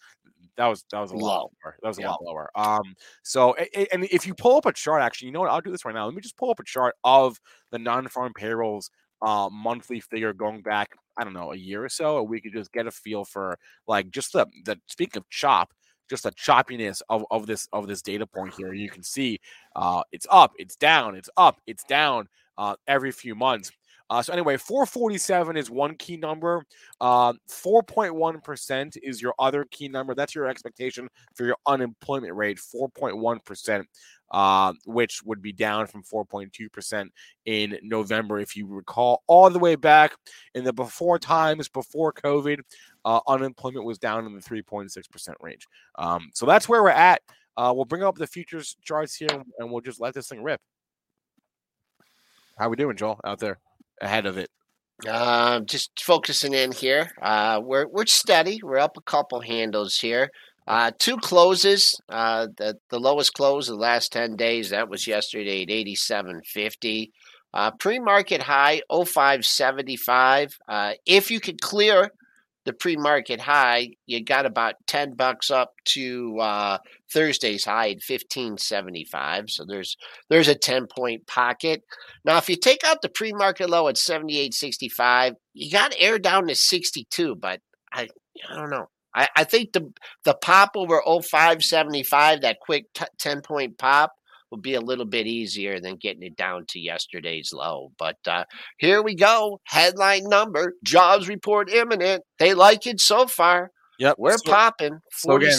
that 0.56 0.68
was 0.68 0.84
that 0.92 1.00
was 1.00 1.12
a 1.12 1.16
lot 1.16 1.52
lower. 1.64 1.78
That 1.82 1.88
was 1.88 1.98
a 2.00 2.02
lot 2.02 2.24
lower. 2.24 2.50
Um, 2.56 2.96
so 3.24 3.56
and 3.92 4.06
if 4.06 4.26
you 4.26 4.34
pull 4.34 4.58
up 4.58 4.66
a 4.66 4.74
chart, 4.74 5.02
actually, 5.02 5.28
you 5.28 5.34
know 5.34 5.42
what? 5.42 5.52
I'll 5.52 5.62
do 5.62 5.72
this 5.72 5.86
right 5.86 5.94
now. 5.94 6.06
Let 6.06 6.16
me 6.16 6.22
just 6.22 6.38
pull 6.38 6.50
up 6.50 6.60
a 6.60 6.64
chart 6.64 6.96
of 7.04 7.40
the 7.72 7.80
non-farm 7.80 8.34
payrolls 8.34 8.90
uh 9.24 9.50
monthly 9.52 10.00
figure 10.00 10.32
going 10.32 10.62
back 10.62 10.96
i 11.18 11.24
don't 11.24 11.34
know 11.34 11.52
a 11.54 11.58
year 11.58 11.84
or 11.84 11.90
so 11.90 12.20
and 12.20 12.30
we 12.30 12.42
could 12.42 12.54
just 12.54 12.72
get 12.72 12.88
a 12.88 12.92
feel 12.92 13.26
for 13.26 13.58
like 13.88 14.10
just 14.12 14.34
the 14.34 14.46
the 14.66 14.80
speaking 14.88 15.20
of 15.20 15.30
chop 15.30 15.74
just 16.10 16.24
the 16.24 16.32
choppiness 16.32 17.02
of, 17.10 17.26
of 17.32 17.46
this 17.48 17.68
of 17.74 17.88
this 17.88 18.02
data 18.02 18.26
point 18.26 18.54
here. 18.54 18.74
You 18.74 18.90
can 18.90 19.04
see 19.04 19.40
uh 19.76 20.04
it's 20.12 20.28
up 20.30 20.54
it's 20.58 20.76
down 20.76 21.16
it's 21.16 21.30
up 21.38 21.60
it's 21.68 21.84
down 21.84 22.28
uh 22.58 22.76
every 22.88 23.12
few 23.12 23.36
months 23.36 23.72
Uh, 24.10 24.22
so 24.22 24.32
anyway, 24.32 24.58
447 24.58 25.58
is 25.58 25.70
one 25.70 25.96
key 25.96 26.18
number. 26.18 26.64
Uh, 27.02 27.34
4.1% 27.50 28.98
is 29.04 29.22
your 29.22 29.34
other 29.38 29.66
key 29.66 29.90
number. 29.90 30.16
That's 30.16 30.34
your 30.34 30.48
expectation 30.48 31.10
for 31.36 31.46
your 31.46 31.58
unemployment 31.66 32.34
rate, 32.34 32.58
4.1%, 32.58 33.84
uh, 34.32 34.74
which 34.86 35.22
would 35.24 35.42
be 35.42 35.52
down 35.52 35.88
from 35.88 36.04
4.2% 36.04 37.10
in 37.46 37.78
November. 37.84 38.40
If 38.40 38.56
you 38.56 38.68
recall, 38.68 39.24
all 39.28 39.50
the 39.50 39.60
way 39.60 39.76
back 39.76 40.14
in 40.56 40.64
the 40.64 40.74
before 40.74 41.20
times, 41.20 41.68
before 41.68 42.14
COVID, 42.14 42.60
uh, 43.04 43.20
unemployment 43.28 43.86
was 43.86 43.98
down 43.98 44.26
in 44.26 44.34
the 44.34 44.42
3.6% 44.42 45.34
range. 45.42 45.68
Um, 45.96 46.30
so 46.34 46.46
that's 46.46 46.70
where 46.70 46.82
we're 46.82 46.90
at. 46.90 47.22
Uh, 47.58 47.74
we'll 47.76 47.86
bring 47.86 48.04
up 48.04 48.16
the 48.16 48.28
futures 48.28 48.78
charts 48.84 49.16
here 49.16 49.44
and 49.58 49.72
we'll 49.72 49.82
just 49.82 50.00
let 50.00 50.14
this 50.14 50.30
thing 50.30 50.44
rip. 50.44 50.62
How 52.58 52.70
we 52.70 52.76
doing, 52.76 52.96
Joel, 52.96 53.20
out 53.24 53.40
there 53.40 53.60
ahead 54.02 54.26
of 54.26 54.38
it? 54.38 54.50
Uh, 55.08 55.60
just 55.62 56.02
focusing 56.02 56.54
in 56.54 56.72
here. 56.72 57.12
Uh, 57.22 57.62
we're 57.64 57.88
we're 57.88 58.06
steady. 58.08 58.60
We're 58.64 58.80
up 58.80 58.98
a 58.98 59.02
couple 59.02 59.42
handles 59.42 59.98
here. 59.98 60.32
Uh, 60.68 60.92
two 60.98 61.18
closes. 61.18 62.00
Uh, 62.10 62.48
the 62.58 62.78
the 62.90 63.00
lowest 63.00 63.34
close 63.34 63.68
the 63.68 63.76
last 63.76 64.12
ten 64.12 64.36
days. 64.36 64.72
That 64.72 64.90
was 64.90 65.06
yesterday 65.06 65.64
at 65.64 65.70
eighty 65.70 65.96
seven 65.96 66.42
fifty. 66.44 67.12
Uh, 67.54 67.72
pre 67.72 67.98
market 68.00 68.42
high 68.42 68.82
0575. 68.92 70.58
Uh, 70.68 70.94
if 71.06 71.32
you 71.32 71.40
could 71.40 71.62
clear 71.62 72.12
the 72.68 72.74
pre-market 72.74 73.40
high, 73.40 73.90
you 74.06 74.24
got 74.24 74.46
about 74.46 74.76
10 74.86 75.16
bucks 75.16 75.50
up 75.50 75.74
to 75.86 76.38
uh, 76.40 76.78
Thursday's 77.12 77.66
high 77.66 77.90
at 77.90 78.04
1575. 78.08 79.50
So 79.50 79.66
there's 79.66 79.98
there's 80.30 80.48
a 80.48 80.56
10 80.56 80.88
point 80.88 81.26
pocket. 81.26 81.84
Now 82.26 82.38
if 82.38 82.50
you 82.50 82.56
take 82.56 82.84
out 82.86 83.02
the 83.02 83.10
pre-market 83.10 83.70
low 83.70 83.88
at 83.88 83.98
7865, 83.98 85.34
you 85.54 85.72
got 85.72 85.96
air 85.98 86.20
down 86.20 86.48
to 86.48 86.56
62, 86.56 87.36
but 87.36 87.62
I 87.92 88.10
I 88.48 88.56
don't 88.56 88.70
know. 88.70 88.90
I, 89.16 89.30
I 89.36 89.44
think 89.46 89.74
the 89.74 89.92
the 90.26 90.36
pop 90.36 90.72
over 90.76 91.02
0575, 91.06 92.42
that 92.42 92.60
quick 92.60 92.86
t- 92.94 93.06
10 93.18 93.42
point 93.42 93.78
pop, 93.78 94.12
will 94.52 94.60
be 94.60 94.76
a 94.76 94.82
little 94.82 95.06
bit 95.06 95.28
easier 95.28 95.80
than 95.80 95.98
getting 95.98 96.24
it 96.24 96.36
down 96.36 96.66
to 96.70 96.80
yesterday's 96.80 97.52
low. 97.54 97.92
But 97.98 98.18
uh, 98.26 98.46
here 98.78 99.02
we 99.02 99.16
go. 99.16 99.60
Headline 99.66 100.24
number 100.30 100.74
jobs 100.84 101.28
report 101.28 101.70
imminent. 101.70 102.24
They 102.40 102.54
like 102.54 102.88
it 102.88 103.00
so 103.00 103.28
far. 103.28 103.72
Yep. 104.00 104.16
We're 104.18 104.38
so, 104.38 104.52
popping. 104.52 105.00
So 105.12 105.36
again, 105.36 105.58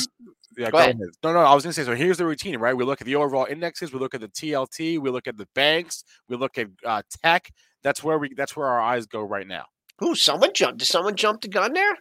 yeah, 0.57 0.67
Go 0.67 0.73
go 0.73 0.79
ahead. 0.79 0.97
ahead. 0.97 1.09
No, 1.23 1.33
no, 1.33 1.41
I 1.41 1.55
was 1.55 1.63
going 1.63 1.73
to 1.73 1.81
say, 1.81 1.87
so 1.87 1.95
here's 1.95 2.19
the 2.19 2.27
routine, 2.27 2.59
right? 2.59 2.77
We 2.77 2.85
look 2.85 3.01
at 3.01 3.07
the 3.07 3.15
overall 3.15 3.47
indexes, 3.49 3.93
we 3.93 4.01
look 4.01 4.15
at 4.15 4.21
the 4.21 4.29
TLT, 4.29 4.99
we 4.99 5.11
look 5.11 5.29
at 5.29 5.37
the 5.37 5.47
banks, 5.55 6.03
we 6.29 6.37
look 6.37 6.59
at 6.59 6.67
uh, 6.85 7.03
tech. 7.23 7.51
That's 7.85 8.03
where 8.03 8.19
we, 8.19 8.35
that's 8.35 8.57
where 8.57 8.67
our 8.67 8.81
eyes 8.81 9.07
go 9.07 9.23
right 9.23 9.47
now. 9.47 9.67
Ooh, 10.03 10.17
someone 10.17 10.51
jumped. 10.55 10.79
Did 10.79 10.87
someone 10.87 11.15
jump 11.15 11.43
the 11.43 11.49
gun 11.49 11.75
there? 11.75 11.97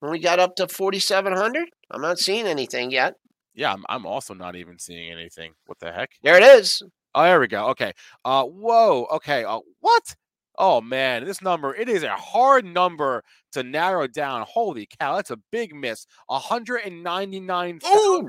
When 0.00 0.12
we 0.12 0.18
got 0.18 0.38
up 0.38 0.56
to 0.56 0.68
4,700? 0.68 1.68
I'm 1.90 2.02
not 2.02 2.18
seeing 2.18 2.46
anything 2.46 2.90
yet. 2.90 3.14
Yeah, 3.54 3.72
I'm, 3.72 3.84
I'm 3.88 4.06
also 4.06 4.34
not 4.34 4.56
even 4.56 4.78
seeing 4.78 5.10
anything. 5.12 5.52
What 5.66 5.78
the 5.78 5.92
heck? 5.92 6.10
There 6.22 6.36
it 6.36 6.42
is. 6.42 6.82
Oh, 7.14 7.22
there 7.22 7.40
we 7.40 7.48
go. 7.48 7.68
Okay. 7.68 7.92
Uh, 8.24 8.44
whoa. 8.44 9.06
Okay. 9.12 9.44
Uh, 9.44 9.60
what? 9.80 10.14
Oh 10.58 10.82
man, 10.82 11.24
this 11.24 11.40
number 11.40 11.74
it 11.74 11.88
is 11.88 12.02
a 12.02 12.14
hard 12.14 12.64
number 12.66 13.24
to 13.52 13.62
narrow 13.62 14.06
down. 14.06 14.44
Holy 14.46 14.86
cow, 15.00 15.16
that's 15.16 15.30
a 15.30 15.38
big 15.50 15.74
miss. 15.74 16.06
199 16.26 17.80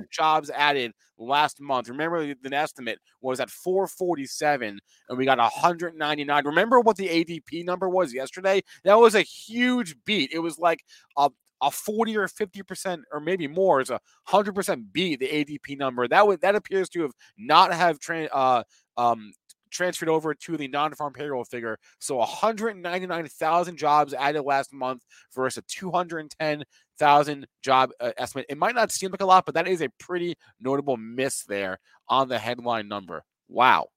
jobs 0.09 0.49
added 0.49 0.93
last 1.17 1.59
month. 1.59 1.89
Remember, 1.89 2.33
the 2.33 2.55
estimate 2.55 2.99
was 3.21 3.39
at 3.41 3.49
447, 3.49 4.79
and 5.09 5.17
we 5.17 5.25
got 5.25 5.37
199. 5.37 6.45
Remember 6.45 6.79
what 6.79 6.95
the 6.95 7.09
ADP 7.09 7.65
number 7.65 7.89
was 7.89 8.13
yesterday? 8.13 8.61
That 8.85 8.99
was 8.99 9.15
a 9.15 9.21
huge 9.21 9.95
beat. 10.05 10.31
It 10.33 10.39
was 10.39 10.57
like 10.57 10.83
a 11.17 11.29
a 11.63 11.71
40 11.71 12.17
or 12.17 12.27
50 12.27 12.63
percent 12.63 13.01
or 13.11 13.19
maybe 13.19 13.47
more 13.47 13.81
is 13.81 13.89
a 13.89 13.99
hundred 14.25 14.53
percent 14.53 14.93
beat 14.93 15.19
the 15.19 15.27
ADP 15.27 15.77
number. 15.77 16.07
That 16.07 16.27
would 16.27 16.41
that 16.41 16.55
appears 16.55 16.89
to 16.89 17.01
have 17.03 17.13
not 17.37 17.73
have 17.73 17.99
tra- 17.99 18.25
uh, 18.25 18.63
um, 18.97 19.33
transferred 19.73 20.09
over 20.09 20.33
to 20.33 20.55
the 20.55 20.67
non-farm 20.67 21.13
payroll 21.13 21.43
figure. 21.43 21.77
So 21.99 22.17
199,000 22.17 23.77
jobs 23.77 24.13
added 24.13 24.43
last 24.43 24.71
month 24.71 25.03
versus 25.33 25.57
a 25.57 25.61
210,000 25.67 27.47
job 27.61 27.89
uh, 27.99 28.11
estimate. 28.17 28.45
It 28.47 28.57
might 28.57 28.75
not 28.75 28.91
seem 28.91 29.11
like 29.11 29.21
a 29.21 29.25
lot, 29.25 29.45
but 29.45 29.55
that 29.55 29.67
is 29.67 29.81
a 29.81 29.89
pretty 29.99 30.35
notable 30.61 30.95
miss 30.95 31.43
there 31.43 31.79
on 32.07 32.29
the 32.29 32.39
headline 32.39 32.87
number. 32.87 33.23
Wow. 33.49 33.87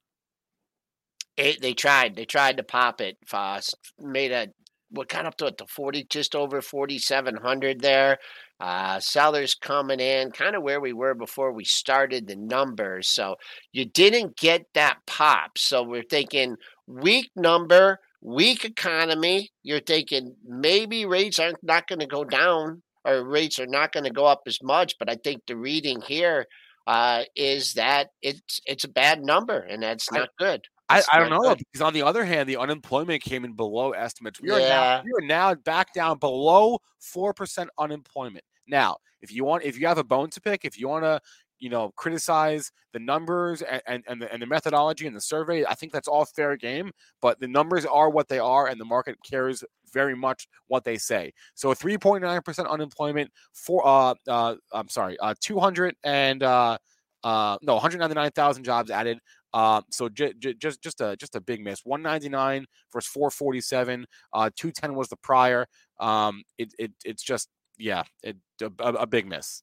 It, 1.37 1.61
they 1.61 1.75
tried. 1.75 2.17
They 2.17 2.25
tried 2.25 2.57
to 2.57 2.63
pop 2.63 3.01
it. 3.03 3.19
Foss 3.27 3.75
made 4.01 4.33
a 4.33 4.49
what 4.97 5.09
got 5.09 5.27
up 5.27 5.37
to 5.39 5.51
to 5.51 5.67
forty, 5.67 6.05
just 6.09 6.35
over 6.35 6.61
forty 6.61 6.99
seven 6.99 7.37
hundred 7.37 7.81
there. 7.81 8.19
Uh, 8.59 8.99
sellers 8.99 9.55
coming 9.55 10.01
in, 10.01 10.31
kind 10.31 10.57
of 10.57 10.63
where 10.63 10.81
we 10.81 10.95
were 10.95 11.15
before 11.15 11.53
we 11.53 11.65
started 11.65 12.27
the 12.27 12.37
numbers. 12.37 13.09
So 13.09 13.37
you 13.73 13.85
didn't 13.85 14.39
get 14.39 14.65
that 14.73 14.97
pop. 15.07 15.59
So 15.59 15.83
we're 15.83 16.03
thinking 16.03 16.57
weak 16.87 17.31
number, 17.37 17.99
weak 18.23 18.65
economy. 18.65 19.51
You're 19.63 19.81
thinking 19.81 20.37
maybe 20.47 21.05
rates 21.05 21.39
aren't 21.39 21.63
not 21.63 21.87
going 21.87 22.01
to 22.01 22.07
go 22.07 22.25
down 22.25 22.83
or 23.05 23.29
rates 23.29 23.59
are 23.59 23.67
not 23.67 23.93
going 23.93 24.05
to 24.05 24.11
go 24.11 24.25
up 24.25 24.43
as 24.47 24.59
much. 24.63 24.95
But 24.99 25.11
I 25.11 25.17
think 25.17 25.43
the 25.47 25.57
reading 25.57 26.01
here 26.01 26.47
uh, 26.87 27.25
is 27.35 27.75
that 27.75 28.09
it's 28.23 28.61
it's 28.65 28.85
a 28.85 28.89
bad 28.89 29.23
number 29.23 29.59
and 29.59 29.83
that's 29.83 30.11
not 30.11 30.31
good. 30.39 30.63
I, 30.89 31.03
I 31.13 31.19
don't 31.19 31.31
know 31.31 31.55
because 31.55 31.81
on 31.83 31.93
the 31.93 32.03
other 32.03 32.25
hand, 32.25 32.49
the 32.49 32.57
unemployment 32.57 33.23
came 33.23 33.45
in 33.45 33.53
below 33.53 33.93
estimates. 33.93 34.41
We 34.41 34.51
are 34.51 34.61
now 34.61 35.03
we 35.05 35.11
are 35.13 35.27
now 35.27 35.55
back 35.55 35.93
down 35.93 36.19
below 36.19 36.79
four 37.01 37.35
percent 37.35 37.71
unemployment. 37.79 38.45
Now, 38.69 38.99
if 39.21 39.33
you 39.33 39.45
want, 39.45 39.65
if 39.65 39.79
you 39.79 39.87
have 39.87 39.99
a 39.99 40.05
bone 40.05 40.31
to 40.31 40.41
pick, 40.41 40.65
if 40.65 40.79
you 40.79 40.89
want 40.89 41.05
to, 41.05 41.21
you 41.59 41.71
know, 41.71 41.93
criticize 41.97 42.71
the 42.93 43.01
numbers 43.01 43.63
and 43.63 43.83
and 43.87 44.05
and 44.07 44.23
the, 44.23 44.33
and 44.33 44.41
the 44.41 44.47
methodology 44.47 45.07
and 45.07 45.17
the 45.17 45.21
survey, 45.21 45.65
I 45.65 45.75
think 45.75 45.93
that's 45.93 46.09
all 46.09 46.25
fair 46.25 46.57
game. 46.57 46.93
But 47.21 47.41
the 47.41 47.49
numbers 47.49 47.85
are 47.85 48.11
what 48.11 48.29
they 48.29 48.39
are, 48.39 48.69
and 48.69 48.81
the 48.81 48.85
market 48.85 49.17
cares 49.29 49.65
very 49.93 50.15
much 50.15 50.47
what 50.69 50.85
they 50.85 50.99
say. 50.99 51.33
So, 51.55 51.75
three 51.75 51.99
point 51.99 52.23
nine 52.23 52.43
percent 52.43 52.69
unemployment 52.69 53.31
for 53.53 53.87
uh 53.87 54.15
uh 54.29 54.57
I'm 54.73 54.89
sorry, 54.89 55.19
uh 55.19 55.35
two 55.41 55.59
hundred 55.59 55.97
and 56.05 56.43
uh 56.43 56.79
uh 57.25 57.59
no 57.63 57.75
199,000 57.75 58.63
jobs 58.63 58.91
added. 58.91 59.19
Uh, 59.55 59.81
so 59.91 60.09
j- 60.09 60.35
j- 60.39 60.55
just 60.55 60.83
just 60.83 61.01
a 61.01 61.17
just 61.17 61.35
a 61.35 61.41
big 61.41 61.63
miss. 61.63 61.81
199 61.85 62.67
versus 62.93 63.11
447. 63.11 64.07
Uh, 64.33 64.51
210 64.57 64.95
was 64.95 65.09
the 65.09 65.17
prior. 65.17 65.67
Um, 65.99 66.43
it, 66.59 66.73
it 66.79 66.93
it's 67.05 67.23
just 67.23 67.49
yeah, 67.79 68.03
it 68.23 68.37
a, 68.61 68.71
a, 68.81 69.07
big 69.07 69.27
miss. 69.27 69.63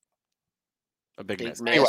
A 1.17 1.23
big, 1.23 1.39
Big 1.39 1.49
miss. 1.49 1.61
Anyway, 1.65 1.85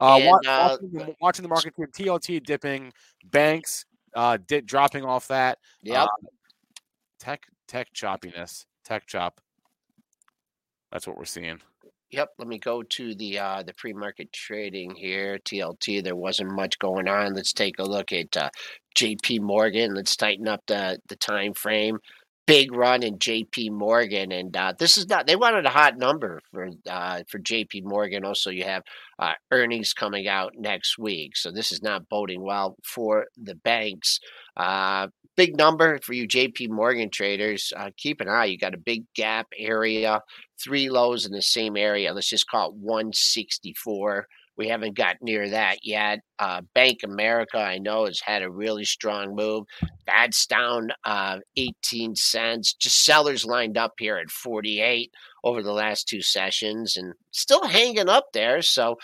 uh, 0.00 0.16
And, 0.16 0.46
uh, 0.46 0.68
watching, 0.80 0.90
the, 0.92 1.14
watching 1.20 1.42
the 1.42 1.48
market 1.48 1.74
here, 1.76 1.86
TLT 1.86 2.44
dipping, 2.44 2.92
banks 3.24 3.84
uh 4.14 4.38
di- 4.46 4.60
dropping 4.62 5.04
off 5.04 5.28
that. 5.28 5.58
Yep. 5.82 5.96
Uh, 5.96 6.26
tech 7.18 7.46
tech 7.68 7.92
choppiness, 7.94 8.64
tech 8.84 9.06
chop. 9.06 9.40
That's 10.92 11.06
what 11.06 11.16
we're 11.16 11.24
seeing. 11.24 11.60
Yep, 12.10 12.28
let 12.38 12.48
me 12.48 12.58
go 12.58 12.82
to 12.84 13.14
the 13.16 13.38
uh, 13.38 13.62
the 13.64 13.74
pre-market 13.74 14.32
trading 14.32 14.94
here. 14.94 15.38
TLT, 15.38 16.04
there 16.04 16.14
wasn't 16.14 16.52
much 16.52 16.78
going 16.78 17.08
on. 17.08 17.34
Let's 17.34 17.52
take 17.52 17.78
a 17.80 17.84
look 17.84 18.12
at 18.12 18.36
uh, 18.36 18.50
J.P. 18.94 19.40
Morgan. 19.40 19.94
Let's 19.94 20.14
tighten 20.14 20.46
up 20.46 20.60
the 20.68 21.00
the 21.08 21.16
time 21.16 21.52
frame. 21.52 21.98
Big 22.46 22.72
run 22.72 23.02
in 23.02 23.18
J.P. 23.18 23.70
Morgan, 23.70 24.30
and 24.30 24.56
uh, 24.56 24.72
this 24.78 24.96
is 24.96 25.08
not. 25.08 25.26
They 25.26 25.34
wanted 25.34 25.66
a 25.66 25.70
hot 25.70 25.98
number 25.98 26.40
for 26.52 26.68
uh, 26.88 27.22
for 27.28 27.38
J.P. 27.40 27.80
Morgan. 27.80 28.24
Also, 28.24 28.50
you 28.50 28.62
have 28.62 28.84
uh, 29.18 29.32
earnings 29.50 29.92
coming 29.92 30.28
out 30.28 30.52
next 30.56 30.98
week, 30.98 31.36
so 31.36 31.50
this 31.50 31.72
is 31.72 31.82
not 31.82 32.08
boding 32.08 32.40
well 32.40 32.76
for 32.84 33.26
the 33.36 33.56
banks. 33.56 34.20
Uh, 34.56 35.08
big 35.36 35.56
number 35.56 35.98
for 36.04 36.12
you 36.12 36.28
J.P. 36.28 36.68
Morgan 36.68 37.10
traders. 37.10 37.72
Uh, 37.76 37.90
keep 37.96 38.20
an 38.20 38.28
eye. 38.28 38.44
You 38.44 38.58
got 38.58 38.74
a 38.74 38.78
big 38.78 39.02
gap 39.16 39.48
area 39.58 40.20
three 40.62 40.88
lows 40.88 41.26
in 41.26 41.32
the 41.32 41.42
same 41.42 41.76
area. 41.76 42.12
Let's 42.12 42.28
just 42.28 42.48
call 42.48 42.70
it 42.70 42.76
164. 42.76 44.26
We 44.56 44.68
haven't 44.68 44.96
got 44.96 45.16
near 45.20 45.50
that 45.50 45.84
yet. 45.84 46.20
Uh, 46.38 46.62
Bank 46.74 47.00
America, 47.04 47.58
I 47.58 47.78
know, 47.78 48.06
has 48.06 48.20
had 48.20 48.42
a 48.42 48.50
really 48.50 48.84
strong 48.84 49.34
move. 49.34 49.64
That's 50.06 50.46
down 50.46 50.88
uh, 51.04 51.40
18 51.56 52.16
cents. 52.16 52.72
Just 52.72 53.04
sellers 53.04 53.44
lined 53.44 53.76
up 53.76 53.94
here 53.98 54.16
at 54.16 54.30
48 54.30 55.12
over 55.44 55.62
the 55.62 55.72
last 55.72 56.08
two 56.08 56.22
sessions 56.22 56.96
and 56.96 57.12
still 57.32 57.66
hanging 57.66 58.08
up 58.08 58.26
there. 58.32 58.62
So 58.62 58.96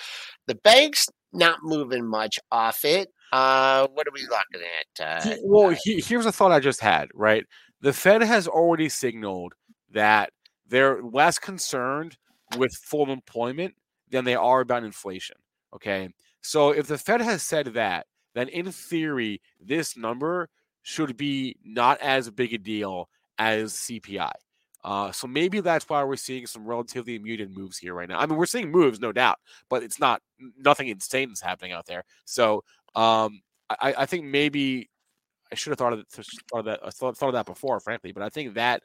the 0.46 0.54
bank's 0.54 1.06
not 1.32 1.58
moving 1.62 2.06
much 2.06 2.38
off 2.50 2.84
it. 2.84 3.08
Uh, 3.32 3.88
what 3.94 4.06
are 4.06 4.12
we 4.12 4.22
looking 4.22 4.66
at? 5.00 5.26
Uh, 5.26 5.36
well, 5.42 5.74
he, 5.82 6.00
here's 6.00 6.26
a 6.26 6.32
thought 6.32 6.52
I 6.52 6.60
just 6.60 6.80
had. 6.80 7.08
Right, 7.14 7.44
the 7.80 7.92
Fed 7.92 8.22
has 8.22 8.46
already 8.46 8.88
signaled 8.88 9.54
that 9.92 10.32
they're 10.68 11.02
less 11.02 11.38
concerned 11.38 12.16
with 12.56 12.72
full 12.74 13.10
employment 13.10 13.74
than 14.10 14.24
they 14.24 14.34
are 14.34 14.60
about 14.60 14.84
inflation. 14.84 15.36
Okay, 15.74 16.08
so 16.42 16.70
if 16.70 16.86
the 16.86 16.98
Fed 16.98 17.20
has 17.20 17.42
said 17.42 17.66
that, 17.74 18.06
then 18.34 18.48
in 18.48 18.70
theory, 18.70 19.40
this 19.60 19.96
number 19.96 20.48
should 20.82 21.16
be 21.16 21.56
not 21.64 21.98
as 22.00 22.30
big 22.30 22.52
a 22.52 22.58
deal 22.58 23.08
as 23.38 23.72
CPI. 23.72 24.32
Uh, 24.84 25.12
so 25.12 25.26
maybe 25.28 25.60
that's 25.60 25.88
why 25.88 26.02
we're 26.02 26.16
seeing 26.16 26.46
some 26.46 26.66
relatively 26.66 27.18
muted 27.18 27.56
moves 27.56 27.78
here 27.78 27.94
right 27.94 28.08
now. 28.08 28.18
I 28.18 28.26
mean, 28.26 28.36
we're 28.36 28.46
seeing 28.46 28.70
moves, 28.70 28.98
no 28.98 29.12
doubt, 29.12 29.38
but 29.68 29.82
it's 29.82 30.00
not 30.00 30.20
nothing 30.58 30.88
insane 30.88 31.30
is 31.30 31.40
happening 31.40 31.72
out 31.72 31.86
there. 31.86 32.02
So 32.24 32.64
um, 32.96 33.42
I, 33.70 33.94
I 33.98 34.06
think 34.06 34.24
maybe 34.24 34.90
I 35.52 35.54
should 35.54 35.70
have 35.70 35.78
thought 35.78 35.92
of, 35.92 36.04
thought 36.08 36.58
of 36.58 36.64
that 36.64 36.94
thought, 36.94 37.16
thought 37.16 37.28
of 37.28 37.34
that 37.34 37.46
before, 37.46 37.78
frankly. 37.78 38.10
But 38.10 38.24
I 38.24 38.28
think 38.28 38.54
that 38.54 38.82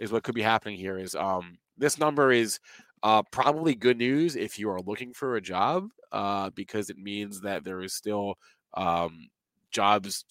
is 0.00 0.10
what 0.10 0.24
could 0.24 0.34
be 0.34 0.42
happening 0.42 0.76
here. 0.76 0.98
Is 0.98 1.14
um, 1.14 1.58
this 1.78 1.98
number 1.98 2.32
is 2.32 2.58
uh, 3.04 3.22
probably 3.30 3.76
good 3.76 3.98
news 3.98 4.34
if 4.34 4.58
you 4.58 4.68
are 4.70 4.80
looking 4.80 5.12
for 5.12 5.36
a 5.36 5.40
job 5.40 5.88
uh, 6.10 6.50
because 6.50 6.90
it 6.90 6.98
means 6.98 7.42
that 7.42 7.62
there 7.62 7.80
is 7.82 7.94
still 7.94 8.34
um, 8.74 9.28
jobs 9.70 10.24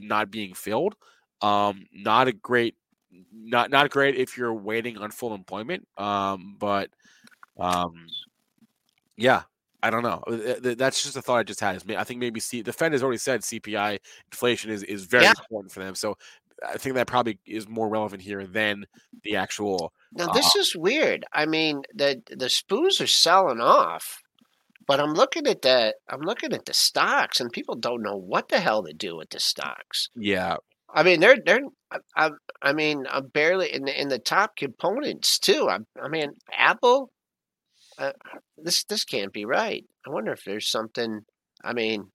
not 0.00 0.30
being 0.30 0.54
filled. 0.54 0.94
Um, 1.42 1.86
not 1.92 2.28
a 2.28 2.32
great 2.32 2.76
not 3.32 3.70
not 3.70 3.90
great 3.90 4.16
if 4.16 4.36
you're 4.36 4.54
waiting 4.54 4.98
on 4.98 5.10
full 5.10 5.34
employment. 5.34 5.88
Um, 5.96 6.56
but 6.58 6.90
um, 7.58 8.06
yeah, 9.16 9.42
I 9.82 9.90
don't 9.90 10.02
know. 10.02 10.22
Uh, 10.26 10.74
that's 10.76 11.02
just 11.02 11.16
a 11.16 11.22
thought 11.22 11.38
I 11.38 11.42
just 11.44 11.60
had. 11.60 11.82
I 11.92 12.04
think 12.04 12.20
maybe 12.20 12.40
C- 12.40 12.62
the 12.62 12.72
Fed 12.72 12.92
has 12.92 13.02
already 13.02 13.18
said 13.18 13.42
CPI 13.42 13.98
inflation 14.30 14.70
is 14.70 14.82
is 14.82 15.04
very 15.04 15.24
yeah. 15.24 15.34
important 15.38 15.72
for 15.72 15.80
them. 15.80 15.94
So 15.94 16.16
I 16.66 16.76
think 16.76 16.94
that 16.96 17.06
probably 17.06 17.38
is 17.46 17.68
more 17.68 17.88
relevant 17.88 18.22
here 18.22 18.46
than 18.46 18.86
the 19.22 19.36
actual. 19.36 19.92
Now 20.12 20.32
this 20.32 20.56
uh, 20.56 20.60
is 20.60 20.76
weird. 20.76 21.24
I 21.32 21.46
mean, 21.46 21.82
the 21.94 22.22
the 22.28 22.46
spoos 22.46 23.00
are 23.00 23.06
selling 23.06 23.60
off, 23.60 24.22
but 24.86 25.00
I'm 25.00 25.14
looking 25.14 25.46
at 25.46 25.62
the 25.62 25.94
I'm 26.08 26.22
looking 26.22 26.52
at 26.52 26.64
the 26.64 26.74
stocks, 26.74 27.40
and 27.40 27.52
people 27.52 27.76
don't 27.76 28.02
know 28.02 28.16
what 28.16 28.48
the 28.48 28.60
hell 28.60 28.82
to 28.84 28.92
do 28.92 29.16
with 29.16 29.30
the 29.30 29.40
stocks. 29.40 30.08
Yeah, 30.16 30.56
I 30.92 31.02
mean, 31.02 31.20
they're 31.20 31.36
they're. 31.44 31.60
I, 32.16 32.30
I 32.60 32.72
mean, 32.72 33.06
I'm 33.10 33.28
barely 33.28 33.72
in 33.72 33.84
the 33.84 34.00
in 34.00 34.08
the 34.08 34.18
top 34.18 34.56
components 34.56 35.38
too. 35.38 35.68
I, 35.68 35.78
I 36.02 36.08
mean, 36.08 36.32
Apple. 36.52 37.10
Uh, 37.98 38.12
this 38.56 38.84
this 38.84 39.04
can't 39.04 39.32
be 39.32 39.44
right. 39.44 39.84
I 40.06 40.10
wonder 40.10 40.32
if 40.32 40.44
there's 40.44 40.70
something. 40.70 41.20
I 41.62 41.72
mean. 41.72 42.10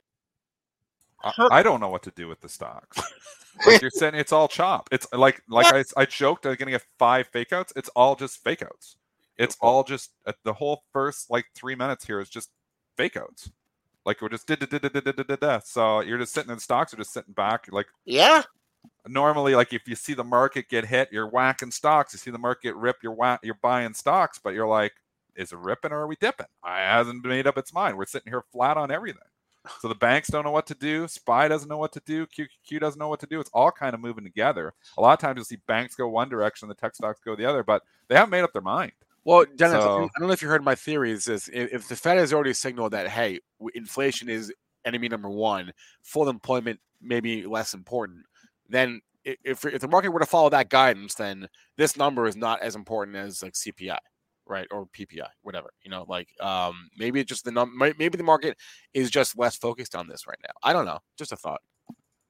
I, 1.24 1.47
I 1.51 1.63
don't 1.63 1.80
know 1.80 1.89
what 1.89 2.03
to 2.03 2.11
do 2.11 2.28
with 2.28 2.41
the 2.41 2.49
stocks. 2.49 2.99
like 3.65 3.82
you're 3.82 3.91
saying, 3.91 4.15
it's 4.15 4.32
all 4.32 4.47
chop. 4.47 4.89
It's 4.91 5.07
like 5.13 5.41
like 5.47 5.74
I, 5.74 5.84
I 6.01 6.05
joked, 6.05 6.45
I'm 6.45 6.55
gonna 6.55 6.71
get 6.71 6.86
five 6.99 7.28
fake 7.28 7.53
outs. 7.53 7.74
It's 7.76 7.89
all 7.89 8.15
just 8.15 8.43
fake 8.43 8.61
outs. 8.61 8.97
It's 9.38 9.57
all 9.61 9.84
just 9.84 10.11
uh, 10.26 10.34
the 10.43 10.53
whole 10.53 10.84
first 10.91 11.32
like 11.32 11.45
three 11.55 11.76
minutes 11.76 12.05
here 12.05 12.19
is 12.19 12.30
just 12.30 12.49
fake 12.97 13.17
outs. 13.17 13.51
Like 14.05 14.21
we're 14.21 14.30
just 14.30 14.47
da 14.47 14.55
da 14.55 14.65
da 14.65 14.80
da 14.80 14.89
da 14.89 15.24
da 15.24 15.36
da. 15.36 15.59
So 15.59 16.01
you're 16.01 16.17
just 16.17 16.34
sitting 16.34 16.51
in 16.51 16.59
stocks, 16.59 16.93
or 16.93 16.97
just 16.97 17.13
sitting 17.13 17.34
back, 17.34 17.67
like 17.71 17.88
yeah, 18.05 18.43
normally 19.07 19.55
like 19.55 19.74
if 19.74 19.88
you 19.88 19.95
see 19.95 20.13
the 20.13 20.24
market 20.24 20.69
get 20.69 20.86
hit 20.86 21.09
you're 21.11 21.28
whacking 21.28 21.71
stocks 21.71 22.13
you 22.13 22.19
see 22.19 22.32
the 22.32 22.38
market 22.38 22.74
rip 22.76 22.97
you're 23.03 23.13
whack, 23.13 23.39
you're 23.43 23.57
buying 23.61 23.93
stocks 23.93 24.39
but 24.41 24.53
you're 24.53 24.67
like 24.67 24.93
is 25.36 25.51
it 25.51 25.59
ripping 25.59 25.91
or 25.91 26.01
are 26.01 26.07
we 26.07 26.15
dipping 26.21 26.45
i 26.63 26.80
hasn't 26.80 27.24
made 27.26 27.45
up 27.45 27.57
its 27.57 27.74
mind 27.74 27.97
we're 27.97 28.05
sitting 28.05 28.32
here 28.32 28.43
flat 28.51 28.78
on 28.78 28.91
everything 28.91 29.21
so 29.80 29.88
the 29.88 29.95
banks 29.95 30.30
don't 30.30 30.43
know 30.43 30.51
what 30.51 30.68
to 30.68 30.76
do. 30.76 31.07
Spy 31.07 31.47
doesn't 31.47 31.70
know 31.70 31.78
what 31.78 31.93
to 31.93 32.01
do. 32.05 32.26
Qqq 32.28 32.80
doesn't 32.80 32.99
know 32.99 33.07
what 33.07 33.20
to 33.22 33.28
do. 33.28 33.39
It's 33.39 33.49
all 33.53 33.72
kind 33.72 33.93
of 33.93 34.01
moving 34.01 34.24
together. 34.24 34.74
A 34.97 35.01
lot 35.01 35.14
of 35.14 35.20
times 35.20 35.38
you'll 35.38 35.45
see 35.45 35.59
banks 35.68 35.95
go 35.95 36.07
one 36.07 36.30
direction 36.30 36.68
the 36.68 36.76
tech 36.76 36.95
stocks 36.95 37.20
go 37.24 37.36
the 37.36 37.45
other 37.45 37.64
but 37.64 37.84
they 38.07 38.16
haven't 38.16 38.32
made 38.32 38.43
up 38.43 38.53
their 38.53 38.61
mind. 38.61 38.91
Well, 39.26 39.45
Dennis, 39.55 39.82
so, 39.82 40.03
I 40.03 40.20
don't 40.20 40.28
know 40.28 40.34
if 40.34 40.41
you 40.41 40.49
heard 40.49 40.64
my 40.64 40.76
theory. 40.76 41.11
Is 41.11 41.26
this 41.26 41.49
if 41.53 41.88
the 41.88 41.95
Fed 41.95 42.18
has 42.18 42.34
already 42.34 42.53
signaled 42.53 42.91
that 42.91 43.07
hey, 43.07 43.39
inflation 43.74 44.30
is 44.30 44.51
enemy 44.86 45.07
number 45.07 45.30
one, 45.30 45.72
full 46.01 46.28
employment 46.28 46.80
maybe 47.01 47.45
less 47.45 47.74
important, 47.74 48.26
then 48.68 49.01
if 49.24 49.64
if 49.66 49.82
the 49.82 49.88
market 49.88 50.09
were 50.09 50.20
to 50.20 50.26
follow 50.26 50.49
that 50.49 50.70
guidance, 50.70 51.16
then 51.16 51.47
this 51.78 51.95
number 51.95 52.28
is 52.28 52.36
not 52.36 52.61
as 52.61 52.76
important 52.76 53.16
as 53.16 53.41
like 53.41 53.53
CPI, 53.53 53.97
right, 54.47 54.67
or 54.71 54.87
PPI, 54.87 55.27
whatever. 55.41 55.71
You 55.83 55.91
know, 55.91 56.05
like 56.07 56.29
um, 56.41 56.89
maybe 56.97 57.19
it's 57.19 57.29
just 57.29 57.45
the 57.45 57.51
number. 57.51 57.93
Maybe 57.97 58.17
the 58.17 58.23
market 58.23 58.57
is 58.93 59.09
just 59.09 59.37
less 59.37 59.55
focused 59.55 59.95
on 59.95 60.07
this 60.07 60.27
right 60.27 60.39
now. 60.43 60.53
I 60.63 60.73
don't 60.73 60.85
know. 60.85 60.99
Just 61.17 61.31
a 61.31 61.35
thought. 61.35 61.61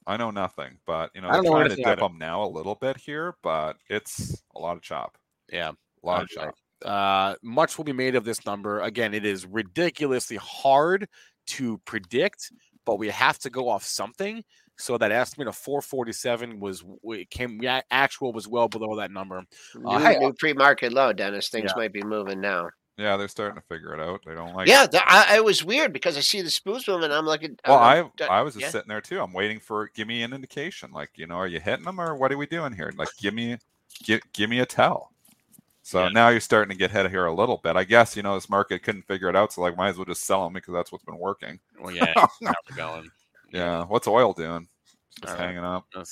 I 0.05 0.17
know 0.17 0.31
nothing, 0.31 0.77
but 0.85 1.11
you 1.15 1.21
know, 1.21 1.29
I'm 1.29 1.45
trying 1.45 1.69
to 1.69 1.75
dip 1.75 1.99
them 1.99 2.17
now 2.17 2.43
a 2.43 2.47
little 2.47 2.75
bit 2.75 2.97
here, 2.97 3.35
but 3.41 3.77
it's 3.89 4.43
a 4.55 4.59
lot 4.59 4.75
of 4.75 4.81
chop. 4.81 5.17
Yeah, 5.51 5.71
a 5.71 6.05
lot 6.05 6.23
of 6.23 6.29
chop. 6.29 6.55
Uh, 6.83 7.35
much 7.41 7.77
will 7.77 7.85
be 7.85 7.93
made 7.93 8.15
of 8.15 8.25
this 8.25 8.45
number. 8.45 8.81
Again, 8.81 9.13
it 9.13 9.25
is 9.25 9.45
ridiculously 9.45 10.37
hard 10.37 11.07
to 11.47 11.77
predict, 11.85 12.51
but 12.85 12.99
we 12.99 13.09
have 13.09 13.39
to 13.39 13.49
go 13.49 13.69
off 13.69 13.85
something. 13.85 14.43
So 14.77 14.97
that 14.97 15.11
estimate 15.11 15.47
of 15.47 15.55
447 15.55 16.59
was 16.59 16.83
it 17.03 17.29
came 17.29 17.61
yeah, 17.61 17.81
actual 17.91 18.33
was 18.33 18.47
well 18.47 18.67
below 18.67 18.95
that 18.97 19.11
number. 19.11 19.43
New, 19.75 19.89
uh, 19.89 19.99
hey, 19.99 20.17
new 20.17 20.33
pre-market 20.33 20.91
low, 20.93 21.13
Dennis. 21.13 21.49
Things 21.49 21.71
yeah. 21.75 21.81
might 21.81 21.93
be 21.93 22.01
moving 22.01 22.41
now. 22.41 22.69
Yeah, 22.97 23.17
they're 23.17 23.27
starting 23.27 23.59
to 23.59 23.67
figure 23.67 23.93
it 23.95 23.99
out. 23.99 24.21
They 24.25 24.35
don't 24.35 24.53
like. 24.53 24.67
Yeah, 24.67 24.85
the, 24.85 25.01
I, 25.03 25.37
it 25.37 25.43
was 25.43 25.63
weird 25.63 25.93
because 25.93 26.15
I 26.15 26.19
see 26.19 26.41
the 26.41 26.49
spoos 26.49 26.87
moving. 26.87 27.11
I'm 27.11 27.25
looking. 27.25 27.57
Well, 27.67 27.79
I 27.79 28.03
I 28.29 28.41
was 28.41 28.53
just 28.53 28.61
yeah. 28.61 28.69
sitting 28.69 28.89
there 28.89 29.01
too. 29.01 29.19
I'm 29.19 29.33
waiting 29.33 29.59
for 29.59 29.89
give 29.95 30.07
me 30.07 30.21
an 30.21 30.31
indication. 30.31 30.91
Like 30.91 31.09
you 31.15 31.25
know, 31.25 31.35
are 31.35 31.47
you 31.47 31.59
hitting 31.59 31.85
them 31.85 31.99
or 31.99 32.15
what 32.15 32.31
are 32.31 32.37
we 32.37 32.45
doing 32.45 32.73
here? 32.73 32.93
Like 32.95 33.09
give 33.19 33.33
me 33.33 33.57
give 34.03 34.21
give 34.33 34.49
me 34.49 34.59
a 34.59 34.65
tell. 34.65 35.11
So 35.81 36.03
yeah. 36.03 36.09
now 36.09 36.29
you're 36.29 36.39
starting 36.39 36.71
to 36.71 36.77
get 36.77 36.91
hit 36.91 37.05
of 37.05 37.11
here 37.11 37.25
a 37.25 37.33
little 37.33 37.57
bit. 37.57 37.75
I 37.75 37.83
guess 37.83 38.15
you 38.15 38.21
know 38.21 38.35
this 38.35 38.49
market 38.49 38.83
couldn't 38.83 39.07
figure 39.07 39.27
it 39.27 39.35
out, 39.35 39.53
so 39.53 39.61
like 39.61 39.75
might 39.75 39.89
as 39.89 39.97
well 39.97 40.05
just 40.05 40.25
sell 40.25 40.43
them 40.43 40.53
because 40.53 40.73
that's 40.73 40.91
what's 40.91 41.03
been 41.03 41.17
working. 41.17 41.59
Well, 41.81 41.95
yeah, 41.95 42.13
going. 42.75 43.09
Yeah. 43.53 43.85
What's 43.85 44.07
oil 44.07 44.33
doing? 44.33 44.67
Just 45.21 45.37
hanging 45.37 45.63
up. 45.63 45.85
Uh, 45.95 46.03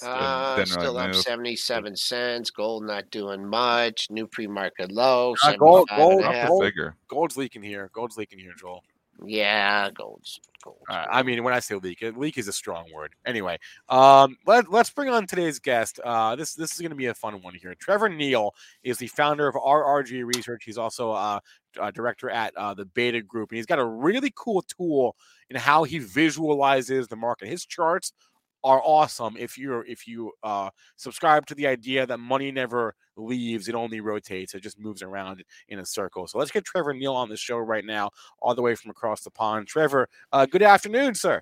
still 0.63 0.93
really 0.93 1.09
up 1.09 1.15
77 1.15 1.95
cents. 1.95 2.49
Gold 2.51 2.85
not 2.85 3.09
doing 3.09 3.45
much. 3.45 4.07
New 4.09 4.27
pre 4.27 4.47
market 4.47 4.91
low. 4.91 5.35
Uh, 5.43 5.55
gold, 5.57 5.89
gold, 5.97 6.23
gold, 6.23 6.63
figure. 6.63 6.95
Gold's 7.07 7.35
leaking 7.35 7.63
here. 7.63 7.89
Gold's 7.93 8.15
leaking 8.15 8.39
here, 8.39 8.53
Joel. 8.57 8.83
Yeah, 9.23 9.89
gold's 9.91 10.39
gold. 10.63 10.79
Uh, 10.89 11.05
I 11.09 11.23
mean, 11.23 11.43
when 11.43 11.53
I 11.53 11.59
say 11.59 11.75
leak, 11.75 12.03
leak 12.15 12.37
is 12.37 12.47
a 12.47 12.53
strong 12.53 12.85
word. 12.93 13.13
Anyway, 13.25 13.59
um, 13.89 14.37
let, 14.47 14.71
let's 14.71 14.89
bring 14.89 15.09
on 15.09 15.27
today's 15.27 15.59
guest. 15.59 15.99
Uh, 16.03 16.35
this 16.35 16.55
this 16.55 16.71
is 16.71 16.79
going 16.79 16.91
to 16.91 16.95
be 16.95 17.07
a 17.07 17.13
fun 17.13 17.41
one 17.41 17.53
here. 17.53 17.75
Trevor 17.79 18.09
Neil 18.09 18.55
is 18.83 18.97
the 18.97 19.07
founder 19.07 19.47
of 19.47 19.55
RRG 19.55 20.23
Research. 20.25 20.63
He's 20.63 20.77
also 20.77 21.11
uh, 21.11 21.39
a 21.79 21.91
director 21.91 22.29
at 22.29 22.55
uh, 22.55 22.73
the 22.73 22.85
Beta 22.85 23.21
Group, 23.21 23.51
and 23.51 23.57
he's 23.57 23.65
got 23.65 23.79
a 23.79 23.85
really 23.85 24.31
cool 24.35 24.63
tool 24.63 25.15
in 25.51 25.57
how 25.57 25.83
he 25.83 25.99
visualizes 25.99 27.07
the 27.07 27.15
market. 27.15 27.49
His 27.49 27.65
charts 27.65 28.13
are 28.63 28.81
awesome 28.83 29.35
if 29.37 29.57
you're 29.57 29.85
if 29.85 30.07
you 30.07 30.31
uh, 30.43 30.69
subscribe 30.95 31.45
to 31.47 31.55
the 31.55 31.67
idea 31.67 32.05
that 32.05 32.19
money 32.19 32.51
never 32.51 32.95
leaves 33.17 33.67
it 33.67 33.75
only 33.75 33.99
rotates 33.99 34.53
it 34.53 34.61
just 34.61 34.79
moves 34.79 35.01
around 35.01 35.43
in 35.67 35.79
a 35.79 35.85
circle. 35.85 36.27
So 36.27 36.37
let's 36.37 36.51
get 36.51 36.63
trevor 36.63 36.93
neil 36.93 37.13
on 37.13 37.27
the 37.27 37.37
show 37.37 37.57
right 37.57 37.83
now 37.83 38.11
all 38.39 38.55
the 38.55 38.61
way 38.61 38.75
from 38.75 38.91
across 38.91 39.21
the 39.21 39.31
pond. 39.31 39.67
Trevor 39.67 40.07
uh, 40.31 40.45
good 40.45 40.61
afternoon 40.63 41.15
sir 41.15 41.41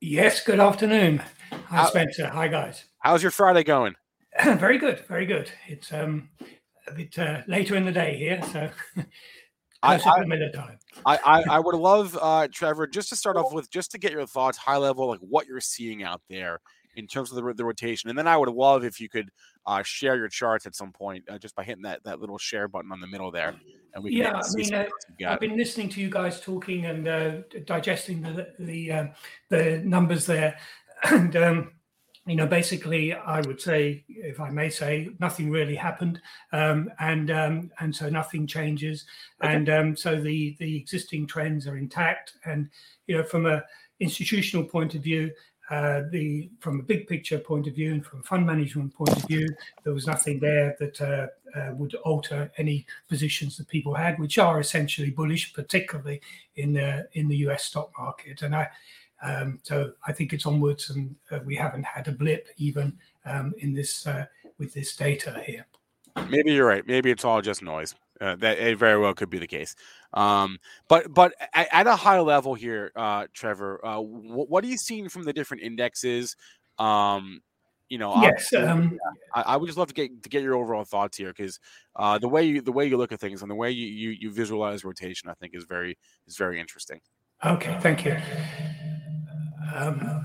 Yes, 0.00 0.44
good 0.44 0.60
afternoon. 0.60 1.18
Hi, 1.50 1.58
How- 1.76 1.86
Spencer. 1.86 2.26
Hi, 2.28 2.48
guys. 2.48 2.84
How's 3.00 3.22
your 3.22 3.32
Friday 3.32 3.64
going? 3.64 3.94
very 4.44 4.78
good, 4.78 5.00
very 5.08 5.26
good. 5.26 5.50
It's 5.66 5.92
um 5.92 6.28
a 6.86 6.92
bit 6.92 7.18
uh, 7.18 7.42
later 7.48 7.76
in 7.76 7.84
the 7.84 7.92
day 7.92 8.16
here, 8.16 8.40
so 8.52 8.70
I- 9.82 9.98
closer 9.98 10.26
middle 10.26 10.50
time. 10.50 10.78
I, 11.04 11.18
I, 11.24 11.42
I 11.50 11.58
would 11.60 11.74
love, 11.76 12.18
uh, 12.20 12.48
Trevor, 12.50 12.86
just 12.86 13.08
to 13.10 13.16
start 13.16 13.36
off 13.36 13.52
with, 13.52 13.70
just 13.70 13.90
to 13.92 13.98
get 13.98 14.10
your 14.12 14.26
thoughts, 14.26 14.58
high 14.58 14.76
level, 14.76 15.08
like 15.08 15.20
what 15.20 15.46
you're 15.46 15.60
seeing 15.60 16.02
out 16.02 16.20
there 16.28 16.60
in 16.96 17.06
terms 17.06 17.30
of 17.30 17.36
the, 17.44 17.54
the 17.54 17.64
rotation. 17.64 18.10
And 18.10 18.18
then 18.18 18.26
I 18.26 18.36
would 18.36 18.48
love 18.48 18.84
if 18.84 19.00
you 19.00 19.08
could 19.08 19.30
uh, 19.66 19.82
share 19.84 20.16
your 20.16 20.28
charts 20.28 20.66
at 20.66 20.74
some 20.74 20.92
point 20.92 21.24
uh, 21.28 21.38
just 21.38 21.54
by 21.54 21.62
hitting 21.62 21.82
that, 21.82 22.02
that 22.04 22.20
little 22.20 22.38
share 22.38 22.66
button 22.66 22.90
on 22.90 23.00
the 23.00 23.06
middle 23.06 23.30
there. 23.30 23.54
And 23.94 24.04
we 24.04 24.12
Yeah, 24.12 24.34
I 24.34 24.48
mean, 24.54 24.74
uh, 24.74 24.84
charts 24.84 25.06
you 25.08 25.26
got. 25.26 25.32
I've 25.32 25.40
been 25.40 25.56
listening 25.56 25.88
to 25.90 26.00
you 26.00 26.10
guys 26.10 26.40
talking 26.40 26.86
and 26.86 27.08
uh, 27.08 27.30
digesting 27.64 28.22
the 28.22 28.48
the 28.58 28.92
um, 28.92 29.10
the 29.48 29.82
numbers 29.84 30.26
there, 30.26 30.58
and 31.04 31.34
um, 31.36 31.72
you 32.28 32.36
know, 32.36 32.46
basically, 32.46 33.14
I 33.14 33.40
would 33.40 33.60
say, 33.60 34.04
if 34.08 34.38
I 34.38 34.50
may 34.50 34.68
say, 34.68 35.08
nothing 35.18 35.50
really 35.50 35.74
happened, 35.74 36.20
um, 36.52 36.90
and 37.00 37.30
um, 37.30 37.70
and 37.80 37.94
so 37.94 38.10
nothing 38.10 38.46
changes, 38.46 39.06
Okay. 39.42 39.54
and 39.54 39.68
um, 39.70 39.96
so 39.96 40.20
the 40.20 40.54
the 40.58 40.76
existing 40.76 41.26
trends 41.26 41.66
are 41.66 41.78
intact, 41.78 42.34
and 42.44 42.68
you 43.06 43.16
know, 43.16 43.22
from 43.22 43.46
a 43.46 43.64
institutional 43.98 44.64
point 44.64 44.94
of 44.94 45.02
view. 45.02 45.30
Uh, 45.70 46.02
the 46.10 46.48
from 46.60 46.80
a 46.80 46.82
big 46.82 47.06
picture 47.06 47.38
point 47.38 47.66
of 47.66 47.74
view 47.74 47.92
and 47.92 48.04
from 48.04 48.20
a 48.20 48.22
fund 48.22 48.46
management 48.46 48.94
point 48.94 49.14
of 49.14 49.22
view, 49.28 49.46
there 49.84 49.92
was 49.92 50.06
nothing 50.06 50.38
there 50.38 50.74
that 50.80 51.00
uh, 51.00 51.26
uh, 51.58 51.72
would 51.74 51.94
alter 51.96 52.50
any 52.56 52.86
positions 53.08 53.56
that 53.56 53.68
people 53.68 53.94
had, 53.94 54.18
which 54.18 54.38
are 54.38 54.60
essentially 54.60 55.10
bullish, 55.10 55.52
particularly 55.52 56.20
in 56.56 56.72
the 56.72 57.06
in 57.12 57.28
the 57.28 57.36
U.S. 57.38 57.64
stock 57.64 57.90
market. 57.98 58.40
And 58.40 58.54
I, 58.54 58.68
um, 59.22 59.60
so 59.62 59.92
I 60.06 60.12
think 60.12 60.32
it's 60.32 60.46
onwards, 60.46 60.88
and 60.88 61.14
uh, 61.30 61.40
we 61.44 61.54
haven't 61.54 61.84
had 61.84 62.08
a 62.08 62.12
blip 62.12 62.48
even 62.56 62.96
um, 63.26 63.52
in 63.58 63.74
this 63.74 64.06
uh, 64.06 64.24
with 64.58 64.72
this 64.72 64.96
data 64.96 65.42
here. 65.44 65.66
Maybe 66.30 66.52
you're 66.52 66.66
right. 66.66 66.86
Maybe 66.86 67.10
it's 67.10 67.24
all 67.24 67.42
just 67.42 67.62
noise. 67.62 67.94
Uh, 68.20 68.34
that 68.36 68.58
it 68.58 68.76
very 68.78 68.98
well 68.98 69.14
could 69.14 69.30
be 69.30 69.38
the 69.38 69.46
case. 69.46 69.74
Um, 70.12 70.58
but 70.88 71.12
but 71.14 71.34
at, 71.54 71.68
at 71.70 71.86
a 71.86 71.94
high 71.96 72.18
level 72.20 72.54
here, 72.54 72.90
uh, 72.96 73.26
Trevor, 73.32 73.80
uh, 73.84 73.98
wh- 74.00 74.50
what 74.50 74.64
are 74.64 74.66
you 74.66 74.76
seeing 74.76 75.08
from 75.08 75.22
the 75.24 75.32
different 75.32 75.62
indexes? 75.62 76.34
Um, 76.78 77.40
you 77.88 77.96
know, 77.96 78.20
Yes, 78.20 78.52
um, 78.54 78.98
I, 79.34 79.42
I 79.42 79.56
would 79.56 79.66
just 79.66 79.78
love 79.78 79.88
to 79.88 79.94
get 79.94 80.22
to 80.22 80.28
get 80.28 80.42
your 80.42 80.54
overall 80.56 80.84
thoughts 80.84 81.16
here 81.16 81.28
because 81.28 81.58
uh, 81.96 82.18
the 82.18 82.28
way 82.28 82.42
you 82.44 82.60
the 82.60 82.72
way 82.72 82.86
you 82.86 82.96
look 82.96 83.12
at 83.12 83.20
things 83.20 83.40
and 83.40 83.50
the 83.50 83.54
way 83.54 83.70
you, 83.70 83.86
you 83.86 84.10
you 84.10 84.30
visualize 84.32 84.84
rotation, 84.84 85.28
I 85.28 85.34
think, 85.34 85.54
is 85.54 85.64
very 85.64 85.96
is 86.26 86.36
very 86.36 86.58
interesting. 86.60 87.00
Okay, 87.44 87.78
thank 87.80 88.04
you. 88.04 88.16
Um, 89.74 90.24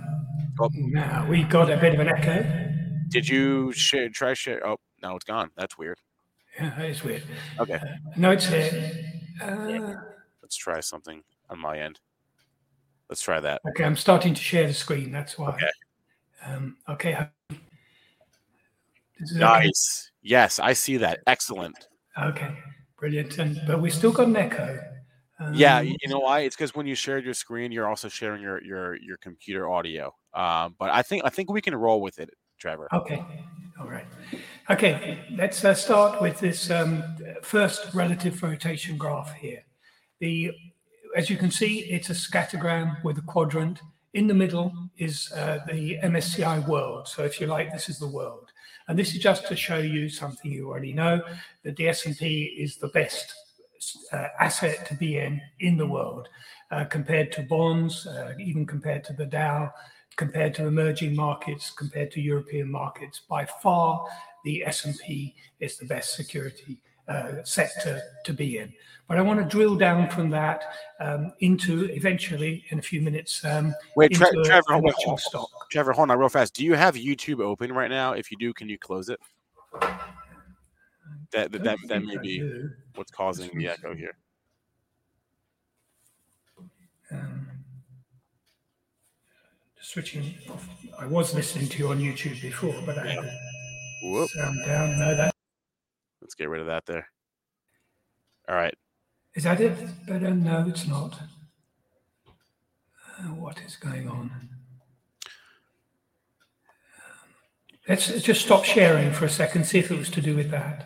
Oh. 0.59 0.69
now 0.71 1.25
we 1.27 1.43
got 1.43 1.71
a 1.71 1.77
bit 1.77 1.93
of 1.95 1.99
an 1.99 2.07
echo. 2.09 2.43
Did 3.09 3.27
you 3.27 3.71
share, 3.71 4.09
try 4.09 4.33
share? 4.35 4.65
Oh, 4.67 4.77
no, 5.01 5.15
it's 5.15 5.25
gone. 5.25 5.49
That's 5.57 5.77
weird. 5.77 5.99
Yeah, 6.60 6.74
that 6.78 6.86
is 6.89 7.04
weird. 7.04 7.24
Okay, 7.60 7.74
Uh, 7.76 7.86
no, 8.16 8.32
it's 8.32 8.45
here. 8.45 9.12
Uh, 9.41 9.93
let's 10.41 10.56
try 10.56 10.80
something 10.80 11.24
on 11.49 11.60
my 11.60 11.80
end. 11.80 11.99
Let's 13.10 13.22
try 13.22 13.39
that. 13.39 13.62
okay, 13.70 13.84
I'm 13.84 13.95
starting 13.95 14.34
to 14.34 14.41
share 14.41 14.68
the 14.68 14.74
screen. 14.74 15.12
That's 15.12 15.38
why. 15.38 15.49
Okay. 15.49 15.70
Um, 16.45 16.78
okay. 16.89 17.28
Is 19.20 19.32
okay. 19.32 19.39
Nice. 19.39 20.12
Yes, 20.22 20.60
I 20.60 20.74
see 20.74 20.97
that. 20.97 21.20
Excellent. 21.28 21.88
Okay, 22.22 22.56
brilliant. 22.97 23.38
And 23.38 23.62
but 23.68 23.82
we 23.82 23.89
still 23.89 24.12
got 24.12 24.28
an 24.28 24.36
echo. 24.36 24.80
Yeah, 25.54 25.78
Um, 25.80 25.88
y- 25.88 25.95
you 26.01 26.10
know 26.10 26.20
why? 26.20 26.41
It's 26.41 26.56
because 26.56 26.74
when 26.76 26.86
you 26.88 26.95
shared 26.95 27.26
your 27.26 27.34
screen, 27.34 27.72
you're 27.72 27.88
also 27.88 28.08
sharing 28.08 28.41
your 28.41 28.64
your 28.64 28.95
your 28.97 29.18
computer 29.18 29.70
audio. 29.70 30.14
Um, 30.34 30.76
but 30.80 30.89
I 30.89 31.01
think 31.01 31.24
I 31.26 31.30
think 31.30 31.51
we 31.51 31.62
can 31.62 31.76
roll 31.76 32.01
with 32.01 32.20
it, 32.20 32.30
Trevor. 32.60 32.88
Okay, 32.93 33.24
all 33.80 33.88
right. 33.89 34.06
Okay, 34.70 35.20
let's 35.36 35.66
uh, 35.66 35.74
start 35.74 36.22
with 36.22 36.39
this 36.39 36.72
um, 36.72 37.03
first 37.41 37.93
relative 37.93 38.41
rotation 38.41 38.97
graph 38.97 39.34
here. 39.34 39.61
The, 40.20 40.51
as 41.18 41.30
you 41.30 41.36
can 41.36 41.51
see, 41.51 41.80
it's 41.80 42.09
a 42.09 42.14
scattergram 42.14 43.03
with 43.03 43.18
a 43.18 43.24
quadrant. 43.24 43.82
In 44.14 44.26
the 44.26 44.34
middle 44.34 44.72
is 44.97 45.30
uh, 45.34 45.59
the 45.68 45.97
MSCI 46.03 46.66
world. 46.66 47.09
So 47.09 47.24
if 47.24 47.41
you 47.41 47.47
like, 47.47 47.74
this 47.74 47.89
is 47.89 47.99
the 47.99 48.07
world. 48.07 48.53
And 48.88 48.97
this 48.97 49.14
is 49.14 49.20
just 49.20 49.47
to 49.47 49.55
show 49.57 49.80
you 49.80 50.07
something 50.07 50.49
you 50.49 50.70
already 50.70 50.93
know, 50.93 51.22
that 51.64 51.76
the 51.76 51.89
S&P 51.89 52.55
is 52.57 52.78
the 52.78 52.88
best 52.88 53.34
uh, 54.14 54.28
asset 54.39 54.86
to 54.88 54.95
be 54.95 55.18
in 55.18 55.41
in 55.59 55.76
the 55.76 55.88
world 55.88 56.30
uh, 56.72 56.86
compared 56.86 57.34
to 57.34 57.41
bonds, 57.41 58.07
uh, 58.07 58.34
even 58.39 58.66
compared 58.66 59.03
to 59.03 59.14
the 59.14 59.26
Dow, 59.26 59.74
compared 60.16 60.53
to 60.55 60.68
emerging 60.68 61.18
markets, 61.18 61.70
compared 61.70 62.11
to 62.11 62.22
European 62.22 62.72
markets. 62.72 63.20
By 63.28 63.45
far, 63.45 64.05
the 64.43 64.63
S&P 64.65 65.35
is 65.59 65.77
the 65.77 65.85
best 65.85 66.15
security 66.15 66.81
uh, 67.07 67.43
sector 67.43 68.01
to 68.25 68.33
be 68.33 68.57
in. 68.57 68.73
But 69.07 69.17
I 69.17 69.21
want 69.21 69.39
to 69.39 69.45
drill 69.45 69.75
down 69.75 70.09
from 70.09 70.29
that 70.29 70.63
um, 70.99 71.33
into 71.39 71.85
eventually, 71.91 72.63
in 72.69 72.79
a 72.79 72.81
few 72.81 73.01
minutes, 73.01 73.43
um, 73.43 73.73
Wait, 73.97 74.13
Tre- 74.13 74.27
into 74.29 74.39
a- 74.39 74.43
Trevor, 74.45 74.73
hold 74.73 74.93
on, 75.07 75.17
stock. 75.17 75.49
Trevor, 75.71 75.91
hold 75.91 76.09
on 76.09 76.17
real 76.17 76.29
fast. 76.29 76.53
Do 76.53 76.63
you 76.63 76.73
have 76.73 76.95
YouTube 76.95 77.41
open 77.43 77.73
right 77.73 77.89
now? 77.89 78.13
If 78.13 78.31
you 78.31 78.37
do, 78.37 78.53
can 78.53 78.69
you 78.69 78.77
close 78.77 79.09
it? 79.09 79.19
That 81.31 81.51
that 81.51 81.63
that, 81.63 81.77
that 81.87 82.03
may 82.03 82.15
I 82.17 82.21
be 82.21 82.39
do. 82.39 82.69
what's 82.95 83.11
causing 83.11 83.57
the 83.57 83.67
echo 83.67 83.93
here. 83.93 84.15
Um, 87.11 87.47
switching 89.81 90.33
off. 90.49 90.67
I 90.97 91.05
was 91.07 91.33
listening 91.35 91.67
to 91.69 91.77
you 91.77 91.87
on 91.89 91.99
YouTube 91.99 92.41
before, 92.41 92.75
but 92.85 92.97
I 92.97 93.15
the 93.15 93.31
Whoop. 94.04 94.30
sound 94.30 94.60
down. 94.66 94.99
No, 94.99 95.16
that 95.16 95.34
Let's 96.22 96.36
get 96.36 96.49
rid 96.49 96.62
of 96.62 96.68
that 96.68 96.86
there. 96.86 97.08
All 98.49 98.56
right. 98.56 98.74
is 99.36 99.43
that 99.43 99.62
it. 99.62 99.78
But 100.08 100.24
uh, 100.24 100.30
no, 100.30 100.66
it's 100.68 100.88
not. 100.88 101.20
Uh, 103.20 103.24
what 103.36 103.62
is 103.62 103.76
going 103.76 104.08
on? 104.08 104.49
Let's 107.88 108.10
let's 108.10 108.24
just 108.24 108.41
stop 108.45 108.64
sharing 108.64 109.12
for 109.12 109.26
a 109.26 109.30
second. 109.30 109.66
See 109.66 109.80
if 109.80 109.91
it 109.91 109.97
was 109.97 110.10
to 110.12 110.22
do 110.22 110.36
with 110.36 110.51
that. 110.51 110.86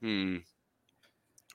Hmm. 0.00 0.38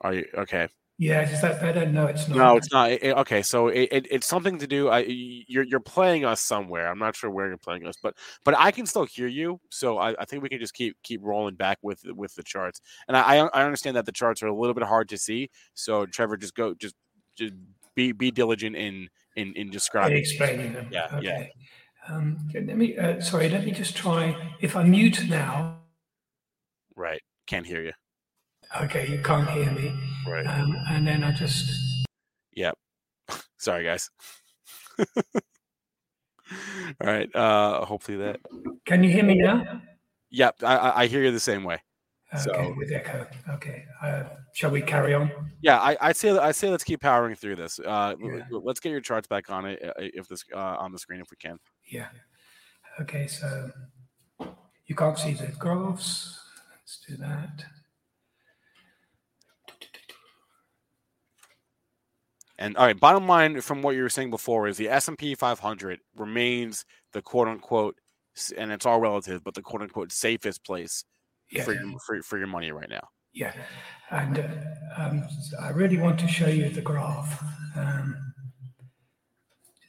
Are 0.02 0.14
you 0.14 0.26
okay? 0.38 0.68
Yeah, 1.02 1.28
is 1.28 1.42
that 1.42 1.60
better? 1.60 1.88
No, 1.88 2.06
it's 2.06 2.28
not. 2.28 2.38
No, 2.38 2.58
it's 2.58 2.72
not. 2.72 2.92
It- 2.92 3.02
it- 3.02 3.18
okay, 3.18 3.42
so 3.42 3.70
it, 3.70 3.90
it, 3.92 4.08
it's 4.12 4.28
something 4.28 4.60
to 4.60 4.68
do. 4.68 4.90
I 4.90 5.00
you're 5.00 5.64
you're 5.64 5.80
playing 5.80 6.26
us 6.26 6.42
somewhere. 6.42 6.88
I'm 6.88 7.00
not 7.00 7.16
sure 7.16 7.32
where 7.32 7.48
you're 7.48 7.58
playing 7.58 7.88
us, 7.88 7.96
but 8.04 8.16
but 8.46 8.54
I 8.56 8.70
can 8.70 8.86
still 8.86 9.06
hear 9.06 9.26
you. 9.26 9.60
So 9.72 9.98
I, 9.98 10.14
I 10.22 10.26
think 10.26 10.44
we 10.44 10.50
can 10.50 10.60
just 10.60 10.76
keep 10.76 10.96
keep 11.02 11.22
rolling 11.24 11.56
back 11.56 11.80
with 11.82 12.02
with 12.06 12.36
the 12.36 12.44
charts. 12.44 12.82
And 13.08 13.18
I 13.18 13.22
I 13.22 13.48
I 13.48 13.64
understand 13.64 13.98
that 13.98 14.06
the 14.06 14.12
charts 14.12 14.44
are 14.44 14.48
a 14.48 14.56
little 14.56 14.76
bit 14.76 14.84
hard 14.84 15.10
to 15.10 15.18
see. 15.18 15.50
So 15.74 16.06
Trevor, 16.06 16.38
just 16.38 16.54
go 16.54 16.76
just 16.76 16.94
just 17.36 17.56
be 17.96 18.12
be 18.12 18.30
diligent 18.30 18.76
in 18.76 19.10
in 19.36 19.48
in 19.48 19.54
in 19.56 19.70
describing. 19.72 20.20
explaining 20.20 20.74
them. 20.74 20.88
Yeah, 20.92 21.20
yeah. 21.20 21.32
okay. 21.32 21.52
Um, 22.10 22.38
let 22.54 22.78
me. 22.78 22.96
Uh, 22.96 23.20
sorry, 23.22 23.50
let 23.50 23.66
me 23.66 23.72
just 23.72 23.98
try. 23.98 24.36
If 24.60 24.76
I 24.76 24.84
mute 24.84 25.28
now, 25.28 25.80
Right. 26.96 27.24
Can't 27.48 27.66
hear 27.66 27.82
you. 27.82 27.94
Okay, 28.82 29.08
you 29.08 29.22
can't 29.22 29.50
hear 29.50 29.72
me. 29.72 29.94
Right. 30.28 30.46
Um, 30.46 30.76
and 30.90 31.08
then 31.08 31.24
I 31.24 31.32
just 31.32 31.70
Yep. 32.54 32.78
Sorry, 33.58 33.84
guys. 33.84 34.10
All 35.00 35.06
right. 37.08 37.34
Uh, 37.36 37.86
hopefully 37.86 38.18
that. 38.18 38.40
can 38.86 39.04
you 39.04 39.10
hear 39.10 39.24
me 39.24 39.36
now? 39.36 39.82
Yep. 40.32 40.56
I 40.64 40.76
I- 40.78 41.02
I 41.04 41.08
hear 41.08 41.24
you 41.24 41.32
the 41.32 41.40
same 41.40 41.64
way. 41.64 41.82
Okay, 42.34 42.44
So- 42.44 42.74
with 42.78 42.92
echo. 42.92 43.28
Okay. 43.50 43.86
Uh, 44.02 44.24
shall 44.54 44.72
we 44.72 44.82
carry 44.82 45.14
on? 45.14 45.32
Yeah, 45.62 45.80
I, 45.80 45.98
I'd 46.00 46.16
say 46.18 46.38
I 46.38 46.52
say 46.52 46.70
let's 46.70 46.84
keep 46.84 47.02
powering 47.02 47.36
through 47.36 47.56
this. 47.58 47.80
Uh, 47.80 48.16
Yeah. 48.22 48.44
let's 48.52 48.80
get 48.80 48.92
your 48.92 49.02
charts 49.02 49.28
back 49.28 49.50
on 49.50 49.66
it 49.66 49.82
uh, 49.84 49.92
if 49.98 50.28
this 50.28 50.44
uh, 50.54 50.58
on 50.80 50.92
the 50.92 51.00
screen 51.00 51.20
if 51.22 51.30
we 51.32 51.38
can. 51.38 51.58
Yeah. 51.92 52.08
Okay, 53.02 53.28
so 53.28 53.72
you 54.86 54.96
can't 54.96 55.18
see 55.18 55.34
the 55.34 55.48
graphs. 55.58 56.38
Let's 56.82 57.00
do 57.08 57.18
that. 57.18 57.64
And 62.62 62.78
all 62.78 62.86
right, 62.86 63.00
bottom 63.00 63.28
line 63.28 63.60
from 63.62 63.82
what 63.82 63.96
you 63.96 64.04
were 64.04 64.10
saying 64.10 64.30
before 64.30 64.68
is 64.68 64.78
the 64.78 64.88
S 64.88 65.08
and 65.08 65.18
P 65.18 65.34
500 65.34 66.00
remains 66.16 66.86
the 67.12 67.20
quote 67.20 67.48
unquote, 67.48 67.96
and 68.56 68.72
it's 68.72 68.86
all 68.86 69.00
relative, 69.00 69.44
but 69.44 69.56
the 69.56 69.64
quote 69.64 69.82
unquote 69.82 70.12
safest 70.12 70.64
place 70.64 71.04
Yeah. 71.50 71.64
for 71.64 71.74
your 71.74 72.00
for, 72.06 72.22
for 72.22 72.38
your 72.38 72.46
money 72.46 72.72
right 72.72 72.88
now. 72.88 73.08
Yeah. 73.34 73.52
And 74.12 74.38
uh, 74.38 75.02
um, 75.02 75.24
I 75.60 75.70
really 75.70 75.98
want 75.98 76.20
to 76.20 76.28
show 76.28 76.48
you 76.50 76.70
the 76.70 76.82
graph. 76.82 77.42
Um, 77.76 78.16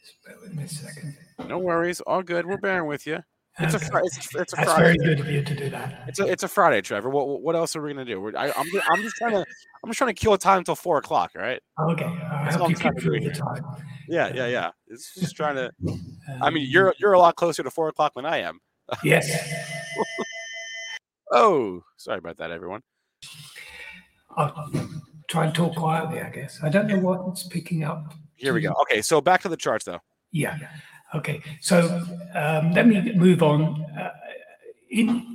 just 0.03 0.25
bear 0.25 0.37
with 0.41 0.55
me 0.55 0.63
a 0.65 0.69
second. 0.69 1.15
No 1.47 1.59
worries, 1.59 2.01
all 2.01 2.23
good. 2.23 2.47
We're 2.47 2.57
bearing 2.57 2.87
with 2.89 3.07
you. 3.07 3.19
It's 3.59 3.75
a 3.75 3.77
Okay. 3.77 3.89
it's, 4.05 4.35
it's 4.35 4.53
a 4.55 4.57
That's 4.57 4.73
Friday. 4.73 4.83
very 4.83 4.97
good 4.97 5.21
of 5.21 5.29
you 5.31 5.43
to 5.43 5.55
do 5.55 5.69
that. 5.71 6.05
It's 6.09 6.19
a 6.21 6.27
it's 6.27 6.43
a 6.43 6.49
Friday, 6.49 6.81
Trevor. 6.81 7.11
What 7.11 7.43
what 7.43 7.55
else 7.55 7.77
are 7.77 7.83
we 7.83 7.93
gonna 7.93 8.05
do? 8.07 8.19
We're, 8.21 8.35
I, 8.37 8.51
I'm 8.57 8.67
just, 8.71 8.87
I'm 8.91 9.03
just 9.03 9.17
trying 9.17 9.33
to 9.33 9.45
I'm 9.85 9.91
just 9.91 9.99
trying 9.99 10.15
to 10.15 10.19
kill 10.19 10.37
time 10.39 10.59
until 10.59 10.75
four 10.75 10.97
o'clock. 10.99 11.33
All 11.37 11.43
right. 11.43 11.61
Okay, 11.91 12.19
That's 12.45 12.57
all 12.57 12.65
I'm 12.65 12.71
you 12.71 12.77
trying 12.77 12.95
to 12.95 13.01
do 13.01 13.13
here. 13.13 13.31
time. 13.33 13.63
Yeah, 14.09 14.33
yeah, 14.35 14.47
yeah. 14.47 14.71
It's 14.89 15.15
just 15.15 15.37
trying 15.37 15.57
to. 15.57 15.71
I 16.41 16.47
Um, 16.47 16.55
mean, 16.55 16.67
you're 16.71 16.95
you're 16.99 17.13
a 17.13 17.19
lot 17.19 17.37
closer 17.37 17.63
to 17.63 17.71
four 17.71 17.89
o'clock 17.89 18.15
than 18.15 18.25
I 18.25 18.39
am. 18.39 18.59
yes. 19.05 19.31
Oh, 21.35 21.83
sorry 21.97 22.19
about 22.19 22.37
that, 22.39 22.51
everyone. 22.51 22.83
I'll 24.37 24.71
try 25.29 25.47
and 25.47 25.55
talk 25.55 25.75
quietly, 25.77 26.21
I 26.21 26.29
guess. 26.29 26.59
I 26.63 26.69
don't 26.69 26.87
know 26.87 26.99
what's 26.99 27.45
picking 27.45 27.85
up. 27.85 28.13
Here 28.37 28.53
we 28.53 28.61
go. 28.61 28.73
Okay, 28.83 29.01
so 29.01 29.21
back 29.23 29.41
to 29.43 29.49
the 29.49 29.57
charts 29.57 29.85
though. 29.87 30.01
Yeah. 30.31 30.59
Okay. 31.15 31.43
So 31.61 32.03
um, 32.35 32.73
let 32.73 32.87
me 32.87 33.13
move 33.15 33.43
on. 33.43 33.85
Uh, 33.99 34.13
in 34.91 35.33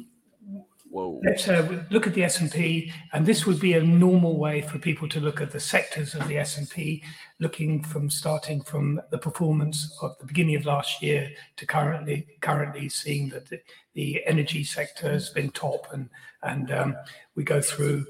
Whoa. 0.98 1.22
Let's 1.24 1.48
uh, 1.48 1.84
look 1.92 2.08
at 2.08 2.16
the 2.16 2.24
S&P, 2.24 2.92
and 3.14 3.24
this 3.24 3.46
would 3.46 3.60
be 3.60 3.74
a 3.74 3.84
normal 3.84 4.40
way 4.40 4.62
for 4.62 4.80
people 4.80 5.08
to 5.10 5.20
look 5.20 5.42
at 5.42 5.52
the 5.52 5.60
sectors 5.60 6.16
of 6.16 6.28
the 6.28 6.40
S&P, 6.40 7.04
looking 7.40 7.84
from 7.84 8.10
starting 8.10 8.62
from 8.62 9.00
the 9.12 9.20
performance 9.20 9.96
of 10.02 10.18
the 10.18 10.26
beginning 10.26 10.56
of 10.56 10.66
last 10.66 11.04
year 11.04 11.30
to 11.58 11.68
currently 11.68 12.26
currently 12.42 12.90
seeing 12.90 13.30
that 13.30 13.48
the, 13.48 13.60
the 13.94 14.26
energy 14.26 14.64
sector 14.64 15.12
has 15.12 15.30
been 15.30 15.52
top, 15.52 15.86
and 15.94 16.10
and 16.42 16.72
um, 16.72 16.96
we 17.36 17.44
go 17.44 17.62
through 17.62 18.04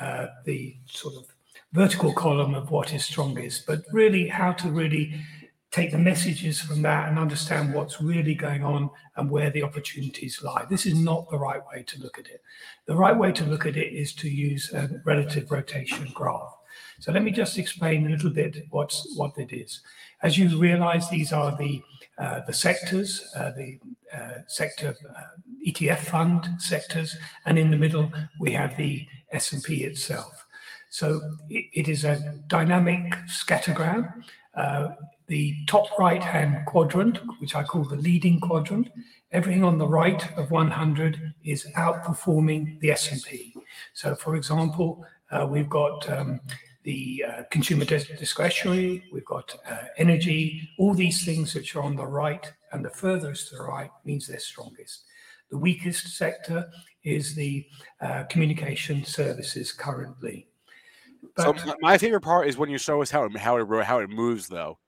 uh, 0.00 0.28
the 0.46 0.74
sort 0.86 1.16
of 1.16 1.26
vertical 1.74 2.10
column 2.14 2.54
of 2.54 2.70
what 2.70 2.94
is 2.94 3.04
strongest, 3.04 3.66
but 3.66 3.82
really 3.92 4.26
how 4.26 4.52
to 4.52 4.70
really 4.70 5.20
take 5.70 5.92
the 5.92 5.98
messages 5.98 6.60
from 6.60 6.82
that 6.82 7.08
and 7.08 7.18
understand 7.18 7.72
what's 7.72 8.00
really 8.00 8.34
going 8.34 8.64
on 8.64 8.90
and 9.16 9.30
where 9.30 9.50
the 9.50 9.62
opportunities 9.62 10.42
lie. 10.42 10.66
This 10.68 10.84
is 10.84 10.94
not 10.94 11.30
the 11.30 11.38
right 11.38 11.60
way 11.72 11.84
to 11.84 12.00
look 12.00 12.18
at 12.18 12.26
it. 12.26 12.42
The 12.86 12.96
right 12.96 13.16
way 13.16 13.30
to 13.32 13.44
look 13.44 13.66
at 13.66 13.76
it 13.76 13.92
is 13.92 14.12
to 14.14 14.28
use 14.28 14.72
a 14.72 14.90
relative 15.04 15.50
rotation 15.50 16.10
graph. 16.12 16.56
So 16.98 17.12
let 17.12 17.22
me 17.22 17.30
just 17.30 17.56
explain 17.56 18.06
a 18.06 18.10
little 18.10 18.30
bit 18.30 18.66
what's 18.70 19.16
what 19.16 19.38
it 19.38 19.52
is. 19.52 19.80
As 20.22 20.36
you 20.36 20.58
realize, 20.58 21.08
these 21.08 21.32
are 21.32 21.56
the 21.56 21.82
uh, 22.18 22.40
the 22.46 22.52
sectors, 22.52 23.32
uh, 23.34 23.52
the 23.56 23.78
uh, 24.14 24.42
sector 24.46 24.94
uh, 25.16 25.22
ETF 25.66 25.98
fund 25.98 26.48
sectors, 26.58 27.16
and 27.46 27.58
in 27.58 27.70
the 27.70 27.76
middle 27.76 28.12
we 28.38 28.52
have 28.52 28.76
the 28.76 29.06
S&P 29.32 29.84
itself. 29.84 30.46
So 30.90 31.20
it, 31.48 31.66
it 31.72 31.88
is 31.88 32.04
a 32.04 32.38
dynamic 32.48 33.14
scattergram. 33.26 34.12
The 35.30 35.54
top 35.68 35.96
right 35.96 36.20
hand 36.20 36.66
quadrant, 36.66 37.18
which 37.38 37.54
I 37.54 37.62
call 37.62 37.84
the 37.84 37.94
leading 37.94 38.40
quadrant, 38.40 38.90
everything 39.30 39.62
on 39.62 39.78
the 39.78 39.86
right 39.86 40.20
of 40.36 40.50
100 40.50 41.34
is 41.44 41.68
outperforming 41.76 42.80
the 42.80 42.90
S&P. 42.90 43.54
So, 43.94 44.16
for 44.16 44.34
example, 44.34 45.06
uh, 45.30 45.46
we've 45.48 45.68
got 45.68 46.10
um, 46.10 46.40
the 46.82 47.24
uh, 47.28 47.42
consumer 47.52 47.84
dis- 47.84 48.08
discretionary, 48.18 49.04
we've 49.12 49.24
got 49.24 49.54
uh, 49.70 49.84
energy, 49.98 50.68
all 50.80 50.94
these 50.94 51.24
things 51.24 51.54
which 51.54 51.76
are 51.76 51.82
on 51.84 51.94
the 51.94 52.04
right, 52.04 52.52
and 52.72 52.84
the 52.84 52.90
furthest 52.90 53.50
to 53.50 53.58
the 53.58 53.62
right 53.62 53.90
means 54.04 54.26
they're 54.26 54.40
strongest. 54.40 55.04
The 55.52 55.58
weakest 55.58 56.08
sector 56.08 56.68
is 57.04 57.36
the 57.36 57.68
communication 58.30 59.04
services 59.04 59.70
currently. 59.70 60.48
So 61.38 61.54
my- 61.80 61.98
favorite 61.98 62.22
part 62.22 62.48
is 62.48 62.58
when 62.58 62.68
you 62.68 62.78
show 62.78 63.00
us 63.00 63.12
how 63.12 63.26
it 63.26 64.10
moves 64.10 64.48
though. 64.48 64.79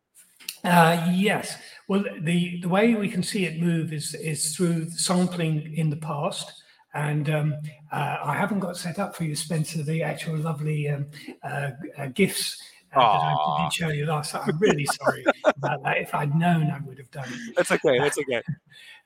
Uh, 0.65 1.11
yes. 1.13 1.57
Well, 1.89 2.05
the, 2.21 2.61
the 2.61 2.69
way 2.69 2.95
we 2.95 3.09
can 3.09 3.23
see 3.23 3.45
it 3.45 3.61
move 3.61 3.93
is 3.93 4.15
is 4.15 4.55
through 4.57 4.91
sampling 4.91 5.75
in 5.77 5.91
the 5.91 5.97
past. 5.97 6.63
And 6.95 7.29
um, 7.31 7.55
uh, 7.91 8.19
I 8.23 8.35
haven't 8.35 8.61
got 8.61 8.77
set 8.77 8.99
up 8.99 9.17
for 9.17 9.25
you, 9.25 9.35
Spencer, 9.35 9.83
the 9.83 10.03
actual 10.03 10.37
lovely 10.37 10.89
um, 10.91 11.07
uh, 11.43 11.71
uh, 11.97 12.07
gifts 12.09 12.61
I 12.95 13.69
show 13.73 13.89
you 13.89 14.07
last. 14.07 14.35
I'm 14.35 14.59
really 14.59 14.87
sorry 14.87 15.25
about 15.45 15.83
that. 15.83 15.99
If 15.99 16.15
I'd 16.15 16.35
known, 16.35 16.71
I 16.71 16.79
would 16.81 16.99
have 16.99 17.11
done 17.11 17.29
it. 17.29 17.55
That's 17.57 17.73
okay. 17.73 17.99
That's 17.99 18.19
okay. 18.19 18.43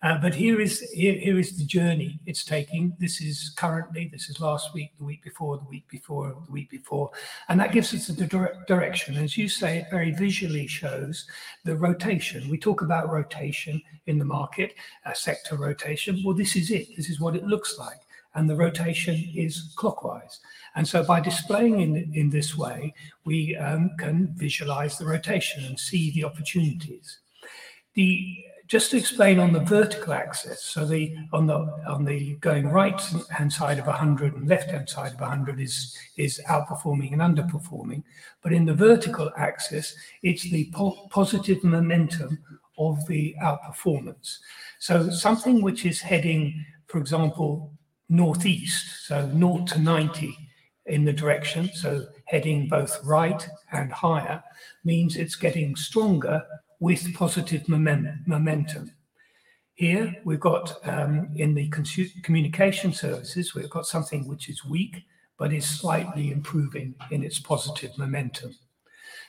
Uh, 0.03 0.19
but 0.19 0.35
here 0.35 0.61
is 0.61 0.81
here, 0.93 1.15
here 1.15 1.39
is 1.39 1.57
the 1.57 1.65
journey 1.65 2.21
it's 2.27 2.45
taking. 2.45 2.95
This 3.01 3.23
is 3.23 3.55
currently, 3.57 4.09
this 4.13 4.29
is 4.29 4.41
last 4.41 4.75
week, 4.75 4.93
the 4.99 5.05
week 5.05 5.25
before, 5.25 5.57
the 5.57 5.65
week 5.65 5.89
before, 5.89 6.37
the 6.45 6.53
week 6.53 6.71
before, 6.71 7.11
and 7.49 7.59
that 7.59 7.73
gives 7.73 7.95
us 7.95 8.07
the 8.07 8.27
dire- 8.27 8.63
direction. 8.69 9.17
As 9.17 9.39
you 9.39 9.49
say, 9.49 9.79
it 9.79 9.87
very 9.91 10.11
visually 10.11 10.67
shows 10.67 11.27
the 11.65 11.75
rotation. 11.75 12.49
We 12.51 12.59
talk 12.59 12.83
about 12.83 13.11
rotation 13.11 13.81
in 14.07 14.19
the 14.19 14.25
market, 14.25 14.75
uh, 15.07 15.15
sector 15.15 15.57
rotation. 15.57 16.23
Well, 16.23 16.37
this 16.37 16.57
is 16.57 16.71
it. 16.71 16.95
This 16.95 17.09
is 17.09 17.19
what 17.19 17.35
it 17.35 17.45
looks 17.45 17.79
like, 17.79 18.01
and 18.37 18.49
the 18.49 18.57
rotation 18.57 19.29
is 19.35 19.73
clockwise. 19.77 20.41
And 20.77 20.87
so, 20.87 21.03
by 21.03 21.21
displaying 21.21 21.81
in 21.81 22.13
in 22.15 22.31
this 22.31 22.57
way, 22.57 22.95
we 23.25 23.57
um, 23.57 23.91
can 23.99 24.35
visualize 24.37 24.99
the 24.99 25.07
rotation 25.07 25.65
and 25.65 25.79
see 25.79 26.13
the 26.13 26.25
opportunities. 26.25 27.19
The 27.95 28.45
just 28.67 28.91
to 28.91 28.97
explain 28.97 29.39
on 29.39 29.53
the 29.53 29.61
vertical 29.61 30.13
axis 30.13 30.61
so 30.63 30.85
the 30.85 31.15
on 31.33 31.47
the 31.47 31.55
on 31.87 32.05
the 32.05 32.35
going 32.37 32.69
right 32.69 33.01
hand 33.31 33.53
side 33.53 33.79
of 33.79 33.87
100 33.87 34.35
and 34.35 34.49
left 34.49 34.71
hand 34.71 34.89
side 34.89 35.13
of 35.13 35.21
100 35.21 35.61
is 35.61 35.97
is 36.17 36.41
outperforming 36.49 37.13
and 37.13 37.23
underperforming. 37.23 38.03
But 38.43 38.53
in 38.53 38.65
the 38.65 38.75
vertical 38.75 39.31
axis 39.37 39.95
it's 40.23 40.43
the 40.43 40.71
po- 40.75 41.07
positive 41.11 41.63
momentum 41.63 42.39
of 42.79 43.07
the 43.07 43.37
outperformance. 43.43 44.39
So 44.81 45.11
something 45.11 45.63
which 45.63 45.87
is 45.87 46.01
heading 46.01 46.65
for 46.89 46.99
example 46.99 47.73
northeast 48.09 49.07
so 49.07 49.27
north 49.29 49.67
to 49.67 49.79
90 49.81 50.37
in 50.87 51.05
the 51.05 51.13
direction 51.13 51.69
so 51.75 52.07
heading 52.27 52.69
both 52.69 52.99
right 53.05 53.49
and 53.73 53.93
higher 53.93 54.43
means 54.85 55.17
it's 55.17 55.37
getting 55.37 55.75
stronger 55.75 56.45
with 56.81 57.15
positive 57.15 57.69
momentum. 57.69 58.93
Here 59.75 60.15
we've 60.25 60.41
got 60.41 60.79
um, 60.89 61.31
in 61.37 61.55
the 61.55 61.69
communication 62.23 62.93
services, 62.93 63.55
we've 63.55 63.71
got 63.71 63.87
something 63.87 64.27
which 64.27 64.49
is 64.49 64.65
weak 64.65 65.03
but 65.39 65.53
is 65.53 65.67
slightly 65.67 66.33
improving 66.33 66.95
in 67.11 67.23
its 67.23 67.39
positive 67.39 67.91
momentum. 67.99 68.55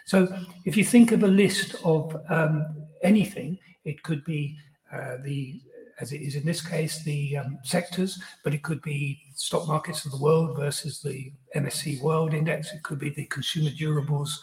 So 0.05 0.33
if 0.63 0.77
you 0.77 0.85
think 0.85 1.11
of 1.11 1.23
a 1.23 1.27
list 1.27 1.75
of 1.83 2.15
um, 2.29 2.65
anything, 3.03 3.59
it 3.83 4.01
could 4.03 4.23
be 4.23 4.57
uh, 4.93 5.17
the, 5.21 5.59
as 5.99 6.11
it 6.11 6.21
is 6.21 6.35
in 6.35 6.45
this 6.45 6.61
case, 6.61 7.03
the 7.03 7.37
um, 7.37 7.57
sectors, 7.63 8.19
but 8.43 8.53
it 8.53 8.63
could 8.63 8.81
be 8.81 9.19
stock 9.35 9.67
markets 9.67 10.05
of 10.05 10.11
the 10.11 10.17
world 10.17 10.55
versus 10.55 11.01
the 11.01 11.31
MSC 11.55 12.01
World 12.01 12.33
Index. 12.33 12.71
It 12.73 12.83
could 12.83 12.99
be 12.99 13.09
the 13.09 13.25
consumer 13.25 13.69
durables 13.71 14.39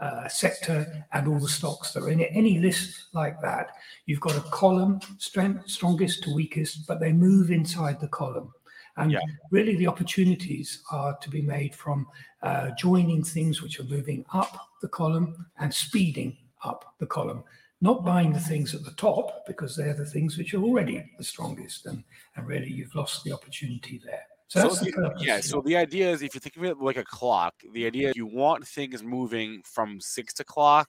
uh, 0.00 0.28
sector 0.28 1.04
and 1.12 1.26
all 1.28 1.38
the 1.38 1.48
stocks 1.48 1.92
that 1.92 2.02
are 2.02 2.10
in 2.10 2.20
it. 2.20 2.30
Any 2.32 2.58
list 2.58 3.06
like 3.12 3.40
that, 3.42 3.70
you've 4.06 4.20
got 4.20 4.36
a 4.36 4.40
column, 4.50 5.00
strength, 5.18 5.68
strongest 5.68 6.22
to 6.24 6.34
weakest, 6.34 6.86
but 6.86 7.00
they 7.00 7.12
move 7.12 7.50
inside 7.50 8.00
the 8.00 8.08
column. 8.08 8.52
And 8.96 9.12
Yeah. 9.12 9.20
really, 9.50 9.76
the 9.76 9.86
opportunities 9.86 10.82
are 10.90 11.16
to 11.18 11.30
be 11.30 11.42
made 11.42 11.74
from 11.74 12.06
uh, 12.42 12.70
joining 12.72 13.22
things 13.22 13.62
which 13.62 13.78
are 13.80 13.84
moving 13.84 14.24
up 14.32 14.68
the 14.80 14.88
column 14.88 15.46
and 15.58 15.72
speeding 15.72 16.36
up 16.64 16.94
the 16.98 17.06
column, 17.06 17.44
not 17.80 18.04
buying 18.04 18.32
the 18.32 18.40
things 18.40 18.74
at 18.74 18.84
the 18.84 18.90
top 18.92 19.46
because 19.46 19.76
they're 19.76 19.94
the 19.94 20.04
things 20.04 20.36
which 20.36 20.52
are 20.54 20.62
already 20.62 21.04
the 21.16 21.24
strongest. 21.24 21.86
And, 21.86 22.02
and 22.36 22.46
really, 22.46 22.70
you've 22.70 22.94
lost 22.94 23.22
the 23.24 23.32
opportunity 23.32 24.00
there. 24.04 24.22
So, 24.48 24.60
So 24.60 24.68
that's 24.68 24.80
the 24.80 24.86
the- 24.86 24.92
purpose. 24.92 25.22
yeah. 25.24 25.40
So 25.40 25.60
the 25.60 25.76
idea 25.76 26.10
is, 26.10 26.22
if 26.22 26.34
you 26.34 26.40
think 26.40 26.56
of 26.56 26.64
it 26.64 26.78
like 26.78 26.96
a 26.96 27.04
clock, 27.04 27.54
the 27.72 27.86
idea 27.86 28.08
is 28.10 28.16
you 28.16 28.26
want 28.26 28.66
things 28.66 29.02
moving 29.02 29.62
from 29.64 30.00
six 30.00 30.40
o'clock 30.40 30.88